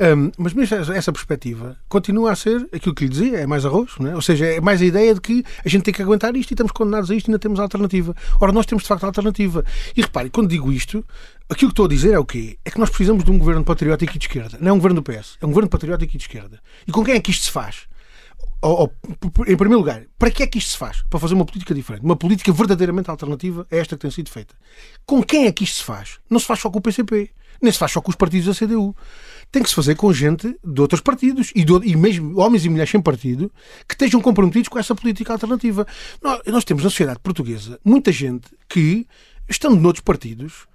Hum, 0.00 0.32
mas 0.36 0.52
mesmo 0.54 0.74
essa, 0.74 0.92
essa 0.92 1.12
perspectiva 1.12 1.76
continua 1.88 2.32
a 2.32 2.34
ser 2.34 2.68
aquilo 2.72 2.92
que 2.92 3.04
lhe 3.04 3.10
dizia, 3.10 3.38
é 3.38 3.46
mais 3.46 3.64
arroz, 3.64 3.92
não 4.00 4.10
é? 4.10 4.14
ou 4.16 4.22
seja, 4.22 4.44
é 4.44 4.60
mais 4.60 4.82
a 4.82 4.84
ideia 4.84 5.14
de 5.14 5.20
que 5.20 5.44
a 5.64 5.68
gente 5.68 5.84
tem 5.84 5.94
que 5.94 6.02
aguentar 6.02 6.34
isto 6.34 6.50
e 6.50 6.54
estamos 6.54 6.72
condenados 6.72 7.12
a 7.12 7.14
isto 7.14 7.28
e 7.28 7.30
ainda 7.30 7.38
temos 7.38 7.60
alternativa. 7.60 8.12
Ora, 8.40 8.50
nós 8.50 8.66
temos 8.66 8.82
de 8.82 8.88
facto 8.88 9.04
alternativa. 9.04 9.64
E 9.96 10.02
repare, 10.02 10.30
quando 10.30 10.48
digo 10.48 10.72
isto, 10.72 11.04
aquilo 11.48 11.70
que 11.70 11.74
estou 11.74 11.86
a 11.86 11.88
dizer 11.88 12.12
é 12.12 12.18
o 12.18 12.24
quê? 12.24 12.58
É 12.64 12.72
que 12.72 12.80
nós 12.80 12.88
precisamos 12.88 13.22
de 13.22 13.30
um 13.30 13.38
governo 13.38 13.62
patriótico 13.64 14.16
e 14.16 14.18
de 14.18 14.24
esquerda. 14.24 14.58
Não 14.60 14.70
é 14.70 14.72
um 14.72 14.78
governo 14.78 15.00
do 15.00 15.04
PS, 15.04 15.36
é 15.40 15.46
um 15.46 15.50
governo 15.50 15.70
patriótico 15.70 16.12
e 16.12 16.18
de 16.18 16.24
esquerda. 16.24 16.60
E 16.88 16.90
com 16.90 17.04
quem 17.04 17.14
é 17.14 17.20
que 17.20 17.30
isto 17.30 17.44
se 17.44 17.52
faz? 17.52 17.89
Ou- 18.62 18.78
ou, 18.80 18.92
em 19.46 19.56
primeiro 19.56 19.78
lugar, 19.78 20.04
para 20.18 20.30
que 20.30 20.42
é 20.42 20.46
que 20.46 20.58
isto 20.58 20.72
se 20.72 20.76
faz? 20.78 21.02
Para 21.08 21.18
fazer 21.18 21.34
uma 21.34 21.46
política 21.46 21.74
diferente, 21.74 22.04
uma 22.04 22.16
política 22.16 22.52
verdadeiramente 22.52 23.10
alternativa 23.10 23.66
a 23.70 23.76
esta 23.76 23.96
que 23.96 24.02
tem 24.02 24.10
sido 24.10 24.28
feita. 24.30 24.54
Com 25.06 25.22
quem 25.22 25.46
é 25.46 25.52
que 25.52 25.64
isto 25.64 25.76
se 25.78 25.84
faz? 25.84 26.18
Não 26.28 26.38
se 26.38 26.44
faz 26.46 26.60
só 26.60 26.68
com 26.70 26.78
o 26.78 26.82
PCP, 26.82 27.30
nem 27.62 27.72
se 27.72 27.78
faz 27.78 27.90
só 27.92 28.00
com 28.02 28.10
os 28.10 28.16
partidos 28.16 28.46
da 28.46 28.66
CDU. 28.66 28.94
tem 29.50 29.62
que 29.62 29.68
se 29.68 29.74
fazer 29.74 29.94
com 29.96 30.12
gente 30.12 30.54
de 30.64 30.80
outros 30.80 31.00
partidos 31.00 31.50
e, 31.54 31.64
de, 31.64 31.72
e 31.84 31.96
mesmo 31.96 32.38
homens 32.38 32.64
e 32.64 32.68
mulheres 32.68 32.90
sem 32.90 33.00
partido 33.00 33.50
que 33.88 33.94
estejam 33.94 34.20
comprometidos 34.20 34.68
com 34.68 34.78
essa 34.78 34.94
política 34.94 35.32
alternativa. 35.32 35.86
Nós, 36.22 36.40
nós 36.46 36.64
temos 36.64 36.84
na 36.84 36.90
sociedade 36.90 37.18
portuguesa 37.20 37.80
muita 37.84 38.12
gente 38.12 38.48
que, 38.68 39.06
estando 39.48 39.76
noutros 39.80 40.02
partidos, 40.04 40.66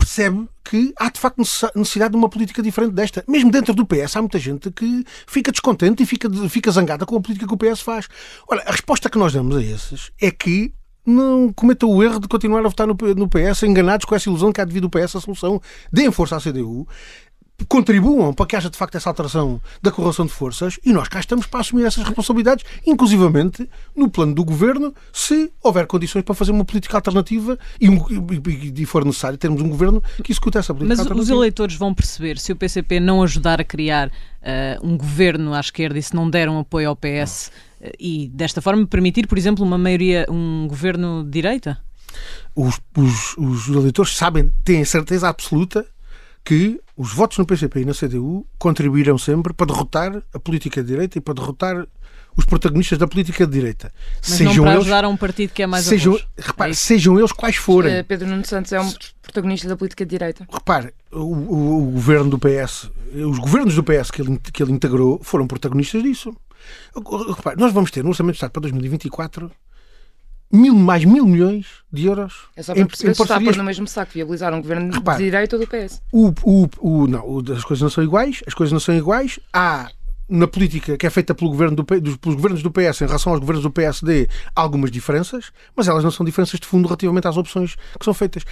percebe 0.00 0.48
que 0.64 0.92
há 0.98 1.10
de 1.10 1.20
facto 1.20 1.38
necessidade 1.76 2.12
de 2.12 2.16
uma 2.16 2.28
política 2.28 2.62
diferente 2.62 2.92
desta. 2.92 3.22
Mesmo 3.28 3.50
dentro 3.50 3.74
do 3.74 3.86
PS 3.86 4.16
há 4.16 4.20
muita 4.20 4.38
gente 4.38 4.70
que 4.70 5.04
fica 5.26 5.52
descontente 5.52 6.02
e 6.02 6.06
fica, 6.06 6.28
fica 6.48 6.70
zangada 6.70 7.06
com 7.06 7.16
a 7.16 7.20
política 7.20 7.46
que 7.46 7.54
o 7.54 7.56
PS 7.56 7.82
faz. 7.82 8.08
Olha, 8.48 8.62
a 8.66 8.72
resposta 8.72 9.10
que 9.10 9.18
nós 9.18 9.32
damos 9.32 9.56
a 9.56 9.62
esses 9.62 10.10
é 10.20 10.30
que 10.30 10.72
não 11.04 11.52
cometam 11.52 11.90
o 11.90 12.02
erro 12.02 12.20
de 12.20 12.28
continuar 12.28 12.60
a 12.60 12.68
votar 12.68 12.86
no, 12.86 12.96
PS 12.96 13.62
enganados 13.62 14.04
com 14.04 14.14
essa 14.14 14.28
ilusão 14.28 14.52
que 14.52 14.60
há 14.60 14.64
devido 14.64 14.84
o 14.84 14.90
PS 14.90 15.16
a 15.16 15.20
solução. 15.20 15.60
Deem 15.92 16.10
força 16.10 16.36
à 16.36 16.40
CDU 16.40 16.86
contribuam 17.68 18.32
para 18.32 18.46
que 18.46 18.56
haja 18.56 18.70
de 18.70 18.76
facto 18.76 18.96
essa 18.96 19.08
alteração 19.08 19.60
da 19.82 19.90
correlação 19.90 20.26
de 20.26 20.32
forças 20.32 20.78
e 20.84 20.92
nós 20.92 21.08
cá 21.08 21.20
estamos 21.20 21.46
para 21.46 21.60
assumir 21.60 21.84
essas 21.84 22.04
responsabilidades, 22.04 22.64
inclusivamente 22.86 23.68
no 23.94 24.08
plano 24.08 24.34
do 24.34 24.44
governo, 24.44 24.94
se 25.12 25.52
houver 25.62 25.86
condições 25.86 26.22
para 26.22 26.34
fazer 26.34 26.52
uma 26.52 26.64
política 26.64 26.96
alternativa 26.96 27.58
e, 27.80 27.88
um, 27.88 27.96
e, 28.46 28.82
e 28.82 28.86
for 28.86 29.04
necessário 29.04 29.38
termos 29.38 29.60
um 29.60 29.68
governo 29.68 30.02
que 30.22 30.32
execute 30.32 30.58
essa 30.58 30.74
política 30.74 30.96
Mas 30.96 31.00
alternativa. 31.00 31.22
os 31.22 31.30
eleitores 31.30 31.76
vão 31.76 31.94
perceber 31.94 32.38
se 32.38 32.52
o 32.52 32.56
PCP 32.56 33.00
não 33.00 33.22
ajudar 33.22 33.60
a 33.60 33.64
criar 33.64 34.08
uh, 34.08 34.86
um 34.86 34.96
governo 34.96 35.54
à 35.54 35.60
esquerda 35.60 35.98
e 35.98 36.02
se 36.02 36.14
não 36.14 36.28
der 36.28 36.48
um 36.48 36.58
apoio 36.58 36.88
ao 36.88 36.96
PS 36.96 37.50
uh, 37.80 37.90
e 37.98 38.28
desta 38.28 38.60
forma 38.60 38.86
permitir, 38.86 39.26
por 39.26 39.38
exemplo, 39.38 39.64
uma 39.64 39.78
maioria, 39.78 40.26
um 40.28 40.66
governo 40.68 41.24
de 41.24 41.30
direita? 41.30 41.78
Os, 42.54 42.80
os, 42.96 43.36
os 43.36 43.68
eleitores 43.68 44.16
sabem, 44.16 44.50
têm 44.64 44.84
certeza 44.84 45.28
absoluta 45.28 45.86
que 46.44 46.80
os 46.96 47.12
votos 47.12 47.38
no 47.38 47.46
PCP 47.46 47.80
e 47.80 47.84
na 47.84 47.94
CDU 47.94 48.46
contribuíram 48.58 49.16
sempre 49.18 49.52
para 49.52 49.66
derrotar 49.66 50.22
a 50.32 50.38
política 50.38 50.82
de 50.82 50.88
direita 50.88 51.18
e 51.18 51.20
para 51.20 51.34
derrotar 51.34 51.86
os 52.36 52.44
protagonistas 52.44 52.98
da 52.98 53.06
política 53.06 53.46
de 53.46 53.52
direita. 53.52 53.92
Mas 54.16 54.36
sejam 54.36 54.54
não 54.54 54.62
para 54.62 54.72
eles, 54.72 54.82
ajudar 54.84 55.04
a 55.04 55.08
um 55.08 55.16
partido 55.16 55.52
que 55.52 55.62
é 55.62 55.66
mais 55.66 55.84
sejam, 55.84 56.18
repare, 56.38 56.70
é 56.70 56.74
sejam 56.74 57.18
eles 57.18 57.32
quais 57.32 57.56
forem. 57.56 57.92
Eh, 57.92 58.02
Pedro 58.02 58.28
Nuno 58.28 58.46
Santos 58.46 58.72
é 58.72 58.80
um 58.80 58.92
protagonista 59.22 59.68
da 59.68 59.76
política 59.76 60.04
de 60.04 60.10
direita. 60.10 60.46
Repare, 60.50 60.94
o, 61.10 61.18
o, 61.18 61.88
o 61.88 61.90
governo 61.92 62.30
do 62.30 62.38
PS, 62.38 62.90
os 63.14 63.38
governos 63.38 63.74
do 63.74 63.82
PS 63.82 64.10
que 64.10 64.22
ele, 64.22 64.38
que 64.52 64.62
ele 64.62 64.72
integrou 64.72 65.20
foram 65.22 65.46
protagonistas 65.46 66.02
disso. 66.02 66.34
Repare, 67.36 67.58
nós 67.58 67.72
vamos 67.72 67.90
ter 67.90 68.02
no 68.02 68.10
Orçamento 68.10 68.34
de 68.34 68.38
Estado 68.38 68.52
para 68.52 68.62
2024 68.62 69.50
mil, 70.52 70.74
mais 70.74 71.04
mil 71.04 71.26
milhões 71.26 71.66
de 71.92 72.06
euros. 72.06 72.48
É 72.56 72.62
só 72.62 72.72
para 72.72 72.82
em, 72.82 72.86
perceber 72.86 73.10
em 73.10 73.14
se 73.14 73.22
está 73.22 73.36
a 73.36 73.40
pôr 73.40 73.56
no 73.56 73.64
mesmo 73.64 73.86
saco 73.86 74.12
viabilizar 74.12 74.52
um 74.52 74.60
governo 74.60 74.92
Repare, 74.92 75.18
de 75.18 75.24
direita 75.24 75.56
ou 75.56 75.64
do 75.64 75.68
PS. 75.68 76.02
O, 76.12 76.32
o, 76.42 76.68
o, 76.80 77.06
não, 77.06 77.38
as 77.54 77.64
coisas 77.64 77.82
não 77.82 77.90
são 77.90 78.02
iguais, 78.02 78.42
as 78.46 78.54
coisas 78.54 78.72
não 78.72 78.80
são 78.80 78.94
iguais. 78.94 79.38
Há 79.52 79.90
na 80.30 80.46
política 80.46 80.96
que 80.96 81.06
é 81.06 81.10
feita 81.10 81.34
pelo 81.34 81.50
governo 81.50 81.74
do, 81.74 81.82
dos, 81.82 82.16
pelos 82.16 82.36
governos 82.36 82.62
do 82.62 82.70
PS 82.70 83.02
em 83.02 83.06
relação 83.06 83.32
aos 83.32 83.40
governos 83.40 83.64
do 83.64 83.70
PSD 83.70 84.28
algumas 84.54 84.90
diferenças, 84.90 85.50
mas 85.74 85.88
elas 85.88 86.04
não 86.04 86.10
são 86.10 86.24
diferenças 86.24 86.60
de 86.60 86.66
fundo 86.66 86.86
relativamente 86.86 87.26
às 87.26 87.36
opções 87.36 87.74
que 87.98 88.04
são 88.04 88.14
feitas. 88.14 88.44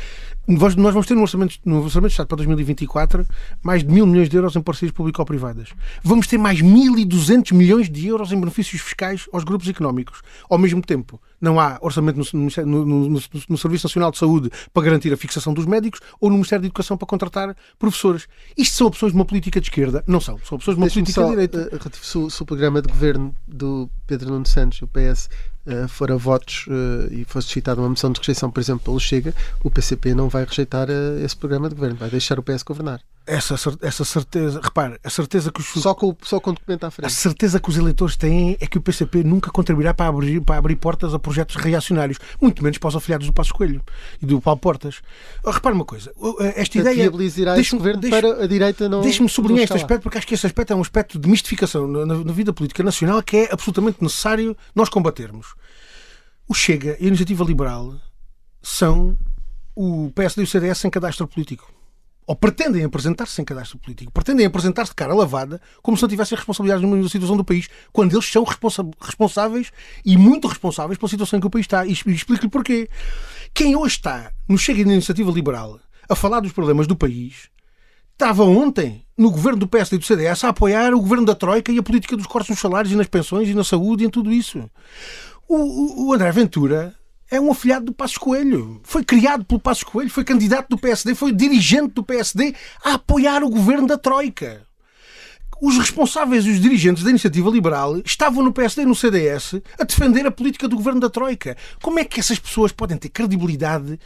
Nós, 0.47 0.75
nós 0.75 0.93
vamos 0.93 1.07
ter 1.07 1.15
no 1.15 1.23
orçamento, 1.23 1.57
no 1.65 1.85
orçamento 1.85 2.09
de 2.09 2.15
Estado 2.15 2.27
para 2.27 2.37
2024 2.39 3.25
mais 3.63 3.85
de 3.85 3.91
mil 3.91 4.07
milhões 4.07 4.29
de 4.29 4.37
euros 4.37 4.57
em 4.57 4.61
parcerias 4.61 4.93
público-privadas. 4.93 5.69
Vamos 6.03 6.27
ter 6.27 6.37
mais 6.37 6.61
1.200 6.61 7.55
milhões 7.55 7.89
de 7.89 8.09
euros 8.09 8.33
em 8.33 8.41
benefícios 8.41 8.83
fiscais 8.83 9.27
aos 9.33 9.45
grupos 9.45 9.69
económicos. 9.69 10.21
Ao 10.51 10.59
mesmo 10.59 10.83
tempo, 10.83 11.21
não 11.41 11.59
há 11.59 11.79
orçamento 11.81 12.19
no, 12.33 12.49
no, 12.67 12.85
no, 12.85 13.21
no, 13.49 13.59
Serviço 13.59 13.87
Nacional 13.87 14.11
de 14.11 14.19
Saúde 14.19 14.51
para 14.73 14.83
garantir 14.83 15.13
a 15.13 15.17
fixação 15.17 15.55
dos 15.55 15.67
médicos 15.67 16.01
ou 16.21 16.29
no 16.29 16.37
Ministério 16.37 16.63
da 16.63 16.67
Educação 16.67 16.97
para 16.97 17.07
contratar 17.07 17.57
professores. 17.79 18.29
Isto 18.57 18.77
são 18.77 18.87
opções 18.87 19.13
de 19.13 19.19
uma 19.19 19.25
política 19.25 19.61
de 19.61 19.67
esquerda? 19.67 20.03
Não 20.07 20.21
são. 20.21 20.39
São 20.45 20.57
opções 20.57 20.77
de 20.77 20.83
uma 20.83 20.91
política 20.91 21.21
só, 21.21 21.25
de 21.25 21.31
direita. 21.31 21.71
Uh, 21.73 21.91
se, 21.97 22.37
se 22.37 22.43
o 22.43 22.47
programa 22.47 22.83
de 22.83 22.89
governo 22.89 23.35
do 23.47 23.89
Pedro 24.07 24.31
Nuno 24.31 24.47
Santos, 24.47 24.83
o 24.83 24.89
PS, 24.89 25.29
uh, 25.69 25.89
for 25.89 26.11
a 26.11 26.17
votos 26.17 26.67
uh, 26.69 27.13
e 27.13 27.25
fosse 27.25 27.49
citada 27.49 27.81
uma 27.81 27.89
moção 27.89 28.11
de 28.11 28.19
rejeição, 28.19 28.51
por 28.51 28.61
exemplo, 28.61 28.85
pelo 28.85 28.99
Chega, 28.99 29.35
o 29.63 29.71
PCP 29.71 30.15
não 30.15 30.29
vai 30.29 30.45
rejeitar 30.45 30.89
uh, 30.89 31.25
esse 31.25 31.37
programa 31.37 31.69
de 31.69 31.75
governo, 31.75 31.97
vai 31.97 32.11
deixar 32.11 32.39
o 32.39 32.43
PS 32.43 32.63
governar. 32.63 33.01
Essa, 33.27 33.57
essa 33.83 34.07
certeza, 34.07 34.59
repare, 34.63 34.99
a 35.05 35.11
certeza 35.11 35.53
que 35.53 35.61
os. 35.61 35.67
Só 35.67 35.93
com, 35.93 36.17
só 36.23 36.41
com 36.41 36.49
o 36.49 36.53
documento 36.55 36.85
à 36.85 36.91
frente. 36.91 37.09
A 37.09 37.11
certeza 37.11 37.61
que 37.61 37.69
os 37.69 37.77
eleitores 37.77 38.17
têm 38.17 38.57
é 38.59 38.67
que 38.67 38.79
o 38.79 38.81
PCP 38.81 39.23
nunca 39.23 39.51
contribuirá 39.51 39.93
para 39.93 40.09
abrir, 40.09 40.41
para 40.41 40.57
abrir 40.57 40.77
portas 40.77 41.13
a 41.13 41.19
projetos 41.19 41.57
reacionários, 41.57 42.19
muito 42.41 42.63
menos 42.63 42.79
para 42.79 42.89
os 42.89 42.97
afiliados 42.97 43.27
do 43.27 43.33
Passo 43.35 43.53
Coelho 43.53 43.83
e 44.23 44.25
do 44.25 44.41
Paulo 44.41 44.59
Portas. 44.59 45.03
Oh, 45.45 45.51
repare 45.51 45.75
uma 45.75 45.85
coisa, 45.85 46.11
esta 46.57 46.79
ideia. 46.79 46.97
Viabilizará 46.97 47.55
deixa 47.55 47.77
governo 47.77 48.01
deixa, 48.01 48.19
para 48.19 48.45
a 48.45 48.47
direita 48.47 48.89
não. 48.89 49.03
Deixe-me 49.03 49.29
sublinhar 49.29 49.65
este 49.65 49.77
aspecto, 49.77 50.05
porque 50.05 50.17
acho 50.17 50.27
que 50.27 50.33
esse 50.33 50.47
aspecto 50.47 50.73
é 50.73 50.77
um 50.77 50.81
aspecto 50.81 51.19
de 51.19 51.29
mistificação 51.29 51.87
na, 51.87 52.07
na 52.07 52.33
vida 52.33 52.51
política 52.55 52.83
nacional 52.83 53.23
que 53.23 53.37
é 53.37 53.49
absolutamente 53.53 54.03
necessário 54.03 54.57
nós 54.75 54.89
combatermos. 54.89 55.49
O 56.51 56.55
Chega 56.55 56.97
e 56.99 57.05
a 57.05 57.09
Iniciativa 57.09 57.45
Liberal 57.45 57.95
são 58.63 59.19
o 59.77 60.11
PSD 60.15 60.41
e 60.41 60.45
o 60.45 60.47
CDS 60.47 60.79
sem 60.79 60.91
cadastro 60.91 61.29
político. 61.29 61.71
Ou 62.27 62.35
pretendem 62.35 62.85
apresentar-se 62.85 63.35
sem 63.35 63.45
cadastro 63.45 63.77
político. 63.77 64.11
Pretendem 64.11 64.47
apresentar-se 64.47 64.93
de 64.93 64.97
cara 64.97 65.13
lavada, 65.13 65.61
como 65.83 65.95
se 65.95 66.03
não 66.03 66.09
tivessem 66.09 66.37
responsabilidades 66.37 66.89
na 66.89 67.09
situação 67.11 67.37
do 67.37 67.45
país, 67.45 67.69
quando 67.93 68.15
eles 68.15 68.25
são 68.25 68.47
responsáveis 68.99 69.71
e 70.03 70.17
muito 70.17 70.49
responsáveis 70.49 70.99
pela 70.99 71.11
situação 71.11 71.37
em 71.37 71.41
que 71.41 71.47
o 71.47 71.51
país 71.51 71.65
está. 71.65 71.85
E 71.85 71.93
explico-lhe 71.93 72.49
porquê. 72.49 72.89
Quem 73.53 73.77
hoje 73.77 73.97
está 73.97 74.33
no 74.49 74.57
Chega 74.57 74.81
e 74.81 74.85
na 74.87 74.95
Iniciativa 74.95 75.31
Liberal 75.31 75.79
a 76.09 76.15
falar 76.15 76.41
dos 76.41 76.53
problemas 76.53 76.87
do 76.87 76.97
país 76.97 77.51
estava 78.15 78.43
ontem 78.43 79.05
no 79.19 79.31
governo 79.31 79.59
do 79.59 79.69
PSD 79.69 79.97
e 79.97 79.99
do 79.99 80.05
CDS 80.07 80.45
a 80.45 80.49
apoiar 80.49 80.95
o 80.95 81.01
governo 81.01 81.27
da 81.27 81.35
Troika 81.35 81.71
e 81.71 81.79
a 81.79 81.83
política 81.83 82.17
dos 82.17 82.27
cortes 82.27 82.49
nos 82.49 82.59
salários 82.59 82.91
e 82.93 82.97
nas 82.97 83.07
pensões 83.07 83.51
e 83.51 83.55
na 83.55 83.65
saúde 83.65 84.03
e 84.03 84.07
em 84.07 84.11
tudo 84.11 84.33
isso. 84.33 84.69
O, 85.49 86.09
o 86.09 86.13
André 86.13 86.31
Ventura 86.31 86.95
é 87.31 87.41
um 87.41 87.51
afilhado 87.51 87.87
do 87.87 87.93
Passos 87.95 88.19
Coelho. 88.19 88.83
Foi 88.85 89.03
criado 89.03 89.47
pelo 89.47 89.59
Passos 89.59 89.83
Coelho, 89.83 90.11
foi 90.11 90.23
candidato 90.23 90.69
do 90.69 90.77
PSD, 90.77 91.15
foi 91.15 91.33
dirigente 91.33 91.95
do 91.95 92.03
PSD 92.03 92.55
a 92.85 92.95
apoiar 92.95 93.43
o 93.43 93.49
governo 93.49 93.87
da 93.87 93.97
Troika. 93.97 94.63
Os 95.59 95.79
responsáveis 95.79 96.45
e 96.45 96.51
os 96.51 96.61
dirigentes 96.61 97.03
da 97.03 97.09
iniciativa 97.09 97.49
liberal 97.49 97.97
estavam 98.05 98.45
no 98.45 98.53
PSD 98.53 98.83
e 98.83 98.87
no 98.87 98.95
CDS 98.95 99.55
a 99.79 99.85
defender 99.85 100.27
a 100.27 100.31
política 100.31 100.69
do 100.69 100.77
governo 100.77 101.01
da 101.01 101.09
Troika. 101.09 101.57
Como 101.81 101.99
é 101.99 102.05
que 102.05 102.21
essas 102.21 102.39
pessoas 102.39 102.71
podem 102.71 102.99
ter 102.99 103.09
credibilidade 103.09 103.99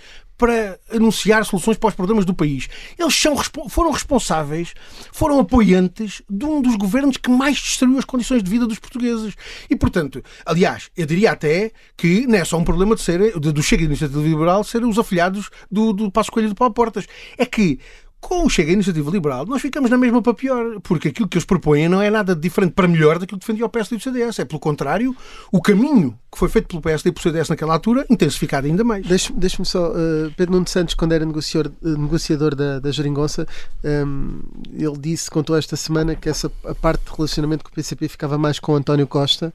para 0.42 0.76
anunciar 0.90 1.44
soluções 1.44 1.76
para 1.76 1.90
os 1.90 1.94
problemas 1.94 2.24
do 2.24 2.34
país. 2.34 2.68
Eles 2.98 3.14
são, 3.14 3.36
foram 3.68 3.92
responsáveis, 3.92 4.74
foram 5.12 5.38
apoiantes 5.38 6.20
de 6.28 6.44
um 6.44 6.60
dos 6.60 6.74
governos 6.74 7.16
que 7.16 7.30
mais 7.30 7.56
destruiu 7.58 7.96
as 7.96 8.04
condições 8.04 8.42
de 8.42 8.50
vida 8.50 8.66
dos 8.66 8.80
portugueses. 8.80 9.36
E, 9.70 9.76
portanto, 9.76 10.20
aliás, 10.44 10.90
eu 10.96 11.06
diria 11.06 11.30
até 11.30 11.70
que 11.96 12.26
não 12.26 12.38
é 12.38 12.44
só 12.44 12.58
um 12.58 12.64
problema 12.64 12.96
de 12.96 13.02
ser, 13.02 13.38
do 13.38 13.62
Chega 13.62 13.82
de 13.82 13.90
Iniciativa 13.90 14.20
Liberal 14.20 14.64
ser 14.64 14.84
os 14.84 14.98
afiliados 14.98 15.48
do, 15.70 15.92
do 15.92 16.10
Passo 16.10 16.32
Coelho 16.32 16.48
de 16.48 16.56
Paulo 16.56 16.74
Portas. 16.74 17.06
É 17.38 17.46
que 17.46 17.78
com 18.22 18.46
o 18.46 18.48
Chega 18.48 18.70
a 18.70 18.72
Iniciativa 18.74 19.10
Liberal, 19.10 19.44
nós 19.44 19.60
ficamos 19.60 19.90
na 19.90 19.98
mesma 19.98 20.22
para 20.22 20.32
pior, 20.32 20.80
porque 20.80 21.08
aquilo 21.08 21.26
que 21.26 21.36
eles 21.36 21.44
propõem 21.44 21.88
não 21.88 22.00
é 22.00 22.08
nada 22.08 22.36
diferente 22.36 22.72
para 22.72 22.86
melhor 22.86 23.18
daquilo 23.18 23.38
que 23.38 23.44
defendia 23.44 23.66
o 23.66 23.68
PSD 23.68 23.96
e 23.96 23.98
o 23.98 24.00
CDS. 24.00 24.38
É, 24.38 24.44
pelo 24.44 24.60
contrário, 24.60 25.14
o 25.50 25.60
caminho 25.60 26.16
que 26.30 26.38
foi 26.38 26.48
feito 26.48 26.68
pelo 26.68 26.80
PSD 26.80 27.10
e 27.10 27.12
pelo 27.12 27.22
CDS 27.22 27.48
naquela 27.48 27.74
altura, 27.74 28.06
intensificado 28.08 28.68
ainda 28.68 28.84
mais. 28.84 29.04
Deixe-me 29.06 29.66
só, 29.66 29.90
uh, 29.90 30.32
Pedro 30.36 30.54
Nuno 30.54 30.68
Santos, 30.68 30.94
quando 30.94 31.12
era 31.12 31.26
negociador, 31.26 31.72
uh, 31.82 31.98
negociador 31.98 32.54
da, 32.54 32.78
da 32.78 32.92
Jeringonça, 32.92 33.46
um, 33.84 33.88
ehm, 33.88 34.40
ele 34.72 34.98
disse, 34.98 35.28
contou 35.28 35.56
esta 35.56 35.76
semana, 35.76 36.14
que 36.14 36.28
essa 36.28 36.50
a 36.64 36.74
parte 36.76 37.04
de 37.04 37.16
relacionamento 37.16 37.64
com 37.64 37.70
o 37.70 37.74
PCP 37.74 38.08
ficava 38.08 38.38
mais 38.38 38.60
com 38.60 38.76
António 38.76 39.06
Costa, 39.06 39.52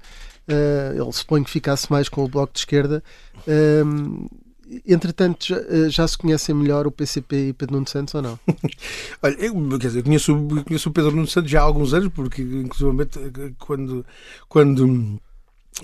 uh, 0.48 1.02
ele 1.02 1.14
supõe 1.14 1.42
que 1.42 1.50
ficasse 1.50 1.90
mais 1.90 2.10
com 2.10 2.24
o 2.24 2.28
Bloco 2.28 2.52
de 2.52 2.60
Esquerda. 2.60 3.02
Um, 3.48 4.28
ehm, 4.28 4.47
entretanto, 4.86 5.48
já, 5.48 5.58
eh, 5.58 5.90
já, 5.90 6.08
se 6.08 6.18
conhecem 6.18 6.54
melhor 6.56 6.88
o 6.88 6.92
PCP 6.92 7.50
e 7.50 7.54
Pedro 7.54 7.76
Nuno 7.76 7.88
Santos 7.88 8.14
ou 8.16 8.22
não? 8.22 8.40
Olha, 9.22 9.36
eu, 9.40 9.80
quer 9.80 9.88
dizer, 9.88 10.00
eu 10.00 10.04
conheço, 10.04 10.48
conheço 10.66 10.90
o 10.90 10.92
Pedro 10.92 11.12
Nuno 11.12 11.28
Santos 11.28 11.50
já 11.50 11.62
há 11.62 11.64
alguns 11.64 11.94
anos, 11.94 12.10
porque, 12.14 12.42
inclusive, 12.42 13.56
quando. 13.58 14.06
quando 14.48 15.20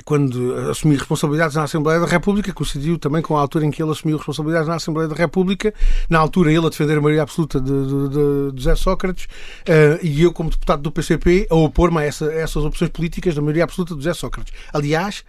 quando 0.05 0.55
assumi 0.71 0.95
responsabilidades 0.95 1.55
na 1.55 1.63
Assembleia 1.63 1.99
da 1.99 2.07
República, 2.07 2.51
coincidiu 2.51 2.97
também 2.97 3.21
com 3.21 3.37
a 3.37 3.41
altura 3.41 3.65
em 3.65 3.71
que 3.71 3.81
ele 3.81 3.91
assumiu 3.91 4.17
responsabilidades 4.17 4.67
na 4.67 4.75
Assembleia 4.75 5.07
da 5.07 5.15
República, 5.15 5.73
na 6.09 6.17
altura 6.17 6.51
ele 6.51 6.65
a 6.65 6.69
defender 6.69 6.97
a 6.97 7.01
maioria 7.01 7.21
absoluta 7.21 7.61
de, 7.61 7.71
de, 7.71 8.09
de 8.53 8.63
José 8.63 8.75
Sócrates 8.75 9.25
uh, 9.25 9.99
e 10.01 10.23
eu, 10.23 10.33
como 10.33 10.49
deputado 10.49 10.81
do 10.81 10.91
PCP, 10.91 11.47
a 11.49 11.55
opor-me 11.55 11.99
a, 11.99 12.03
essa, 12.03 12.27
a 12.27 12.33
essas 12.33 12.63
opções 12.63 12.89
políticas 12.89 13.35
da 13.35 13.41
maioria 13.41 13.65
absoluta 13.65 13.93
de 13.93 14.01
José 14.01 14.15
Sócrates. 14.15 14.53
Aliás, 14.73 15.23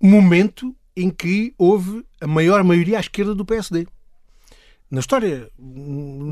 momento 0.00 0.74
em 1.02 1.10
que 1.10 1.54
houve 1.56 2.04
a 2.20 2.26
maior 2.26 2.62
maioria 2.64 2.96
à 2.96 3.00
esquerda 3.00 3.34
do 3.34 3.44
PSD. 3.44 3.86
Na 4.90 5.00
história, 5.00 5.48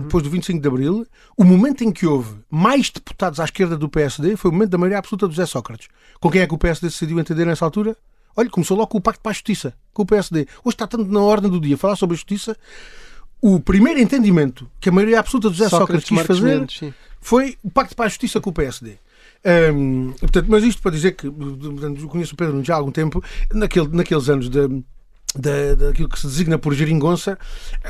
depois 0.03 0.25
do 0.25 0.31
25 0.31 0.61
de 0.61 0.67
Abril, 0.67 1.07
o 1.37 1.45
momento 1.45 1.85
em 1.85 1.93
que 1.93 2.07
houve 2.07 2.37
mais 2.51 2.91
deputados 2.91 3.39
à 3.39 3.45
esquerda 3.45 3.77
do 3.77 3.89
PSD 3.89 4.35
foi 4.37 4.51
o 4.51 4.55
momento 4.55 4.71
da 4.71 4.79
maioria 4.79 4.99
absoluta 4.99 5.29
do 5.29 5.35
José 5.35 5.47
Sócrates. 5.47 5.89
Com 6.19 6.31
quem 6.31 6.41
é 6.41 6.47
que 6.47 6.55
o 6.55 6.59
PSD 6.59 6.89
decidiu 6.89 7.21
entender 7.21 7.45
nessa 7.45 7.67
altura? 7.67 7.95
Olha, 8.35 8.49
começou 8.49 8.77
logo 8.77 8.89
com 8.89 8.99
o 8.99 9.01
Pacto 9.01 9.21
para 9.21 9.31
a 9.31 9.35
Justiça, 9.35 9.75
com 9.93 10.03
o 10.03 10.07
PSD. 10.07 10.47
Hoje 10.64 10.75
está 10.75 10.87
tanto 10.87 11.11
na 11.11 11.21
ordem 11.21 11.51
do 11.51 11.61
dia 11.61 11.77
falar 11.77 11.97
sobre 11.97 12.14
a 12.14 12.17
justiça. 12.17 12.57
O 13.43 13.61
primeiro 13.61 14.01
entendimento 14.01 14.71
que 14.81 14.89
a 14.89 14.93
maioria 14.93 15.21
absoluta 15.21 15.51
do 15.51 15.55
José 15.55 15.69
Sócrates, 15.69 16.07
Sócrates 16.07 16.27
quis 16.27 16.27
fazer 16.27 16.59
Mendes, 16.59 16.95
foi 17.21 17.59
o 17.62 17.71
Pacto 17.71 17.95
para 17.95 18.07
a 18.07 18.09
Justiça 18.09 18.41
com 18.41 18.51
o 18.51 18.53
PSD. 18.55 18.99
Um, 19.47 20.13
portanto, 20.13 20.47
mas 20.49 20.65
isto 20.65 20.83
para 20.83 20.91
dizer 20.91 21.13
que 21.13 21.31
portanto, 21.31 22.09
conheço 22.09 22.35
o 22.35 22.37
Pedro 22.37 22.65
já 22.65 22.75
há 22.75 22.79
algum 22.79 22.91
tempo, 22.91 23.23
naquele, 23.53 23.89
naqueles 23.89 24.29
anos 24.29 24.51
de 24.51 24.59
da, 25.41 25.74
daquilo 25.87 26.09
que 26.09 26.18
se 26.18 26.26
designa 26.26 26.59
por 26.59 26.74
geringonça, 26.74 27.39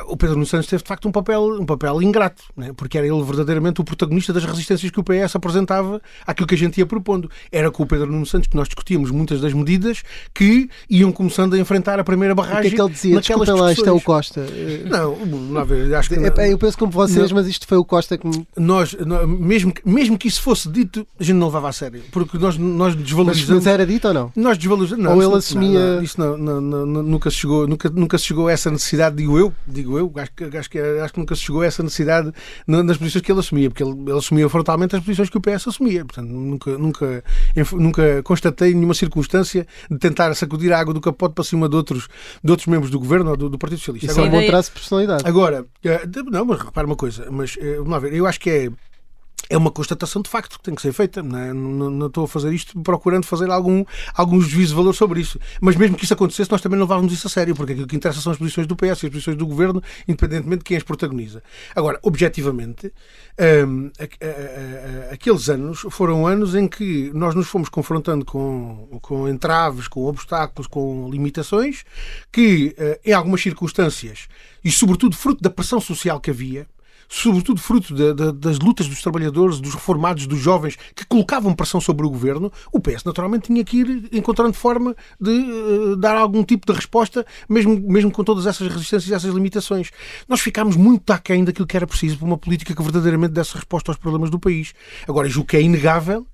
o 0.07 0.17
Pedro 0.17 0.37
Nuno 0.37 0.47
Santos 0.47 0.67
teve 0.67 0.83
de 0.83 0.89
facto 0.89 1.09
um 1.09 1.13
papel, 1.13 1.59
um 1.61 1.67
papel 1.67 2.03
ingrato, 2.03 2.43
né? 2.57 2.73
porque 2.77 2.99
era 2.99 3.07
ele 3.07 3.23
verdadeiramente 3.23 3.81
o 3.81 3.85
protagonista 3.85 4.33
das 4.33 4.45
resistências 4.45 4.91
que 4.91 5.01
o 5.01 5.05
PS 5.05 5.37
apresentava 5.37 6.01
àquilo 6.27 6.47
que 6.47 6.55
a 6.55 6.59
gente 6.59 6.79
ia 6.79 6.87
propondo. 6.87 7.31
Era 7.51 7.71
com 7.71 7.83
o 7.83 7.87
Pedro 7.87 8.11
Nuno 8.11 8.27
Santos 8.27 8.49
que 8.49 8.57
nós 8.57 8.69
discutíamos 8.69 9.11
muitas 9.11 9.41
das 9.41 9.53
medidas 9.53 10.03
que 10.35 10.69
iam 10.89 11.13
começando 11.13 11.55
a 11.55 11.59
enfrentar 11.59 11.99
a 11.99 12.05
primeira 12.05 12.35
barragem. 12.35 12.59
O 12.59 12.63
que 12.63 12.69
é 12.69 12.71
que 12.77 12.83
ele 12.83 12.91
dizia? 12.91 13.21
Desculpa 13.21 13.55
lá, 13.55 13.73
isto 13.73 13.89
é 13.89 13.93
o 13.93 14.01
Costa. 14.01 14.47
Não, 14.85 15.17
não 15.27 15.65
ver, 15.65 15.95
acho 15.95 16.09
que. 16.09 16.17
É, 16.17 16.53
eu 16.53 16.59
penso 16.59 16.79
como 16.79 16.91
vocês, 16.91 17.31
não, 17.31 17.37
mas 17.37 17.47
isto 17.47 17.67
foi 17.67 17.79
o 17.79 17.85
Costa 17.85 18.17
que. 18.17 18.27
Nós, 18.57 18.95
nós, 18.95 19.29
mesmo, 19.29 19.73
mesmo 19.85 20.19
que 20.19 20.29
isso 20.29 20.41
fosse 20.41 20.69
dito, 20.69 21.07
a 21.19 21.25
gente 21.25 21.37
não 21.37 21.47
levava 21.47 21.69
a 21.69 21.73
sério, 21.73 22.03
porque 22.11 22.39
nós, 22.39 22.57
nós 22.57 22.95
desvalorizamos. 22.95 23.65
Mas 23.65 23.67
era 23.67 23.87
dito 23.87 24.09
ou 24.09 24.15
não? 24.15 24.33
Nós 24.35 24.59
desvalorizamos. 24.59 25.07
Ou 25.07 25.23
ele 25.23 25.35
assumia. 25.35 25.97
Não, 25.97 26.03
isso 26.03 26.21
não, 26.21 26.37
não, 26.37 26.61
não, 26.61 27.03
nunca 27.03 27.31
se 27.31 27.36
chegou, 27.39 27.67
nunca, 27.67 27.89
nunca 27.91 28.19
se 28.19 28.25
chegou 28.25 28.49
a 28.49 28.53
essa 28.53 28.71
necessidade, 28.71 29.17
digo 29.17 29.39
eu, 29.39 29.53
digo 29.67 29.99
eu, 29.99 30.13
acho 30.17 30.33
que, 30.33 30.45
acho 30.57 30.71
que, 30.71 30.79
acho 30.79 31.13
que 31.13 31.21
nunca 31.21 31.35
se 31.35 31.43
chegou 31.43 31.63
a 31.63 31.67
essa 31.67 31.83
necessidade 31.83 32.33
nas 32.67 32.97
posições 32.97 33.23
que 33.23 33.33
ele 33.33 33.41
assumia, 33.41 33.71
porque 33.71 33.83
ele, 33.83 33.93
ele 33.93 34.19
assumia 34.19 34.49
frontalmente 34.49 34.97
as 34.97 35.03
posições 35.03 35.31
que 35.31 35.37
o 35.37 35.41
PS 35.41 35.69
assumia. 35.69 36.05
Portanto, 36.05 36.29
nunca, 36.29 36.79
nunca, 36.79 37.25
nunca 37.73 38.23
constatei 38.23 38.75
nenhuma 38.75 38.95
circunstância 38.95 39.67
de 39.91 39.99
tentar 39.99 40.35
sacudir 40.35 40.73
a 40.73 40.79
água 40.79 40.95
do 40.95 41.01
capote 41.01 41.35
para 41.35 41.45
cima 41.45 41.69
de 41.69 41.77
outros, 41.77 42.09
de 42.43 42.51
outros 42.51 42.67
membros 42.67 42.91
do 42.91 42.99
governo 42.99 43.31
ou 43.31 43.37
do, 43.37 43.49
do 43.51 43.59
Partido 43.59 43.79
Socialista. 43.79 44.11
Isso 44.11 44.21
Agora, 44.21 44.35
é 44.35 44.39
um 44.39 44.43
bom 44.43 44.47
traço 44.47 44.71
de 44.71 44.75
personalidade. 44.75 45.23
Agora, 45.27 45.67
eh, 45.85 46.03
não, 46.31 46.45
mas 46.45 46.61
repara 46.61 46.87
uma 46.87 46.97
coisa, 46.97 47.29
mas 47.31 47.57
eh, 47.61 47.77
vamos 47.77 47.91
lá 47.91 47.99
ver, 47.99 48.15
eu 48.15 48.27
acho 48.27 48.41
que 48.41 48.51
é 48.51 48.71
é 49.49 49.57
uma 49.57 49.71
constatação 49.71 50.23
de 50.23 50.29
facto 50.29 50.59
que 50.59 50.65
tem 50.65 50.75
que 50.75 50.83
ser 50.83 50.93
feita. 50.93 51.23
Não, 51.23 51.39
é? 51.39 51.53
não, 51.53 51.91
não, 51.91 52.07
estou 52.07 52.25
a 52.25 52.29
fazer 52.29 52.53
isto 52.53 52.79
procurando 52.81 53.25
fazer 53.25 53.51
algum, 53.51 53.85
algum 54.15 54.41
juízo 54.41 54.71
de 54.71 54.77
valor 54.77 54.93
sobre 54.93 55.21
isso. 55.21 55.39
Mas 55.61 55.77
mesmo 55.77 55.97
que 55.97 56.05
isso 56.05 56.15
acontecesse, 56.15 56.51
nós 56.51 56.61
também 56.61 56.79
não 56.79 56.85
levávamos 56.87 57.13
isso 57.13 57.27
a 57.27 57.31
sério, 57.31 57.55
porque 57.55 57.73
aquilo 57.73 57.87
que 57.87 57.97
interessa 57.97 58.21
são 58.21 58.33
as 58.33 58.39
posições 58.39 58.67
do 58.67 58.77
PS 58.77 59.03
e 59.03 59.07
as 59.07 59.13
posições 59.13 59.37
do 59.37 59.47
governo, 59.47 59.83
independentemente 60.07 60.59
de 60.59 60.65
quem 60.65 60.77
as 60.77 60.83
protagoniza. 60.83 61.43
Agora, 61.75 61.99
objetivamente, 62.03 62.93
um, 63.69 63.91
a, 63.99 64.03
a, 64.03 65.11
a, 65.11 65.15
aqueles 65.15 65.49
anos 65.49 65.87
foram 65.91 66.27
anos 66.27 66.55
em 66.55 66.67
que 66.67 67.11
nós 67.15 67.35
nos 67.35 67.47
fomos 67.47 67.69
confrontando 67.69 68.25
com, 68.25 68.99
com 69.01 69.29
entraves, 69.29 69.87
com 69.87 70.05
obstáculos, 70.05 70.67
com 70.67 71.09
limitações, 71.11 71.85
que, 72.33 72.75
uh, 72.79 72.99
em 73.05 73.13
algumas 73.13 73.41
circunstâncias, 73.41 74.29
e 74.65 74.71
sobretudo 74.71 75.17
fruto 75.17 75.43
da 75.43 75.51
pressão 75.51 75.81
social 75.81 76.21
que 76.21 76.31
havia, 76.31 76.67
sobretudo 77.09 77.61
fruto 77.61 77.95
de, 77.95 78.15
de, 78.15 78.33
das 78.33 78.59
lutas 78.59 78.89
dos 78.89 79.01
trabalhadores, 79.01 79.61
dos 79.61 79.75
reformados, 79.75 80.27
dos 80.27 80.39
jovens, 80.39 80.77
que 80.95 81.05
colocavam 81.07 81.55
pressão 81.55 81.81
sobre 81.81 82.07
o 82.07 82.11
governo, 82.11 82.53
o 82.73 82.81
PS 82.81 83.05
naturalmente 83.05 83.47
tinha 83.47 83.65
que 83.65 83.79
ir 83.79 84.09
encontrando 84.13 84.53
forma 84.53 84.95
de 85.21 85.31
uh, 85.31 85.97
dar 85.97 86.17
algum 86.17 86.43
tipo 86.43 86.67
de 86.67 86.73
resposta, 86.73 87.25
mesmo, 87.49 87.81
mesmo 87.81 88.11
com 88.11 88.25
todas 88.25 88.47
essas 88.47 88.69
resistências 88.69 89.09
e 89.09 89.15
essas 89.15 89.35
limitações. 89.35 89.91
Nós 90.29 90.41
ficámos 90.41 90.77
muito 90.77 91.11
aquém 91.13 91.45
daquilo 91.45 91.67
que 91.67 91.77
era 91.77 91.87
preciso 91.87 92.19
para 92.19 92.27
uma 92.27 92.39
política 92.39 92.75
que 92.75 92.83
verdadeiramente 92.83 93.33
desse 93.33 93.55
resposta 93.55 93.91
aos 93.91 93.99
problemas 93.99 94.31
do 94.31 94.39
país. 94.39 94.73
Agora, 95.07 95.29
julgo 95.29 95.49
que 95.49 95.57
é 95.57 95.63
inegável 95.63 96.27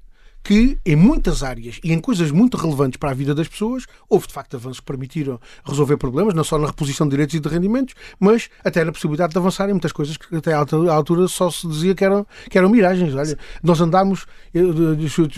que 0.43 0.79
em 0.85 0.97
muitas 0.97 1.43
áreas 1.43 1.79
e 1.83 1.93
em 1.93 2.01
coisas 2.01 2.31
muito 2.31 2.57
relevantes 2.57 2.97
para 2.97 3.11
a 3.11 3.15
vida 3.15 3.35
das 3.35 3.49
pessoas 3.49 3.87
houve 4.09 4.27
de 4.27 4.33
facto 4.33 4.57
avanços 4.57 4.81
que 4.81 4.87
permitiram 4.87 5.41
resolver 5.65 5.97
problemas, 5.97 6.35
não 6.35 6.45
só 6.45 6.59
na 6.59 6.67
reposição 6.67 7.07
de 7.07 7.13
direitos 7.13 7.35
e 7.35 7.41
de 7.41 7.49
rendimentos, 7.49 7.95
mas 8.19 8.51
até 8.65 8.85
na 8.85 8.93
possibilidade 8.93 9.33
de 9.33 9.39
avançar 9.39 9.69
em 9.69 9.73
muitas 9.73 9.93
coisas 9.93 10.17
que 10.17 10.37
até 10.37 10.53
à 10.53 10.59
altura 10.59 11.29
só 11.29 11.51
se 11.51 11.67
dizia 11.69 11.95
que 11.95 12.05
eram, 12.05 12.27
que 12.51 12.59
eram 12.59 12.69
miragens. 12.69 13.15
Olha, 13.15 13.39
nós 13.63 13.81
andámos, 13.81 14.27
deixa 14.99 15.23
eu 15.23 15.29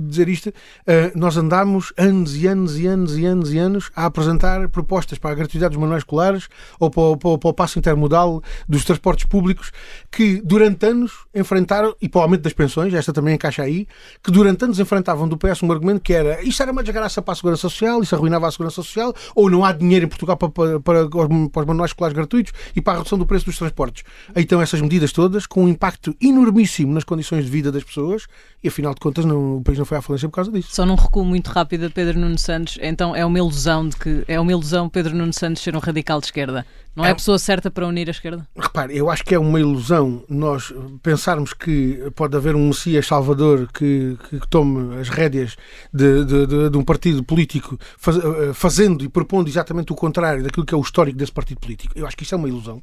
dizer 0.00 0.28
isto, 0.28 0.52
eh, 0.86 1.12
nós 1.14 1.36
andámos 1.36 1.92
anos 1.96 2.36
e 2.36 2.46
anos 2.46 2.78
e 2.78 2.86
anos 2.86 3.16
e 3.16 3.26
anos 3.26 3.52
e 3.52 3.58
anos 3.58 3.90
a 3.96 4.04
apresentar 4.06 4.68
propostas 4.68 5.18
para 5.18 5.30
a 5.30 5.34
gratuidade 5.34 5.72
dos 5.72 5.80
manuais 5.80 6.02
escolares 6.02 6.48
ou 6.78 6.90
para 6.90 7.06
para, 7.16 7.38
para 7.38 7.50
o 7.50 7.54
passo 7.54 7.78
intermodal 7.78 8.42
dos 8.68 8.84
transportes 8.84 9.26
públicos 9.26 9.72
que 10.10 10.40
durante 10.42 10.86
anos 10.86 11.12
enfrentaram, 11.34 11.94
e 12.00 12.08
para 12.08 12.20
o 12.20 12.22
aumento 12.22 12.42
das 12.42 12.52
pensões, 12.52 12.94
esta 12.94 13.12
também 13.12 13.34
encaixa 13.34 13.62
aí, 13.62 13.86
que 14.26 14.32
durante 14.32 14.64
anos 14.64 14.80
enfrentavam 14.80 15.28
do 15.28 15.36
PS 15.36 15.62
um 15.62 15.70
argumento 15.70 16.00
que 16.00 16.12
era 16.12 16.42
isto 16.42 16.60
era 16.60 16.72
uma 16.72 16.82
desgraça 16.82 17.22
para 17.22 17.30
a 17.30 17.36
Segurança 17.36 17.60
Social, 17.62 18.02
isso 18.02 18.12
arruinava 18.12 18.48
a 18.48 18.50
Segurança 18.50 18.82
Social, 18.82 19.14
ou 19.36 19.48
não 19.48 19.64
há 19.64 19.70
dinheiro 19.70 20.06
em 20.06 20.08
Portugal 20.08 20.36
para, 20.36 20.48
para, 20.48 20.80
para, 20.80 21.04
os, 21.04 21.48
para 21.52 21.60
os 21.60 21.66
manuais 21.66 21.90
escolares 21.90 22.12
gratuitos 22.12 22.52
e 22.74 22.80
para 22.80 22.94
a 22.94 22.96
redução 22.96 23.16
do 23.16 23.24
preço 23.24 23.46
dos 23.46 23.56
transportes. 23.56 24.02
Aí 24.34 24.42
estão 24.42 24.60
essas 24.60 24.80
medidas 24.80 25.12
todas, 25.12 25.46
com 25.46 25.62
um 25.62 25.68
impacto 25.68 26.12
enormíssimo 26.20 26.92
nas 26.92 27.04
condições 27.04 27.44
de 27.44 27.50
vida 27.52 27.70
das 27.70 27.84
pessoas, 27.84 28.26
e 28.64 28.66
afinal 28.66 28.94
de 28.94 29.00
contas 29.00 29.24
não, 29.24 29.58
o 29.58 29.62
país 29.62 29.78
não 29.78 29.84
foi 29.84 29.96
à 29.96 30.02
falência 30.02 30.28
por 30.28 30.34
causa 30.34 30.50
disso. 30.50 30.70
Só 30.72 30.84
num 30.84 30.96
recuo 30.96 31.24
muito 31.24 31.46
rápido 31.46 31.86
a 31.86 31.90
Pedro 31.90 32.18
Nuno 32.18 32.36
Santos, 32.36 32.80
então 32.82 33.14
é 33.14 33.24
uma 33.24 33.38
ilusão 33.38 33.88
de 33.88 33.96
que 33.96 34.24
é 34.26 34.40
uma 34.40 34.50
ilusão 34.50 34.88
Pedro 34.88 35.14
Nuno 35.14 35.32
Santos 35.32 35.62
ser 35.62 35.76
um 35.76 35.78
radical 35.78 36.18
de 36.18 36.26
esquerda. 36.26 36.66
Não 36.96 37.04
é, 37.04 37.08
é 37.08 37.10
a 37.12 37.14
pessoa 37.14 37.38
certa 37.38 37.70
para 37.70 37.86
unir 37.86 38.08
a 38.08 38.10
esquerda? 38.10 38.48
Repare, 38.56 38.96
eu 38.96 39.10
acho 39.10 39.22
que 39.22 39.34
é 39.34 39.38
uma 39.38 39.60
ilusão 39.60 40.24
nós 40.30 40.72
pensarmos 41.02 41.52
que 41.52 42.10
pode 42.16 42.34
haver 42.34 42.56
um 42.56 42.68
Messias 42.68 43.06
Salvador 43.06 43.68
que, 43.70 44.15
que 44.16 44.40
tome 44.48 44.98
as 44.98 45.08
rédeas 45.08 45.56
de, 45.92 46.24
de, 46.24 46.46
de, 46.46 46.70
de 46.70 46.78
um 46.78 46.84
partido 46.84 47.22
político 47.22 47.78
faz, 47.98 48.16
eh, 48.16 48.52
fazendo 48.52 49.04
e 49.04 49.08
propondo 49.08 49.48
exatamente 49.48 49.92
o 49.92 49.96
contrário 49.96 50.42
daquilo 50.42 50.64
que 50.64 50.74
é 50.74 50.76
o 50.76 50.80
histórico 50.80 51.18
desse 51.18 51.32
partido 51.32 51.60
político. 51.60 51.92
Eu 51.96 52.06
acho 52.06 52.16
que 52.16 52.24
isso 52.24 52.34
é 52.34 52.38
uma 52.38 52.48
ilusão 52.48 52.82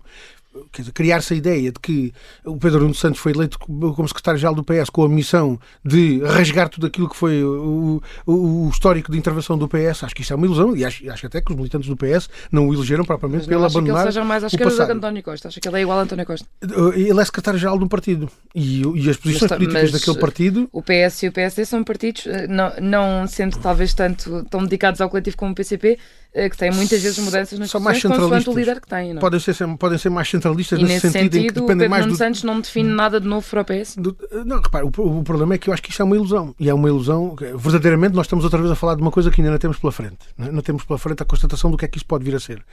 criar-se 0.94 1.34
a 1.34 1.38
ideia 1.38 1.72
de 1.72 1.80
que 1.80 2.14
o 2.46 2.58
Pedro 2.58 2.82
Nuno 2.82 2.94
Santos 2.94 3.20
foi 3.20 3.32
eleito 3.32 3.58
como 3.60 4.08
secretário-geral 4.08 4.56
do 4.56 4.64
PS 4.64 4.90
com 4.90 5.04
a 5.04 5.10
missão 5.10 5.60
de 5.84 6.22
rasgar 6.24 6.70
tudo 6.70 6.88
aquilo 6.88 7.10
que 7.10 7.16
foi 7.16 7.44
o, 7.44 8.02
o, 8.26 8.66
o, 8.66 8.70
histórico 8.70 9.12
de 9.12 9.18
intervenção 9.18 9.58
do 9.58 9.68
PS, 9.68 10.04
acho 10.04 10.16
que 10.16 10.22
isso 10.22 10.34
é 10.34 10.36
uma 10.36 10.46
ilusão 10.46 10.76
e 10.76 10.86
acho, 10.86 11.10
acho 11.10 11.26
até 11.26 11.42
que 11.42 11.52
os 11.52 11.58
militantes 11.58 11.90
do 11.90 11.98
PS 11.98 12.30
não 12.52 12.68
o 12.68 12.74
elegeram 12.74 13.04
propriamente 13.04 13.48
pelo 13.48 13.66
abandonar 13.66 14.04
que 14.04 14.08
ele 14.08 14.12
seja 14.12 14.24
mais 14.24 14.44
à 14.44 14.48
esquerda 14.48 14.86
que 14.86 14.92
António 14.92 15.24
Costa, 15.24 15.48
acha 15.48 15.60
que 15.60 15.68
ele 15.68 15.78
é 15.78 15.82
igual 15.82 16.00
a 16.00 16.02
António 16.04 16.26
Costa? 16.26 16.48
Uh, 16.64 16.94
ele 16.94 17.20
é 17.20 17.26
secretário-geral 17.26 17.78
de 17.78 17.84
um 17.84 17.88
partido. 17.88 18.30
E, 18.54 18.82
e 18.82 19.10
as 19.10 19.18
posições 19.18 19.52
mas, 19.52 19.58
políticas 19.58 19.92
mas 19.92 19.92
daquele 19.92 20.20
partido... 20.20 20.70
O 20.72 20.82
PS 20.82 21.24
e 21.24 21.28
o 21.28 21.32
PSD 21.32 21.66
são 21.66 21.84
partidos, 21.84 22.26
uh, 22.26 22.48
não, 22.50 22.74
não 22.82 23.28
sendo 23.28 23.58
talvez 23.60 23.94
tanto 23.94 24.44
tão 24.50 24.64
dedicados 24.64 25.02
ao 25.02 25.10
coletivo 25.10 25.38
como 25.38 25.52
o 25.52 25.56
PCP, 25.56 25.98
que 26.34 26.58
têm 26.58 26.72
muitas 26.72 27.02
vezes 27.02 27.20
mudanças 27.20 27.60
nas 27.60 27.70
são 27.70 27.80
centralistas. 27.80 28.48
o 28.48 28.58
líder 28.58 28.82
que 28.82 28.88
têm. 28.88 29.14
Não? 29.14 29.22
Podem, 29.22 29.40
ser, 29.40 29.56
podem 29.78 29.98
ser 30.00 30.10
mais 30.10 30.28
centralistas 30.28 30.80
nesse, 30.80 30.94
nesse 30.94 31.12
sentido, 31.12 31.34
sentido, 31.34 31.38
em 31.38 31.48
que 31.48 31.54
dependem 31.54 31.88
mais 31.88 32.08
do... 32.08 32.16
Santos 32.16 32.44
não 32.44 32.60
define 32.60 32.90
nada 32.90 33.22
de 33.22 33.28
novo 33.28 33.48
para 33.48 33.62
o 33.62 33.66
PS? 33.66 33.96
Do, 33.98 34.18
não, 34.44 34.60
repare, 34.60 34.84
o, 34.84 34.88
o, 34.88 35.24
problema 35.24 35.54
é 35.54 35.58
que 35.60 35.70
eu 35.70 35.74
acho 35.74 35.84
que 35.84 35.92
isto 35.92 36.02
é 36.02 36.06
uma 36.06 36.16
ilusão. 36.16 36.56
E 36.60 36.70
é 36.70 36.74
uma 36.74 36.88
ilusão, 36.88 37.36
verdadeiramente 37.56 38.16
nós 38.16 38.26
estamos 38.26 38.44
outra 38.44 38.60
vez 38.60 38.72
a 38.72 38.76
falar 38.76 38.96
de 38.96 39.02
uma 39.02 39.12
coisa 39.12 39.30
que 39.30 39.42
ainda 39.42 39.52
não 39.52 39.60
temos 39.60 39.78
pela 39.78 39.92
frente. 39.92 40.18
Não, 40.36 40.48
é? 40.48 40.52
não 40.52 40.62
temos 40.64 40.84
pela 40.84 40.98
frente 40.98 41.22
a 41.22 41.26
constatação 41.26 41.70
do 41.70 41.78
que 41.78 41.86
é 41.86 41.88
que 41.88 41.98
isso 41.98 42.06
pode 42.06 42.24
vir 42.24 42.36
a 42.36 42.40
ser. 42.40 42.64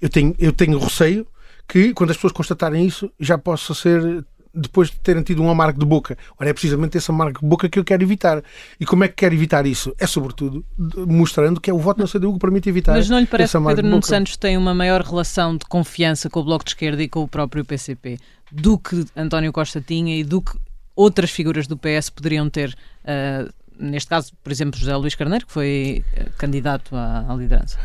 Eu 0.00 0.08
tenho, 0.08 0.34
eu 0.38 0.52
tenho 0.52 0.78
receio 0.78 1.26
que, 1.66 1.92
quando 1.92 2.10
as 2.10 2.16
pessoas 2.16 2.32
constatarem 2.32 2.86
isso, 2.86 3.10
já 3.18 3.36
possa 3.36 3.74
ser 3.74 4.24
depois 4.54 4.90
de 4.90 4.96
terem 5.00 5.22
tido 5.22 5.42
um 5.42 5.50
amargo 5.50 5.78
de 5.78 5.86
boca. 5.86 6.16
Ora, 6.38 6.50
é 6.50 6.52
precisamente 6.52 6.96
esse 6.96 7.10
amargo 7.10 7.40
de 7.40 7.46
boca 7.46 7.68
que 7.68 7.78
eu 7.78 7.84
quero 7.84 8.02
evitar. 8.02 8.42
E 8.78 8.86
como 8.86 9.04
é 9.04 9.08
que 9.08 9.14
quero 9.14 9.34
evitar 9.34 9.66
isso? 9.66 9.94
É 9.98 10.06
sobretudo 10.06 10.64
mostrando 11.06 11.60
que 11.60 11.70
é 11.70 11.74
o 11.74 11.78
voto 11.78 12.00
na 12.00 12.06
CDU 12.06 12.34
que 12.34 12.38
permite 12.38 12.68
evitar 12.68 12.92
Mas 12.92 13.08
não 13.08 13.18
lhe 13.18 13.26
parece 13.26 13.58
que 13.58 13.64
Pedro 13.64 13.86
Nuno 13.86 14.02
Santos 14.02 14.36
tem 14.36 14.56
uma 14.56 14.74
maior 14.74 15.02
relação 15.02 15.56
de 15.56 15.64
confiança 15.66 16.28
com 16.28 16.40
o 16.40 16.44
Bloco 16.44 16.64
de 16.64 16.70
Esquerda 16.70 17.02
e 17.02 17.08
com 17.08 17.22
o 17.22 17.28
próprio 17.28 17.64
PCP 17.64 18.18
do 18.50 18.78
que 18.78 19.04
António 19.16 19.52
Costa 19.52 19.80
tinha 19.80 20.16
e 20.16 20.24
do 20.24 20.40
que 20.40 20.56
outras 20.96 21.30
figuras 21.30 21.66
do 21.66 21.76
PS 21.76 22.10
poderiam 22.10 22.48
ter 22.48 22.74
uh, 23.04 23.52
neste 23.78 24.08
caso, 24.08 24.32
por 24.42 24.50
exemplo, 24.50 24.78
José 24.78 24.96
Luís 24.96 25.14
Carneiro, 25.14 25.46
que 25.46 25.52
foi 25.52 26.04
uh, 26.16 26.30
candidato 26.36 26.96
à, 26.96 27.26
à 27.30 27.34
liderança? 27.34 27.78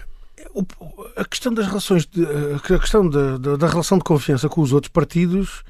a 1.15 1.25
questão 1.25 1.53
das 1.53 1.65
relações, 1.67 2.05
de, 2.05 2.23
a 2.25 2.79
questão 2.79 3.07
da, 3.09 3.37
da, 3.37 3.55
da, 3.55 3.67
relação 3.67 3.97
de 3.97 4.03
confiança 4.03 4.47
com 4.47 4.61
os 4.61 4.71
outros 4.71 4.91
partidos 4.91 5.63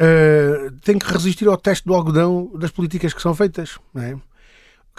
uh, 0.00 0.70
tem 0.82 0.98
que 0.98 1.12
resistir 1.12 1.46
ao 1.46 1.56
teste 1.56 1.86
do 1.86 1.94
algodão 1.94 2.50
das 2.54 2.70
políticas 2.70 3.12
que 3.12 3.20
são 3.20 3.34
feitas. 3.34 3.78
É? 3.94 4.16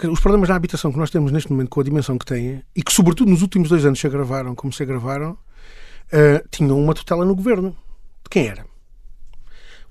Os 0.08 0.20
problemas 0.20 0.48
na 0.48 0.54
habitação 0.54 0.92
que 0.92 0.98
nós 0.98 1.10
temos 1.10 1.32
neste 1.32 1.50
momento, 1.50 1.70
com 1.70 1.80
a 1.80 1.84
dimensão 1.84 2.16
que 2.16 2.24
têm, 2.24 2.62
e 2.74 2.82
que 2.82 2.92
sobretudo 2.92 3.30
nos 3.30 3.42
últimos 3.42 3.68
dois 3.68 3.84
anos 3.84 3.98
se 3.98 4.06
agravaram 4.06 4.54
como 4.54 4.72
se 4.72 4.82
agravaram, 4.82 5.32
uh, 5.32 6.48
tinham 6.50 6.78
uma 6.78 6.94
tutela 6.94 7.24
no 7.24 7.34
governo. 7.34 7.76
De 8.22 8.30
quem 8.30 8.46
era? 8.46 8.64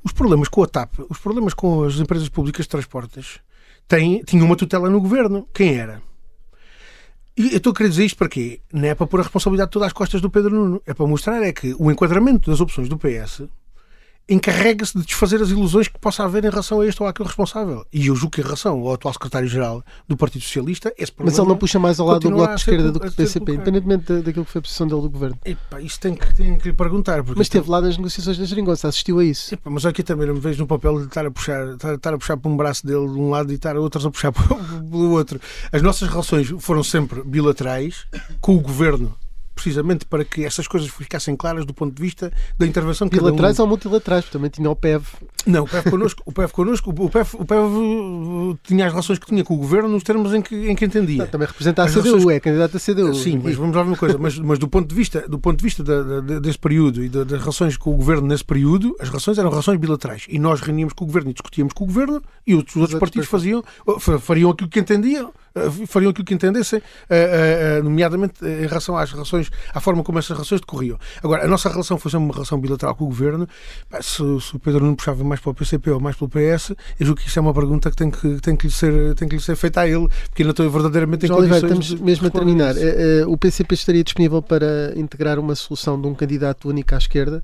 Os 0.03 0.14
problemas 0.14 0.47
com 0.47 0.64
a 0.64 0.68
TAP, 0.68 0.99
os 1.09 1.20
problemas 1.20 1.53
com 1.53 1.84
as 1.84 1.95
empresas 1.95 2.28
públicas 2.28 2.66
de 2.66 2.70
transportes, 2.70 3.39
têm, 3.88 4.24
tinham 4.24 4.45
uma 4.45 4.55
tutela 4.55 4.89
no 4.89 4.99
governo. 4.99 5.47
Quem 5.53 5.76
era? 5.78 6.01
E 7.38 7.51
eu 7.51 7.57
estou 7.57 7.72
a 7.72 7.76
querer 7.76 7.89
dizer 7.89 8.05
isto 8.05 8.18
para 8.18 8.28
quê? 8.28 8.59
Não 8.74 8.88
é 8.88 8.95
para 8.95 9.07
pôr 9.07 9.20
a 9.20 9.24
responsabilidade 9.24 9.72
toda 9.72 9.86
às 9.86 9.93
costas 9.93 10.20
do 10.20 10.30
Pedro 10.30 10.55
Nuno. 10.55 10.82
É 10.86 10.93
para 10.93 11.05
mostrar 11.05 11.41
é 11.43 11.53
que 11.53 11.76
o 11.78 11.91
enquadramento 11.91 12.49
das 12.49 12.59
opções 12.59 12.89
do 12.89 12.97
PS 12.97 13.43
encarrega-se 14.30 14.97
de 14.97 15.05
desfazer 15.05 15.41
as 15.41 15.49
ilusões 15.49 15.88
que 15.88 15.99
possa 15.99 16.24
haver 16.24 16.45
em 16.45 16.49
relação 16.49 16.80
a 16.80 16.88
este 16.88 17.01
ou 17.03 17.07
àquele 17.09 17.28
responsável. 17.28 17.86
E 17.91 18.07
eu 18.07 18.15
julgo 18.15 18.32
que 18.36 18.41
em 18.41 18.43
relação 18.43 18.80
ao 18.80 18.93
atual 18.93 19.13
secretário-geral 19.13 19.84
do 20.07 20.15
Partido 20.15 20.41
Socialista, 20.43 20.93
esse 20.97 21.11
problema 21.11 21.32
Mas 21.32 21.39
ele 21.39 21.47
não 21.49 21.57
puxa 21.57 21.80
mais 21.80 21.99
ao 21.99 22.07
lado 22.07 22.22
do 22.22 22.30
Bloco 22.32 22.53
de 22.55 22.59
Esquerda 22.61 22.91
do 22.91 22.99
que 22.99 23.09
do 23.09 23.15
PCP, 23.15 23.53
independentemente 23.55 24.05
da- 24.13 24.22
daquilo 24.22 24.45
que 24.45 24.51
foi 24.51 24.59
a 24.59 24.61
posição 24.61 24.88
dele 24.88 25.01
do 25.01 25.09
governo. 25.09 25.38
Epá, 25.43 25.82
isso 25.82 25.99
tem 25.99 26.15
que, 26.15 26.34
tem 26.34 26.57
que 26.57 26.69
lhe 26.69 26.74
perguntar. 26.74 27.24
Porque 27.24 27.38
Mas 27.38 27.47
esteve 27.47 27.69
lá 27.69 27.82
nas 27.82 27.97
negociações 27.97 28.38
da 28.38 28.45
Geringonça, 28.45 28.88
assistiu 28.88 29.19
a 29.19 29.26
isso. 29.26 29.53
Epá, 29.53 29.69
mas 29.69 29.86
aqui 29.86 30.01
também 30.03 30.28
não 30.28 30.36
me 30.36 30.39
vejo 30.39 30.59
no 30.59 30.67
papel 30.67 30.99
de 30.99 31.07
estar 31.07 31.26
a 31.26 31.32
puxar, 31.32 31.74
estar, 31.74 31.93
estar 31.95 32.13
a 32.13 32.17
puxar 32.17 32.38
por 32.38 32.49
um 32.49 32.55
braço 32.57 32.86
dele 32.86 33.07
de 33.07 33.19
um 33.19 33.30
lado 33.30 33.51
e 33.51 33.55
estar 33.55 33.76
outros 33.76 34.05
a 34.05 34.11
puxar 34.11 34.32
pelo 34.32 35.11
outro. 35.11 35.41
As 35.72 35.82
nossas 35.82 36.07
relações 36.07 36.47
foram 36.59 36.84
sempre 36.84 37.22
bilaterais 37.24 38.05
com 38.39 38.55
o 38.55 38.59
governo, 38.61 39.13
precisamente 39.62 40.05
para 40.05 40.26
que 40.26 40.43
essas 40.43 40.68
coisas 40.68 40.89
ficassem 40.89 41.36
claras 41.36 41.66
do 41.66 41.74
ponto 41.74 41.93
de 41.95 42.01
vista 42.01 42.32
da 42.57 42.66
intervenção 42.66 43.07
de 43.07 43.12
cada 43.12 43.24
um. 43.24 43.26
Bilaterais 43.28 43.59
ou 43.59 43.68
multilaterais, 43.68 44.26
porque 44.26 44.38
também 44.38 44.49
tinha 44.49 44.70
o 44.70 44.76
PEV. 44.76 45.03
Não, 45.45 45.64
o 45.64 45.68
PEV 45.68 45.89
connosco, 45.91 46.24
o 46.26 46.32
PEV 46.32 46.51
connosco, 46.51 46.89
o 46.89 47.09
PEV, 47.09 47.30
o 47.36 47.45
PEV 47.45 47.62
uh, 47.62 48.59
tinha 48.64 48.86
as 48.86 48.91
relações 48.91 49.20
que 49.20 49.26
tinha 49.28 49.43
com 49.43 49.53
o 49.53 49.57
governo 49.57 49.89
nos 49.89 50.03
termos 50.03 50.34
em 50.34 50.41
que, 50.41 50.55
em 50.70 50.76
que 50.76 50.86
entendia. 50.86 51.26
Também 51.28 51.47
representa 51.47 51.84
a 51.84 51.86
As 51.86 51.91
CDU, 51.91 52.03
relações- 52.03 52.36
é 52.36 52.39
candidato 52.39 52.78
a 52.78 52.80
CDU. 52.80 53.14
Sim, 53.16 53.39
mas 53.43 53.55
vamos 53.55 53.76
lá 53.76 53.84
ver 53.84 53.89
uma 53.89 53.97
coisa. 53.97 54.18
Mas, 54.18 54.38
mas 54.39 54.57
do 54.59 54.68
ponto 54.68 54.88
de 54.88 54.95
vista, 54.95 55.28
do 55.28 55.38
ponto 55.39 55.57
de 55.57 55.64
vista 55.64 55.84
da, 55.84 56.22
da- 56.22 56.39
desse 56.39 56.57
período 56.59 57.03
e 57.03 57.09
da- 57.09 57.24
das 57.24 57.39
relações 57.39 57.78
com 57.78 57.93
o 57.93 57.97
governo 57.97 58.28
nesse 58.28 58.43
período, 58.43 58.95
as 58.99 59.07
relações 59.09 59.38
eram 59.38 59.49
relações 59.49 59.78
bilaterais. 59.80 60.26
E 60.30 60.39
nós 60.39 60.59
reuníamos 60.62 60.93
com 60.93 61.03
o 61.03 61.07
governo 61.07 61.30
e 61.30 61.34
discutíamos 61.34 61.74
com 61.74 61.84
o 61.84 61.88
governo 61.88 62.22
e 62.45 62.55
os, 62.55 62.64
os 62.70 62.76
outros 62.78 62.99
partidos 62.99 63.28
faziam, 63.28 63.64
fa- 63.99 64.20
fariam 64.20 64.49
aquilo 64.51 64.70
que 64.70 64.80
entendiam, 64.80 65.28
eh, 65.30 65.34
fariam 65.88 66.12
aquilo 66.12 66.26
que 66.26 66.34
entendessem, 66.34 66.82
eh, 67.10 67.16
eh, 67.16 67.78
eh, 67.78 67.82
nomeadamente 67.82 68.36
eh, 68.43 68.64
em 68.64 68.68
relação 68.68 68.97
às 68.97 69.12
relações, 69.12 69.49
à 69.74 69.80
forma 69.80 70.04
como 70.04 70.20
essas 70.20 70.32
relações 70.32 70.62
decorriam. 70.62 70.97
Agora, 71.22 71.43
a 71.43 71.47
nossa 71.47 71.70
relação 71.70 71.97
foi 71.97 72.12
sempre 72.12 72.26
uma 72.26 72.34
relação 72.34 72.60
bilateral 72.60 72.95
com 72.95 73.06
o 73.06 73.08
governo. 73.08 73.47
Se, 74.02 74.22
o 74.22 74.60
Pedro 74.60 74.86
não 74.86 74.95
puxava 74.95 75.24
mais 75.24 75.39
para 75.39 75.52
o 75.52 75.54
PCP 75.54 75.91
ou 75.91 75.99
mais 75.99 76.16
pelo 76.16 76.30
PS, 76.30 76.72
eu 76.99 77.06
julgo 77.06 77.22
que 77.22 77.28
isso 77.28 77.38
é 77.38 77.41
uma 77.41 77.54
pergunta 77.54 77.89
que 77.89 77.95
tem 77.95 78.10
que, 78.10 78.39
tem 78.41 78.56
que, 78.56 78.68
lhe, 78.68 78.74
ser, 78.74 79.16
tem 79.16 79.28
que 79.28 79.36
lhe 79.36 79.41
ser 79.41 79.56
feita 79.56 79.82
a 79.82 79.88
ele, 79.88 80.08
porque 80.30 80.43
ainda 80.43 80.52
estou 80.52 80.70
verdadeiramente 80.70 81.26
em 81.26 81.28
João 81.28 81.39
Oliveira, 81.39 81.68
condições 81.68 81.86
estamos 81.86 81.99
de 81.99 82.06
mesmo 82.06 82.28
a 82.28 82.30
terminar. 82.30 82.78
Eh, 82.78 83.22
eh, 83.22 83.26
o 83.28 83.38
PCP 83.38 83.76
estaria 83.76 84.04
disponível 84.04 84.41
para 84.41 84.93
integrar 84.95 85.39
uma 85.39 85.56
solução 85.56 85.99
de 85.99 86.08
um 86.08 86.16
candidato 86.16 86.70
único 86.70 86.95
à 86.95 86.97
esquerda? 86.97 87.43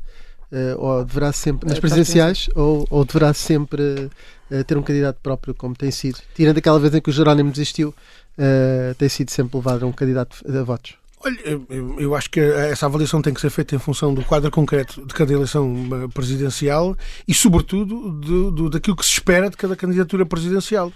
Eh, 0.51 0.75
ou 0.77 1.03
deverá 1.03 1.31
sempre, 1.33 1.65
nas 1.67 1.73
Eh, 1.73 1.77
as 1.77 1.79
presidenciais, 1.81 2.49
ou, 2.55 2.87
ou 2.89 3.03
deverá 3.03 3.33
sempre 3.33 4.09
eh, 4.49 4.63
ter 4.63 4.77
um 4.77 4.81
candidato 4.81 5.19
próprio, 5.21 5.53
como 5.53 5.75
tem 5.75 5.91
sido? 5.91 6.19
Tirando 6.35 6.57
aquela 6.57 6.79
vez 6.79 6.93
em 6.95 7.01
que 7.01 7.09
o 7.09 7.13
Jerónimo 7.13 7.51
desistiu, 7.51 7.93
eh, 8.37 8.95
tem 8.97 9.09
sido 9.09 9.29
sempre 9.29 9.57
levado 9.57 9.83
a 9.83 9.87
um 9.87 9.91
candidato 9.91 10.37
a 10.47 10.63
votos. 10.63 10.93
Olha, 11.25 11.35
eu- 11.99 12.15
acho 12.15 12.29
que 12.29 12.39
essa 12.39 12.85
avaliação 12.85 13.21
tem 13.23 13.33
que 13.33 13.41
ser 13.41 13.49
feita 13.49 13.75
em 13.75 13.79
função 13.79 14.13
do 14.13 14.23
quadro 14.23 14.51
concreto 14.51 15.03
de 15.05 15.13
cada 15.15 15.33
eleição 15.33 15.73
presidencial 16.13 16.95
e, 17.27 17.33
sobretudo, 17.33 18.11
do, 18.11 18.51
do- 18.51 18.69
daquilo 18.69 18.95
que 18.95 19.03
se 19.05 19.13
espera 19.13 19.49
de 19.49 19.57
cada 19.57 19.75
candidatura 19.75 20.25
presidencial. 20.27 20.93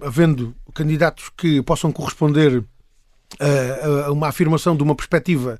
Havendo 0.00 0.54
candidatos 0.74 1.30
que 1.36 1.60
possam 1.62 1.92
corresponder 1.92 2.64
uma 4.10 4.28
afirmação 4.28 4.76
de 4.76 4.82
uma 4.82 4.94
perspectiva 4.94 5.58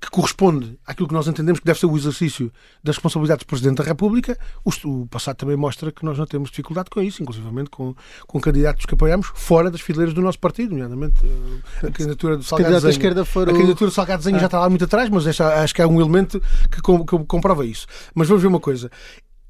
que 0.00 0.10
corresponde 0.10 0.78
àquilo 0.86 1.06
que 1.06 1.14
nós 1.14 1.26
entendemos 1.28 1.60
que 1.60 1.66
deve 1.66 1.78
ser 1.78 1.86
o 1.86 1.96
exercício 1.96 2.50
das 2.82 2.96
responsabilidades 2.96 3.44
do 3.44 3.46
Presidente 3.46 3.76
da 3.78 3.84
República, 3.84 4.38
o, 4.64 5.06
passado 5.06 5.36
também 5.36 5.56
mostra 5.56 5.92
que 5.92 6.02
nós 6.04 6.16
não 6.18 6.24
temos 6.26 6.48
dificuldade 6.50 6.88
com 6.90 7.00
isso, 7.02 7.22
inclusivamente 7.22 7.68
com, 7.70 7.94
com 8.26 8.40
candidatos 8.40 8.86
que 8.86 8.94
apoiamos 8.94 9.30
fora 9.34 9.70
das 9.70 9.82
fileiras 9.82 10.14
do 10.14 10.22
nosso 10.22 10.38
partido, 10.38 10.70
nomeadamente 10.70 11.20
eh, 11.24 11.86
a 11.86 11.90
candidatura 11.90 12.36
do 12.38 12.42
Salgado 12.42 12.80
Zenha. 12.80 12.90
esquerda 12.90 13.24
for 13.24 13.48
A 13.48 13.52
candidatura 13.52 13.90
do 13.90 13.94
Salgado 13.94 14.22
Zenha 14.22 14.36
Ah. 14.36 14.40
já 14.40 14.46
está 14.46 14.58
lá 14.60 14.70
muito 14.70 14.84
atrás, 14.84 15.10
mas 15.10 15.26
esta- 15.26 15.62
acho 15.62 15.74
que 15.74 15.82
é 15.82 15.86
um 15.86 16.00
elemento 16.00 16.40
que, 16.70 16.80
com- 16.80 17.04
que 17.04 17.18
comprova 17.26 17.66
isso. 17.66 17.86
Mas 18.14 18.28
vamos 18.28 18.42
ver 18.42 18.48
uma 18.48 18.60
coisa. 18.60 18.90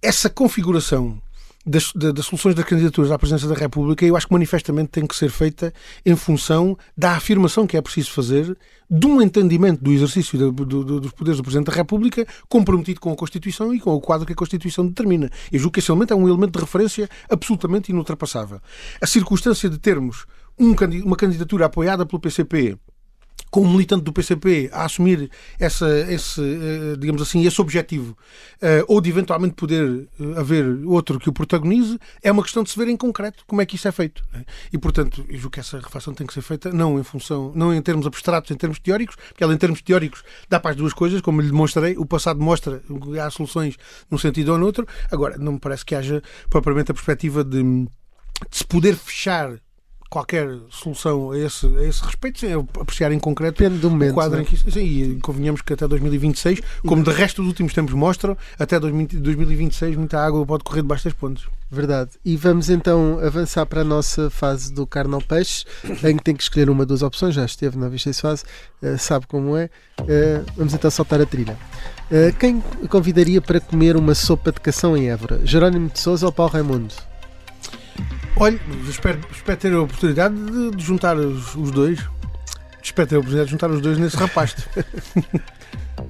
Essa 0.02 0.28
configuração 0.28 1.22
das, 1.64 1.92
da- 1.94 2.10
das 2.12 2.26
soluções 2.26 2.54
das 2.54 2.64
candidaturas 2.64 3.10
à 3.10 3.18
presidência 3.18 3.48
da 3.48 3.54
República, 3.54 4.04
eu 4.04 4.16
acho 4.16 4.26
que 4.26 4.32
manifestamente 4.32 4.90
tem 4.90 5.06
que 5.06 5.14
ser 5.14 5.30
feita 5.30 5.72
em 6.04 6.16
função 6.16 6.76
da 6.96 7.12
afirmação 7.12 7.66
que 7.66 7.76
é 7.76 7.80
preciso 7.82 8.10
fazer 8.10 8.56
de 8.90 9.06
um 9.06 9.22
entendimento 9.22 9.82
do 9.82 9.90
exercício 9.92 10.38
do- 10.52 11.00
dos 11.00 11.12
poderes 11.12 11.38
do 11.38 11.42
Presidente 11.42 11.66
da 11.68 11.72
República 11.72 12.26
comprometido 12.48 13.00
com 13.00 13.12
a 13.12 13.16
Constituição 13.16 13.72
e 13.74 13.80
com 13.80 13.94
o 13.94 14.00
quadro 14.00 14.26
que 14.26 14.32
a 14.32 14.36
Constituição 14.36 14.86
determina. 14.86 15.30
Eu 15.50 15.58
julgo 15.58 15.72
que 15.72 15.80
esse 15.80 15.90
elemento 15.90 16.12
é 16.12 16.16
um 16.16 16.28
elemento 16.28 16.52
de 16.52 16.60
referência 16.60 17.08
absolutamente 17.30 17.90
inultrapassável. 17.90 18.60
A 19.00 19.06
circunstância 19.06 19.70
de 19.70 19.78
termos 19.78 20.26
um 20.58 20.74
uma 21.04 21.16
candidatura 21.16 21.66
apoiada 21.66 22.04
pelo 22.04 22.20
PCP 22.20 22.76
com 23.52 23.60
um 23.60 23.70
militante 23.70 24.02
do 24.02 24.14
PCP 24.14 24.70
a 24.72 24.86
assumir 24.86 25.30
essa, 25.58 25.86
esse, 26.10 26.40
eh, 26.40 26.96
digamos 26.98 27.20
assim, 27.20 27.44
esse 27.44 27.60
objetivo, 27.60 28.16
eh, 28.62 28.82
ou 28.88 28.98
de 28.98 29.10
eventualmente 29.10 29.54
poder 29.54 30.08
eh, 30.18 30.40
haver 30.40 30.64
outro 30.86 31.20
que 31.20 31.28
o 31.28 31.32
protagonize, 31.34 31.98
é 32.22 32.32
uma 32.32 32.42
questão 32.42 32.62
de 32.62 32.70
se 32.70 32.78
ver 32.78 32.88
em 32.88 32.96
concreto 32.96 33.44
como 33.46 33.60
é 33.60 33.66
que 33.66 33.76
isso 33.76 33.86
é 33.86 33.92
feito. 33.92 34.24
né? 34.32 34.46
E, 34.72 34.78
portanto, 34.78 35.22
eu 35.28 35.36
julgo 35.36 35.50
que 35.50 35.60
essa 35.60 35.78
reflexão 35.78 36.14
tem 36.14 36.26
que 36.26 36.32
ser 36.32 36.40
feita 36.40 36.72
não 36.72 36.98
em 36.98 37.02
função, 37.02 37.52
não 37.54 37.74
em 37.74 37.82
termos 37.82 38.06
abstratos, 38.06 38.50
em 38.50 38.56
termos 38.56 38.78
teóricos, 38.78 39.16
porque 39.16 39.44
ela 39.44 39.52
em 39.52 39.58
termos 39.58 39.82
teóricos 39.82 40.24
dá 40.48 40.58
para 40.58 40.70
as 40.70 40.76
duas 40.78 40.94
coisas, 40.94 41.20
como 41.20 41.42
lhe 41.42 41.48
demonstrei, 41.48 41.94
o 41.98 42.06
passado 42.06 42.40
mostra 42.40 42.82
que 42.88 43.18
há 43.18 43.28
soluções 43.28 43.76
num 44.10 44.16
sentido 44.16 44.52
ou 44.52 44.58
no 44.58 44.64
outro. 44.64 44.88
Agora, 45.10 45.36
não 45.36 45.52
me 45.52 45.60
parece 45.60 45.84
que 45.84 45.94
haja 45.94 46.22
propriamente 46.48 46.90
a 46.90 46.94
perspectiva 46.94 47.44
de, 47.44 47.62
de 47.62 47.88
se 48.50 48.64
poder 48.64 48.96
fechar 48.96 49.60
qualquer 50.12 50.58
solução 50.68 51.30
a 51.30 51.38
esse, 51.38 51.66
a 51.66 51.84
esse 51.84 52.04
respeito, 52.04 52.38
sem 52.38 52.52
apreciar 52.52 53.10
em 53.12 53.18
concreto 53.18 53.62
Depende 53.62 53.80
do 53.80 53.90
momento. 53.90 54.10
o 54.10 54.14
quadro 54.14 54.38
é? 54.38 54.42
em 54.42 54.44
que 54.44 54.54
isso, 54.54 54.70
sim, 54.70 54.84
e 54.84 55.18
convenhamos 55.20 55.62
que 55.62 55.72
até 55.72 55.88
2026, 55.88 56.60
como 56.86 57.02
de 57.02 57.10
resto 57.10 57.40
os 57.40 57.48
últimos 57.48 57.72
tempos 57.72 57.94
mostram, 57.94 58.36
até 58.58 58.78
2020 58.78 59.22
2026 59.22 59.96
muita 59.96 60.20
água 60.20 60.44
pode 60.44 60.64
correr 60.64 60.82
debaixo 60.82 61.04
das 61.04 61.14
pontes. 61.14 61.46
Verdade. 61.70 62.10
E 62.22 62.36
vamos 62.36 62.68
então 62.68 63.18
avançar 63.24 63.64
para 63.64 63.80
a 63.80 63.84
nossa 63.84 64.28
fase 64.28 64.70
do 64.70 64.86
carne 64.86 65.14
ao 65.14 65.22
peixe, 65.22 65.64
em 66.04 66.18
que 66.18 66.22
tem 66.22 66.36
que 66.36 66.42
escolher 66.42 66.68
uma 66.68 66.84
das 66.84 67.00
opções, 67.00 67.34
já 67.34 67.46
esteve 67.46 67.78
na 67.78 67.88
vista 67.88 68.12
fase, 68.12 68.44
eh, 68.82 68.98
sabe 68.98 69.26
como 69.26 69.56
é. 69.56 69.70
Eh, 70.06 70.42
vamos 70.54 70.74
então 70.74 70.90
saltar 70.90 71.22
a 71.22 71.24
trilha. 71.24 71.56
Eh, 72.10 72.34
quem 72.38 72.60
convidaria 72.90 73.40
para 73.40 73.58
comer 73.58 73.96
uma 73.96 74.14
sopa 74.14 74.52
de 74.52 74.60
cação 74.60 74.94
em 74.94 75.08
Évora? 75.08 75.40
Jerónimo 75.46 75.88
de 75.88 75.98
Souza 75.98 76.26
ou 76.26 76.32
Paulo 76.32 76.52
Raimundo? 76.52 77.11
Olha, 78.36 78.58
espero, 78.88 79.20
espero 79.30 79.58
ter 79.58 79.72
a 79.72 79.80
oportunidade 79.82 80.34
de, 80.34 80.70
de 80.76 80.84
juntar 80.84 81.16
os, 81.16 81.54
os 81.54 81.70
dois. 81.70 81.98
Espero 82.82 83.08
ter 83.08 83.16
a 83.16 83.18
oportunidade 83.18 83.46
de 83.46 83.52
juntar 83.52 83.70
os 83.70 83.80
dois 83.80 83.98
nesse 83.98 84.16
rapasto. 84.16 84.62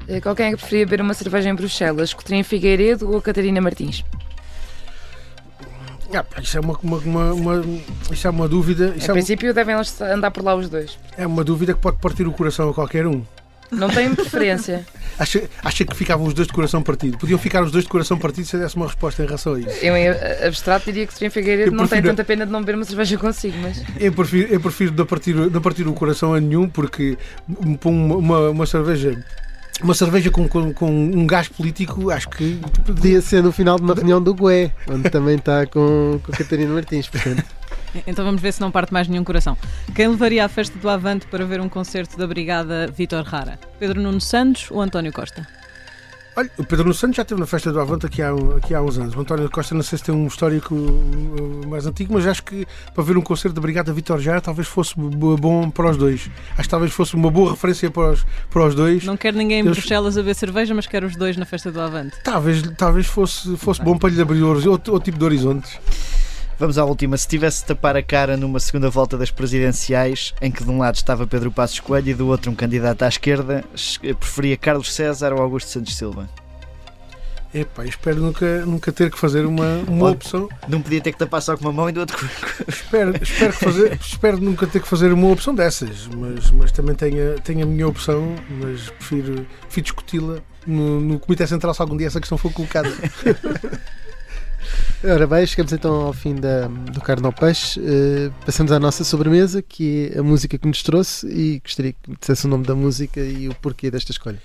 Eh, 0.08 0.20
Qual 0.20 0.34
quem 0.34 0.46
é 0.46 0.50
que 0.50 0.56
preferia 0.56 0.84
beber 0.86 1.00
uma 1.00 1.14
cerveja 1.14 1.48
em 1.48 1.54
Bruxelas? 1.54 2.12
Coutrinho 2.12 2.42
Figueiredo 2.44 3.08
ou 3.12 3.20
Catarina 3.22 3.60
Martins? 3.60 4.04
Ah, 6.12 6.24
pá, 6.24 6.40
isso 6.40 6.56
é 6.56 6.60
uma, 6.60 6.76
uma, 6.82 6.96
uma, 6.98 7.32
uma- 7.32 7.64
isso 8.10 8.26
é 8.26 8.30
uma 8.30 8.48
dúvida. 8.48 8.94
Isso 8.96 9.06
Em 9.06 9.08
é, 9.08 9.12
um- 9.12 9.14
princípio 9.14 9.54
devem 9.54 9.74
eles 9.76 10.00
andar 10.00 10.30
por 10.32 10.42
lá 10.42 10.56
os 10.56 10.68
dois. 10.68 10.98
é 11.16 11.24
uma 11.26 11.44
dúvida 11.44 11.72
que 11.74 11.80
pode 11.80 11.98
partir 11.98 12.26
o 12.26 12.32
coração 12.32 12.68
a 12.70 12.74
qualquer 12.74 13.06
um. 13.06 13.22
Não 13.72 13.88
têm 13.88 14.14
preferência. 14.14 14.84
Acha, 15.18 15.42
acha 15.64 15.84
que 15.84 15.96
ficavam 15.96 16.26
os 16.26 16.34
dois 16.34 16.46
de 16.46 16.52
coração 16.54 16.82
partido? 16.82 17.16
Podiam 17.18 17.38
ficar 17.38 17.62
os 17.62 17.72
dois 17.72 17.84
de 17.84 17.90
coração 17.90 18.18
partido 18.18 18.44
se 18.46 18.54
eu 18.56 18.60
desse 18.60 18.76
uma 18.76 18.86
resposta 18.86 19.22
em 19.22 19.26
relação 19.26 19.54
a 19.54 19.60
isso. 19.60 19.68
Eu 19.82 19.96
em 19.96 20.08
abstrato 20.46 20.84
diria 20.86 21.06
que 21.06 21.12
Coutrinho 21.12 21.30
Figueiredo 21.30 21.70
Eu 21.70 21.76
não 21.76 21.86
tem 21.88 22.02
tanta 22.02 22.22
pena 22.24 22.44
de 22.46 22.52
não 22.52 22.60
beber 22.60 22.76
uma 22.76 22.84
cerveja 22.84 23.16
consigo, 23.18 23.56
mas 23.62 23.82
Eu 23.98 24.12
prefiro, 24.12 24.52
eu 24.52 24.60
prefiro 24.60 24.94
não, 24.96 25.06
partir, 25.06 25.34
não 25.34 25.60
partir 25.60 25.86
o 25.88 25.92
coração 25.94 26.34
a 26.34 26.40
nenhum, 26.40 26.68
porque 26.68 27.16
um- 27.48 27.78
uma, 27.84 28.16
uma, 28.16 28.50
uma 28.50 28.66
cerveja. 28.66 29.22
Uma 29.82 29.94
cerveja 29.94 30.30
com, 30.30 30.46
com, 30.46 30.72
com 30.72 30.90
um 30.90 31.26
gás 31.26 31.48
político, 31.48 32.10
acho 32.10 32.28
que. 32.28 32.60
Podia 32.84 33.20
ser 33.20 33.42
no 33.42 33.50
final 33.50 33.76
de 33.78 33.82
uma 33.82 33.94
reunião 33.94 34.22
do 34.22 34.34
GUE, 34.34 34.70
onde 34.88 35.10
também 35.10 35.36
está 35.36 35.66
com, 35.66 36.20
com 36.22 36.32
a 36.32 36.36
Catarina 36.36 36.72
Martins, 36.72 37.08
portanto. 37.08 37.42
Então 38.06 38.24
vamos 38.24 38.40
ver 38.40 38.52
se 38.52 38.60
não 38.60 38.70
parte 38.70 38.92
mais 38.92 39.06
nenhum 39.08 39.24
coração. 39.24 39.56
Quem 39.94 40.08
levaria 40.08 40.44
à 40.44 40.48
festa 40.48 40.78
do 40.78 40.88
Avante 40.88 41.26
para 41.26 41.44
ver 41.44 41.60
um 41.60 41.68
concerto 41.68 42.16
da 42.16 42.26
Brigada 42.26 42.86
Vitor 42.96 43.22
Rara? 43.24 43.58
Pedro 43.78 44.00
Nuno 44.00 44.20
Santos 44.20 44.68
ou 44.70 44.80
António 44.80 45.12
Costa? 45.12 45.46
Olha, 46.34 46.50
o 46.56 46.64
Pedro 46.64 46.84
Nuno 46.84 46.94
Santos 46.94 47.16
já 47.16 47.22
esteve 47.22 47.38
na 47.38 47.46
festa 47.46 47.70
do 47.70 47.78
Avante 47.78 48.06
aqui 48.06 48.22
há, 48.22 48.30
aqui 48.56 48.74
há 48.74 48.80
uns 48.80 48.96
anos. 48.96 49.14
O 49.14 49.20
António 49.20 49.50
Costa 49.50 49.74
não 49.74 49.82
sei 49.82 49.98
se 49.98 50.04
tem 50.04 50.14
um 50.14 50.26
histórico 50.26 50.74
uh, 50.74 51.68
mais 51.68 51.86
antigo, 51.86 52.14
mas 52.14 52.26
acho 52.26 52.42
que 52.42 52.66
para 52.94 53.04
ver 53.04 53.18
um 53.18 53.20
concerto 53.20 53.54
da 53.54 53.60
Brigada 53.60 53.92
Vitor 53.92 54.18
Jara 54.18 54.40
talvez 54.40 54.66
fosse 54.66 54.94
bo- 54.96 55.36
bom 55.36 55.68
para 55.68 55.90
os 55.90 55.98
dois. 55.98 56.30
Acho 56.52 56.62
que 56.62 56.68
talvez 56.70 56.90
fosse 56.90 57.14
uma 57.14 57.30
boa 57.30 57.50
referência 57.50 57.90
para 57.90 58.12
os, 58.12 58.24
para 58.50 58.64
os 58.66 58.74
dois. 58.74 59.04
Não 59.04 59.14
quer 59.18 59.34
ninguém 59.34 59.58
em 59.58 59.66
Eles- 59.66 59.76
Bruxelas 59.76 60.16
a 60.16 60.22
beber 60.22 60.34
cerveja, 60.34 60.74
mas 60.74 60.86
quer 60.86 61.04
os 61.04 61.14
dois 61.16 61.36
na 61.36 61.44
festa 61.44 61.70
do 61.70 61.78
Avante. 61.78 62.16
Talvez, 62.24 62.62
talvez 62.78 63.06
fosse, 63.06 63.54
fosse 63.58 63.82
bom 63.82 63.98
para 63.98 64.08
lhe 64.08 64.22
abrir 64.22 64.42
outro, 64.42 64.72
outro 64.72 65.00
tipo 65.00 65.18
de 65.18 65.24
horizontes. 65.26 65.78
Vamos 66.58 66.78
à 66.78 66.84
última. 66.84 67.16
Se 67.16 67.26
tivesse 67.26 67.60
de 67.62 67.66
tapar 67.66 67.96
a 67.96 68.02
cara 68.02 68.36
numa 68.36 68.60
segunda 68.60 68.88
volta 68.88 69.18
das 69.18 69.30
presidenciais, 69.30 70.32
em 70.40 70.50
que 70.50 70.62
de 70.62 70.70
um 70.70 70.78
lado 70.78 70.94
estava 70.94 71.26
Pedro 71.26 71.50
Passos 71.50 71.80
Coelho 71.80 72.10
e 72.10 72.14
do 72.14 72.28
outro 72.28 72.50
um 72.50 72.54
candidato 72.54 73.02
à 73.02 73.08
esquerda, 73.08 73.64
es- 73.74 73.98
preferia 74.20 74.56
Carlos 74.56 74.92
César 74.94 75.32
ou 75.32 75.40
Augusto 75.42 75.68
Santos 75.70 75.96
Silva? 75.96 76.28
Epá, 77.54 77.84
espero 77.84 78.18
nunca, 78.18 78.64
nunca 78.64 78.90
ter 78.90 79.10
que 79.10 79.18
fazer 79.18 79.44
uma, 79.44 79.78
uma 79.86 79.98
Pode. 80.06 80.14
opção. 80.16 80.48
Não 80.68 80.80
podia 80.80 81.02
ter 81.02 81.12
que 81.12 81.18
tapar 81.18 81.42
só 81.42 81.54
com 81.54 81.64
uma 81.64 81.72
mão 81.72 81.88
e 81.88 81.92
do 81.92 82.00
outro 82.00 82.16
com 82.16 82.26
Espero, 82.70 83.12
espero, 83.20 83.52
fazer, 83.52 83.92
espero 84.00 84.38
nunca 84.40 84.66
ter 84.66 84.80
que 84.80 84.88
fazer 84.88 85.12
uma 85.12 85.28
opção 85.28 85.54
dessas, 85.54 86.06
mas, 86.16 86.50
mas 86.50 86.72
também 86.72 86.94
tenho, 86.94 87.38
tenho 87.40 87.64
a 87.64 87.66
minha 87.66 87.86
opção, 87.86 88.34
mas 88.58 88.88
prefiro, 88.90 89.46
prefiro 89.62 89.84
discuti-la 89.84 90.38
no, 90.66 90.98
no 91.00 91.18
Comitê 91.18 91.46
Central 91.46 91.74
se 91.74 91.82
algum 91.82 91.94
dia 91.96 92.06
essa 92.06 92.20
questão 92.20 92.38
for 92.38 92.50
colocada. 92.52 92.88
Ora 95.04 95.26
bem, 95.26 95.46
chegamos 95.46 95.72
então 95.72 96.06
ao 96.06 96.12
fim 96.12 96.34
da, 96.34 96.68
do 96.68 97.00
Carne 97.00 97.26
ao 97.26 97.32
Peixe. 97.32 97.80
Eh, 97.80 98.30
passamos 98.46 98.70
à 98.70 98.78
nossa 98.78 99.02
sobremesa, 99.04 99.60
que 99.60 100.12
é 100.14 100.20
a 100.20 100.22
música 100.22 100.56
que 100.56 100.66
nos 100.66 100.82
trouxe, 100.82 101.26
e 101.26 101.60
gostaria 101.60 101.92
que 101.92 102.16
dissesse 102.20 102.46
o 102.46 102.48
nome 102.48 102.64
da 102.64 102.74
música 102.74 103.20
e 103.20 103.48
o 103.48 103.54
porquê 103.56 103.90
desta 103.90 104.12
escolha. 104.12 104.40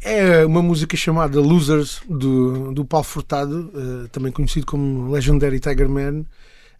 É 0.00 0.46
uma 0.46 0.62
música 0.62 0.96
chamada 0.96 1.40
Losers, 1.40 2.00
do, 2.08 2.72
do 2.72 2.84
Paulo 2.84 3.04
Furtado, 3.04 3.70
eh, 3.74 4.08
também 4.12 4.30
conhecido 4.30 4.66
como 4.66 5.10
Legendary 5.10 5.58
Tiger 5.58 5.88
Man. 5.88 6.24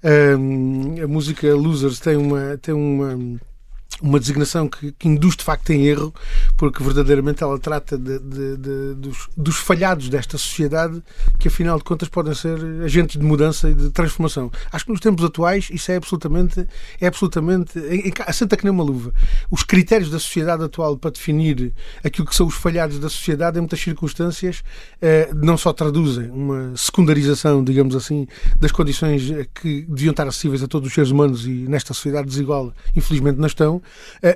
Um, 0.02 1.02
a 1.02 1.08
música 1.08 1.52
Losers 1.54 1.98
tem 1.98 2.16
uma, 2.16 2.56
tem 2.62 2.72
uma, 2.72 3.40
uma 4.00 4.18
designação 4.20 4.68
que, 4.68 4.92
que 4.92 5.08
induz 5.08 5.36
de 5.36 5.44
facto 5.44 5.70
em 5.70 5.86
erro, 5.86 6.14
porque 6.56 6.82
verdadeiramente 6.82 7.42
ela 7.42 7.58
trata 7.58 7.96
de- 7.98 8.18
de- 8.18 8.56
de- 8.56 8.94
dos, 8.94 9.28
dos 9.36 9.56
falhados 9.56 10.08
desta 10.08 10.38
sociedade 10.38 11.02
que 11.38 11.48
afinal 11.48 11.78
de 11.78 11.84
contas 11.84 12.08
podem 12.08 12.34
ser 12.34 12.58
agentes 12.84 13.18
de 13.18 13.24
mudança 13.24 13.70
e 13.70 13.74
de 13.74 13.90
transformação. 13.90 14.50
Acho 14.72 14.84
que 14.84 14.90
nos 14.92 15.00
tempos 15.00 15.24
atuais 15.24 15.68
isso 15.72 15.90
é 15.90 15.96
absolutamente, 15.96 16.66
é 17.00 17.06
absolutamente 17.06 17.78
em- 17.78 18.12
assenta 18.26 18.56
que 18.56 18.64
nem 18.64 18.72
uma 18.72 18.84
luva. 18.84 19.12
Os 19.50 19.62
critérios 19.62 20.10
da 20.10 20.18
sociedade 20.18 20.62
atual 20.64 20.96
para 20.96 21.10
definir 21.10 21.72
aquilo 22.04 22.26
que 22.26 22.34
são 22.34 22.46
os 22.46 22.54
falhados 22.54 22.98
da 22.98 23.08
sociedade 23.08 23.58
em 23.58 23.60
muitas 23.60 23.80
circunstâncias 23.80 24.62
eh, 25.00 25.30
não 25.34 25.56
só 25.56 25.72
traduzem 25.72 26.30
uma 26.30 26.76
secundarização, 26.76 27.62
digamos 27.64 27.94
assim, 27.96 28.26
das 28.58 28.72
condições 28.72 29.30
eh, 29.30 29.46
que 29.54 29.82
deviam 29.88 30.10
estar 30.10 30.26
acessíveis 30.26 30.62
a 30.62 30.68
todos 30.68 30.88
os 30.88 30.94
seres 30.94 31.10
humanos 31.10 31.46
e 31.46 31.50
nesta 31.68 31.94
sociedade 31.94 32.28
desigual, 32.28 32.72
infelizmente 32.96 33.38
não 33.38 33.46
estão, 33.46 33.82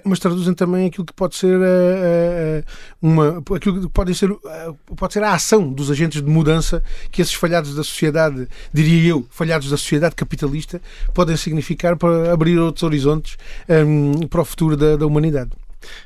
mas 0.04 0.18
traduzem 0.18 0.54
também 0.54 0.86
aquilo 0.86 1.04
que 1.04 1.12
pode 1.12 1.36
ser 1.36 1.60
eh, 1.60 2.62
eh, 2.62 2.64
uma 3.00 3.42
aquilo 3.54 3.82
que 3.82 3.88
pode 3.88 4.14
ser 4.14 4.30
eh, 4.30 4.72
pode 4.96 5.12
ser 5.12 5.22
a 5.22 5.34
ação 5.34 5.72
dos 5.72 5.90
agentes 5.90 6.22
de 6.22 6.28
mudança 6.28 6.82
que 7.10 7.22
esses 7.22 7.34
falhados 7.34 7.74
da 7.74 7.82
sociedade, 7.82 8.48
diria 8.72 9.10
eu, 9.10 9.26
falhados 9.30 9.70
da 9.70 9.76
sociedade 9.76 10.14
capitalista, 10.14 10.80
podem 11.14 11.36
significar 11.36 11.96
para 11.96 12.32
abrir 12.32 12.58
outros 12.58 12.82
horizontes 12.82 13.36
eh, 13.68 13.84
para 14.28 14.40
o 14.40 14.44
futuro 14.44 14.76
da, 14.76 14.96
da 14.96 15.06
humanidade. 15.06 15.50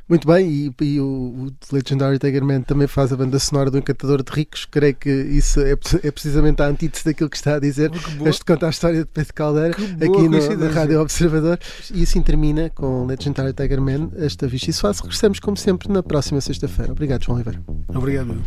Muito 0.08 0.26
bem, 0.26 0.48
e, 0.48 0.74
e 0.84 1.00
o, 1.00 1.04
o 1.04 1.52
Legendary 1.72 2.18
Tiger 2.18 2.44
Man 2.44 2.62
também 2.62 2.86
faz 2.86 3.12
a 3.12 3.16
banda 3.16 3.38
sonora 3.38 3.70
do 3.70 3.78
Encantador 3.78 4.22
de 4.22 4.32
Ricos. 4.32 4.64
Creio 4.64 4.94
que 4.94 5.10
isso 5.10 5.60
é, 5.60 5.72
é 6.02 6.10
precisamente 6.10 6.62
a 6.62 6.66
antítese 6.66 7.04
daquilo 7.04 7.30
que 7.30 7.36
está 7.36 7.56
a 7.56 7.58
dizer. 7.58 7.90
boa. 8.16 8.28
Este 8.28 8.44
conta 8.44 8.66
a 8.66 8.70
história 8.70 9.00
de 9.00 9.10
Pedro 9.10 9.34
Caldeira 9.34 9.76
aqui 9.76 10.28
no, 10.28 10.56
na. 10.56 10.70
Rádio 10.70 11.00
Observador. 11.00 11.58
E 11.92 12.02
assim 12.02 12.22
termina 12.22 12.70
com 12.70 13.06
Legendary 13.06 13.52
Tiger 13.52 13.80
Man, 13.80 14.10
esta 14.16 14.46
Vichy 14.46 14.72
Suave. 14.72 14.98
Regressamos, 15.02 15.40
como 15.40 15.56
sempre, 15.56 15.92
na 15.92 16.02
próxima 16.02 16.40
sexta-feira. 16.40 16.92
Obrigado, 16.92 17.24
João 17.24 17.36
Oliveira. 17.36 17.60
Obrigado. 17.94 18.44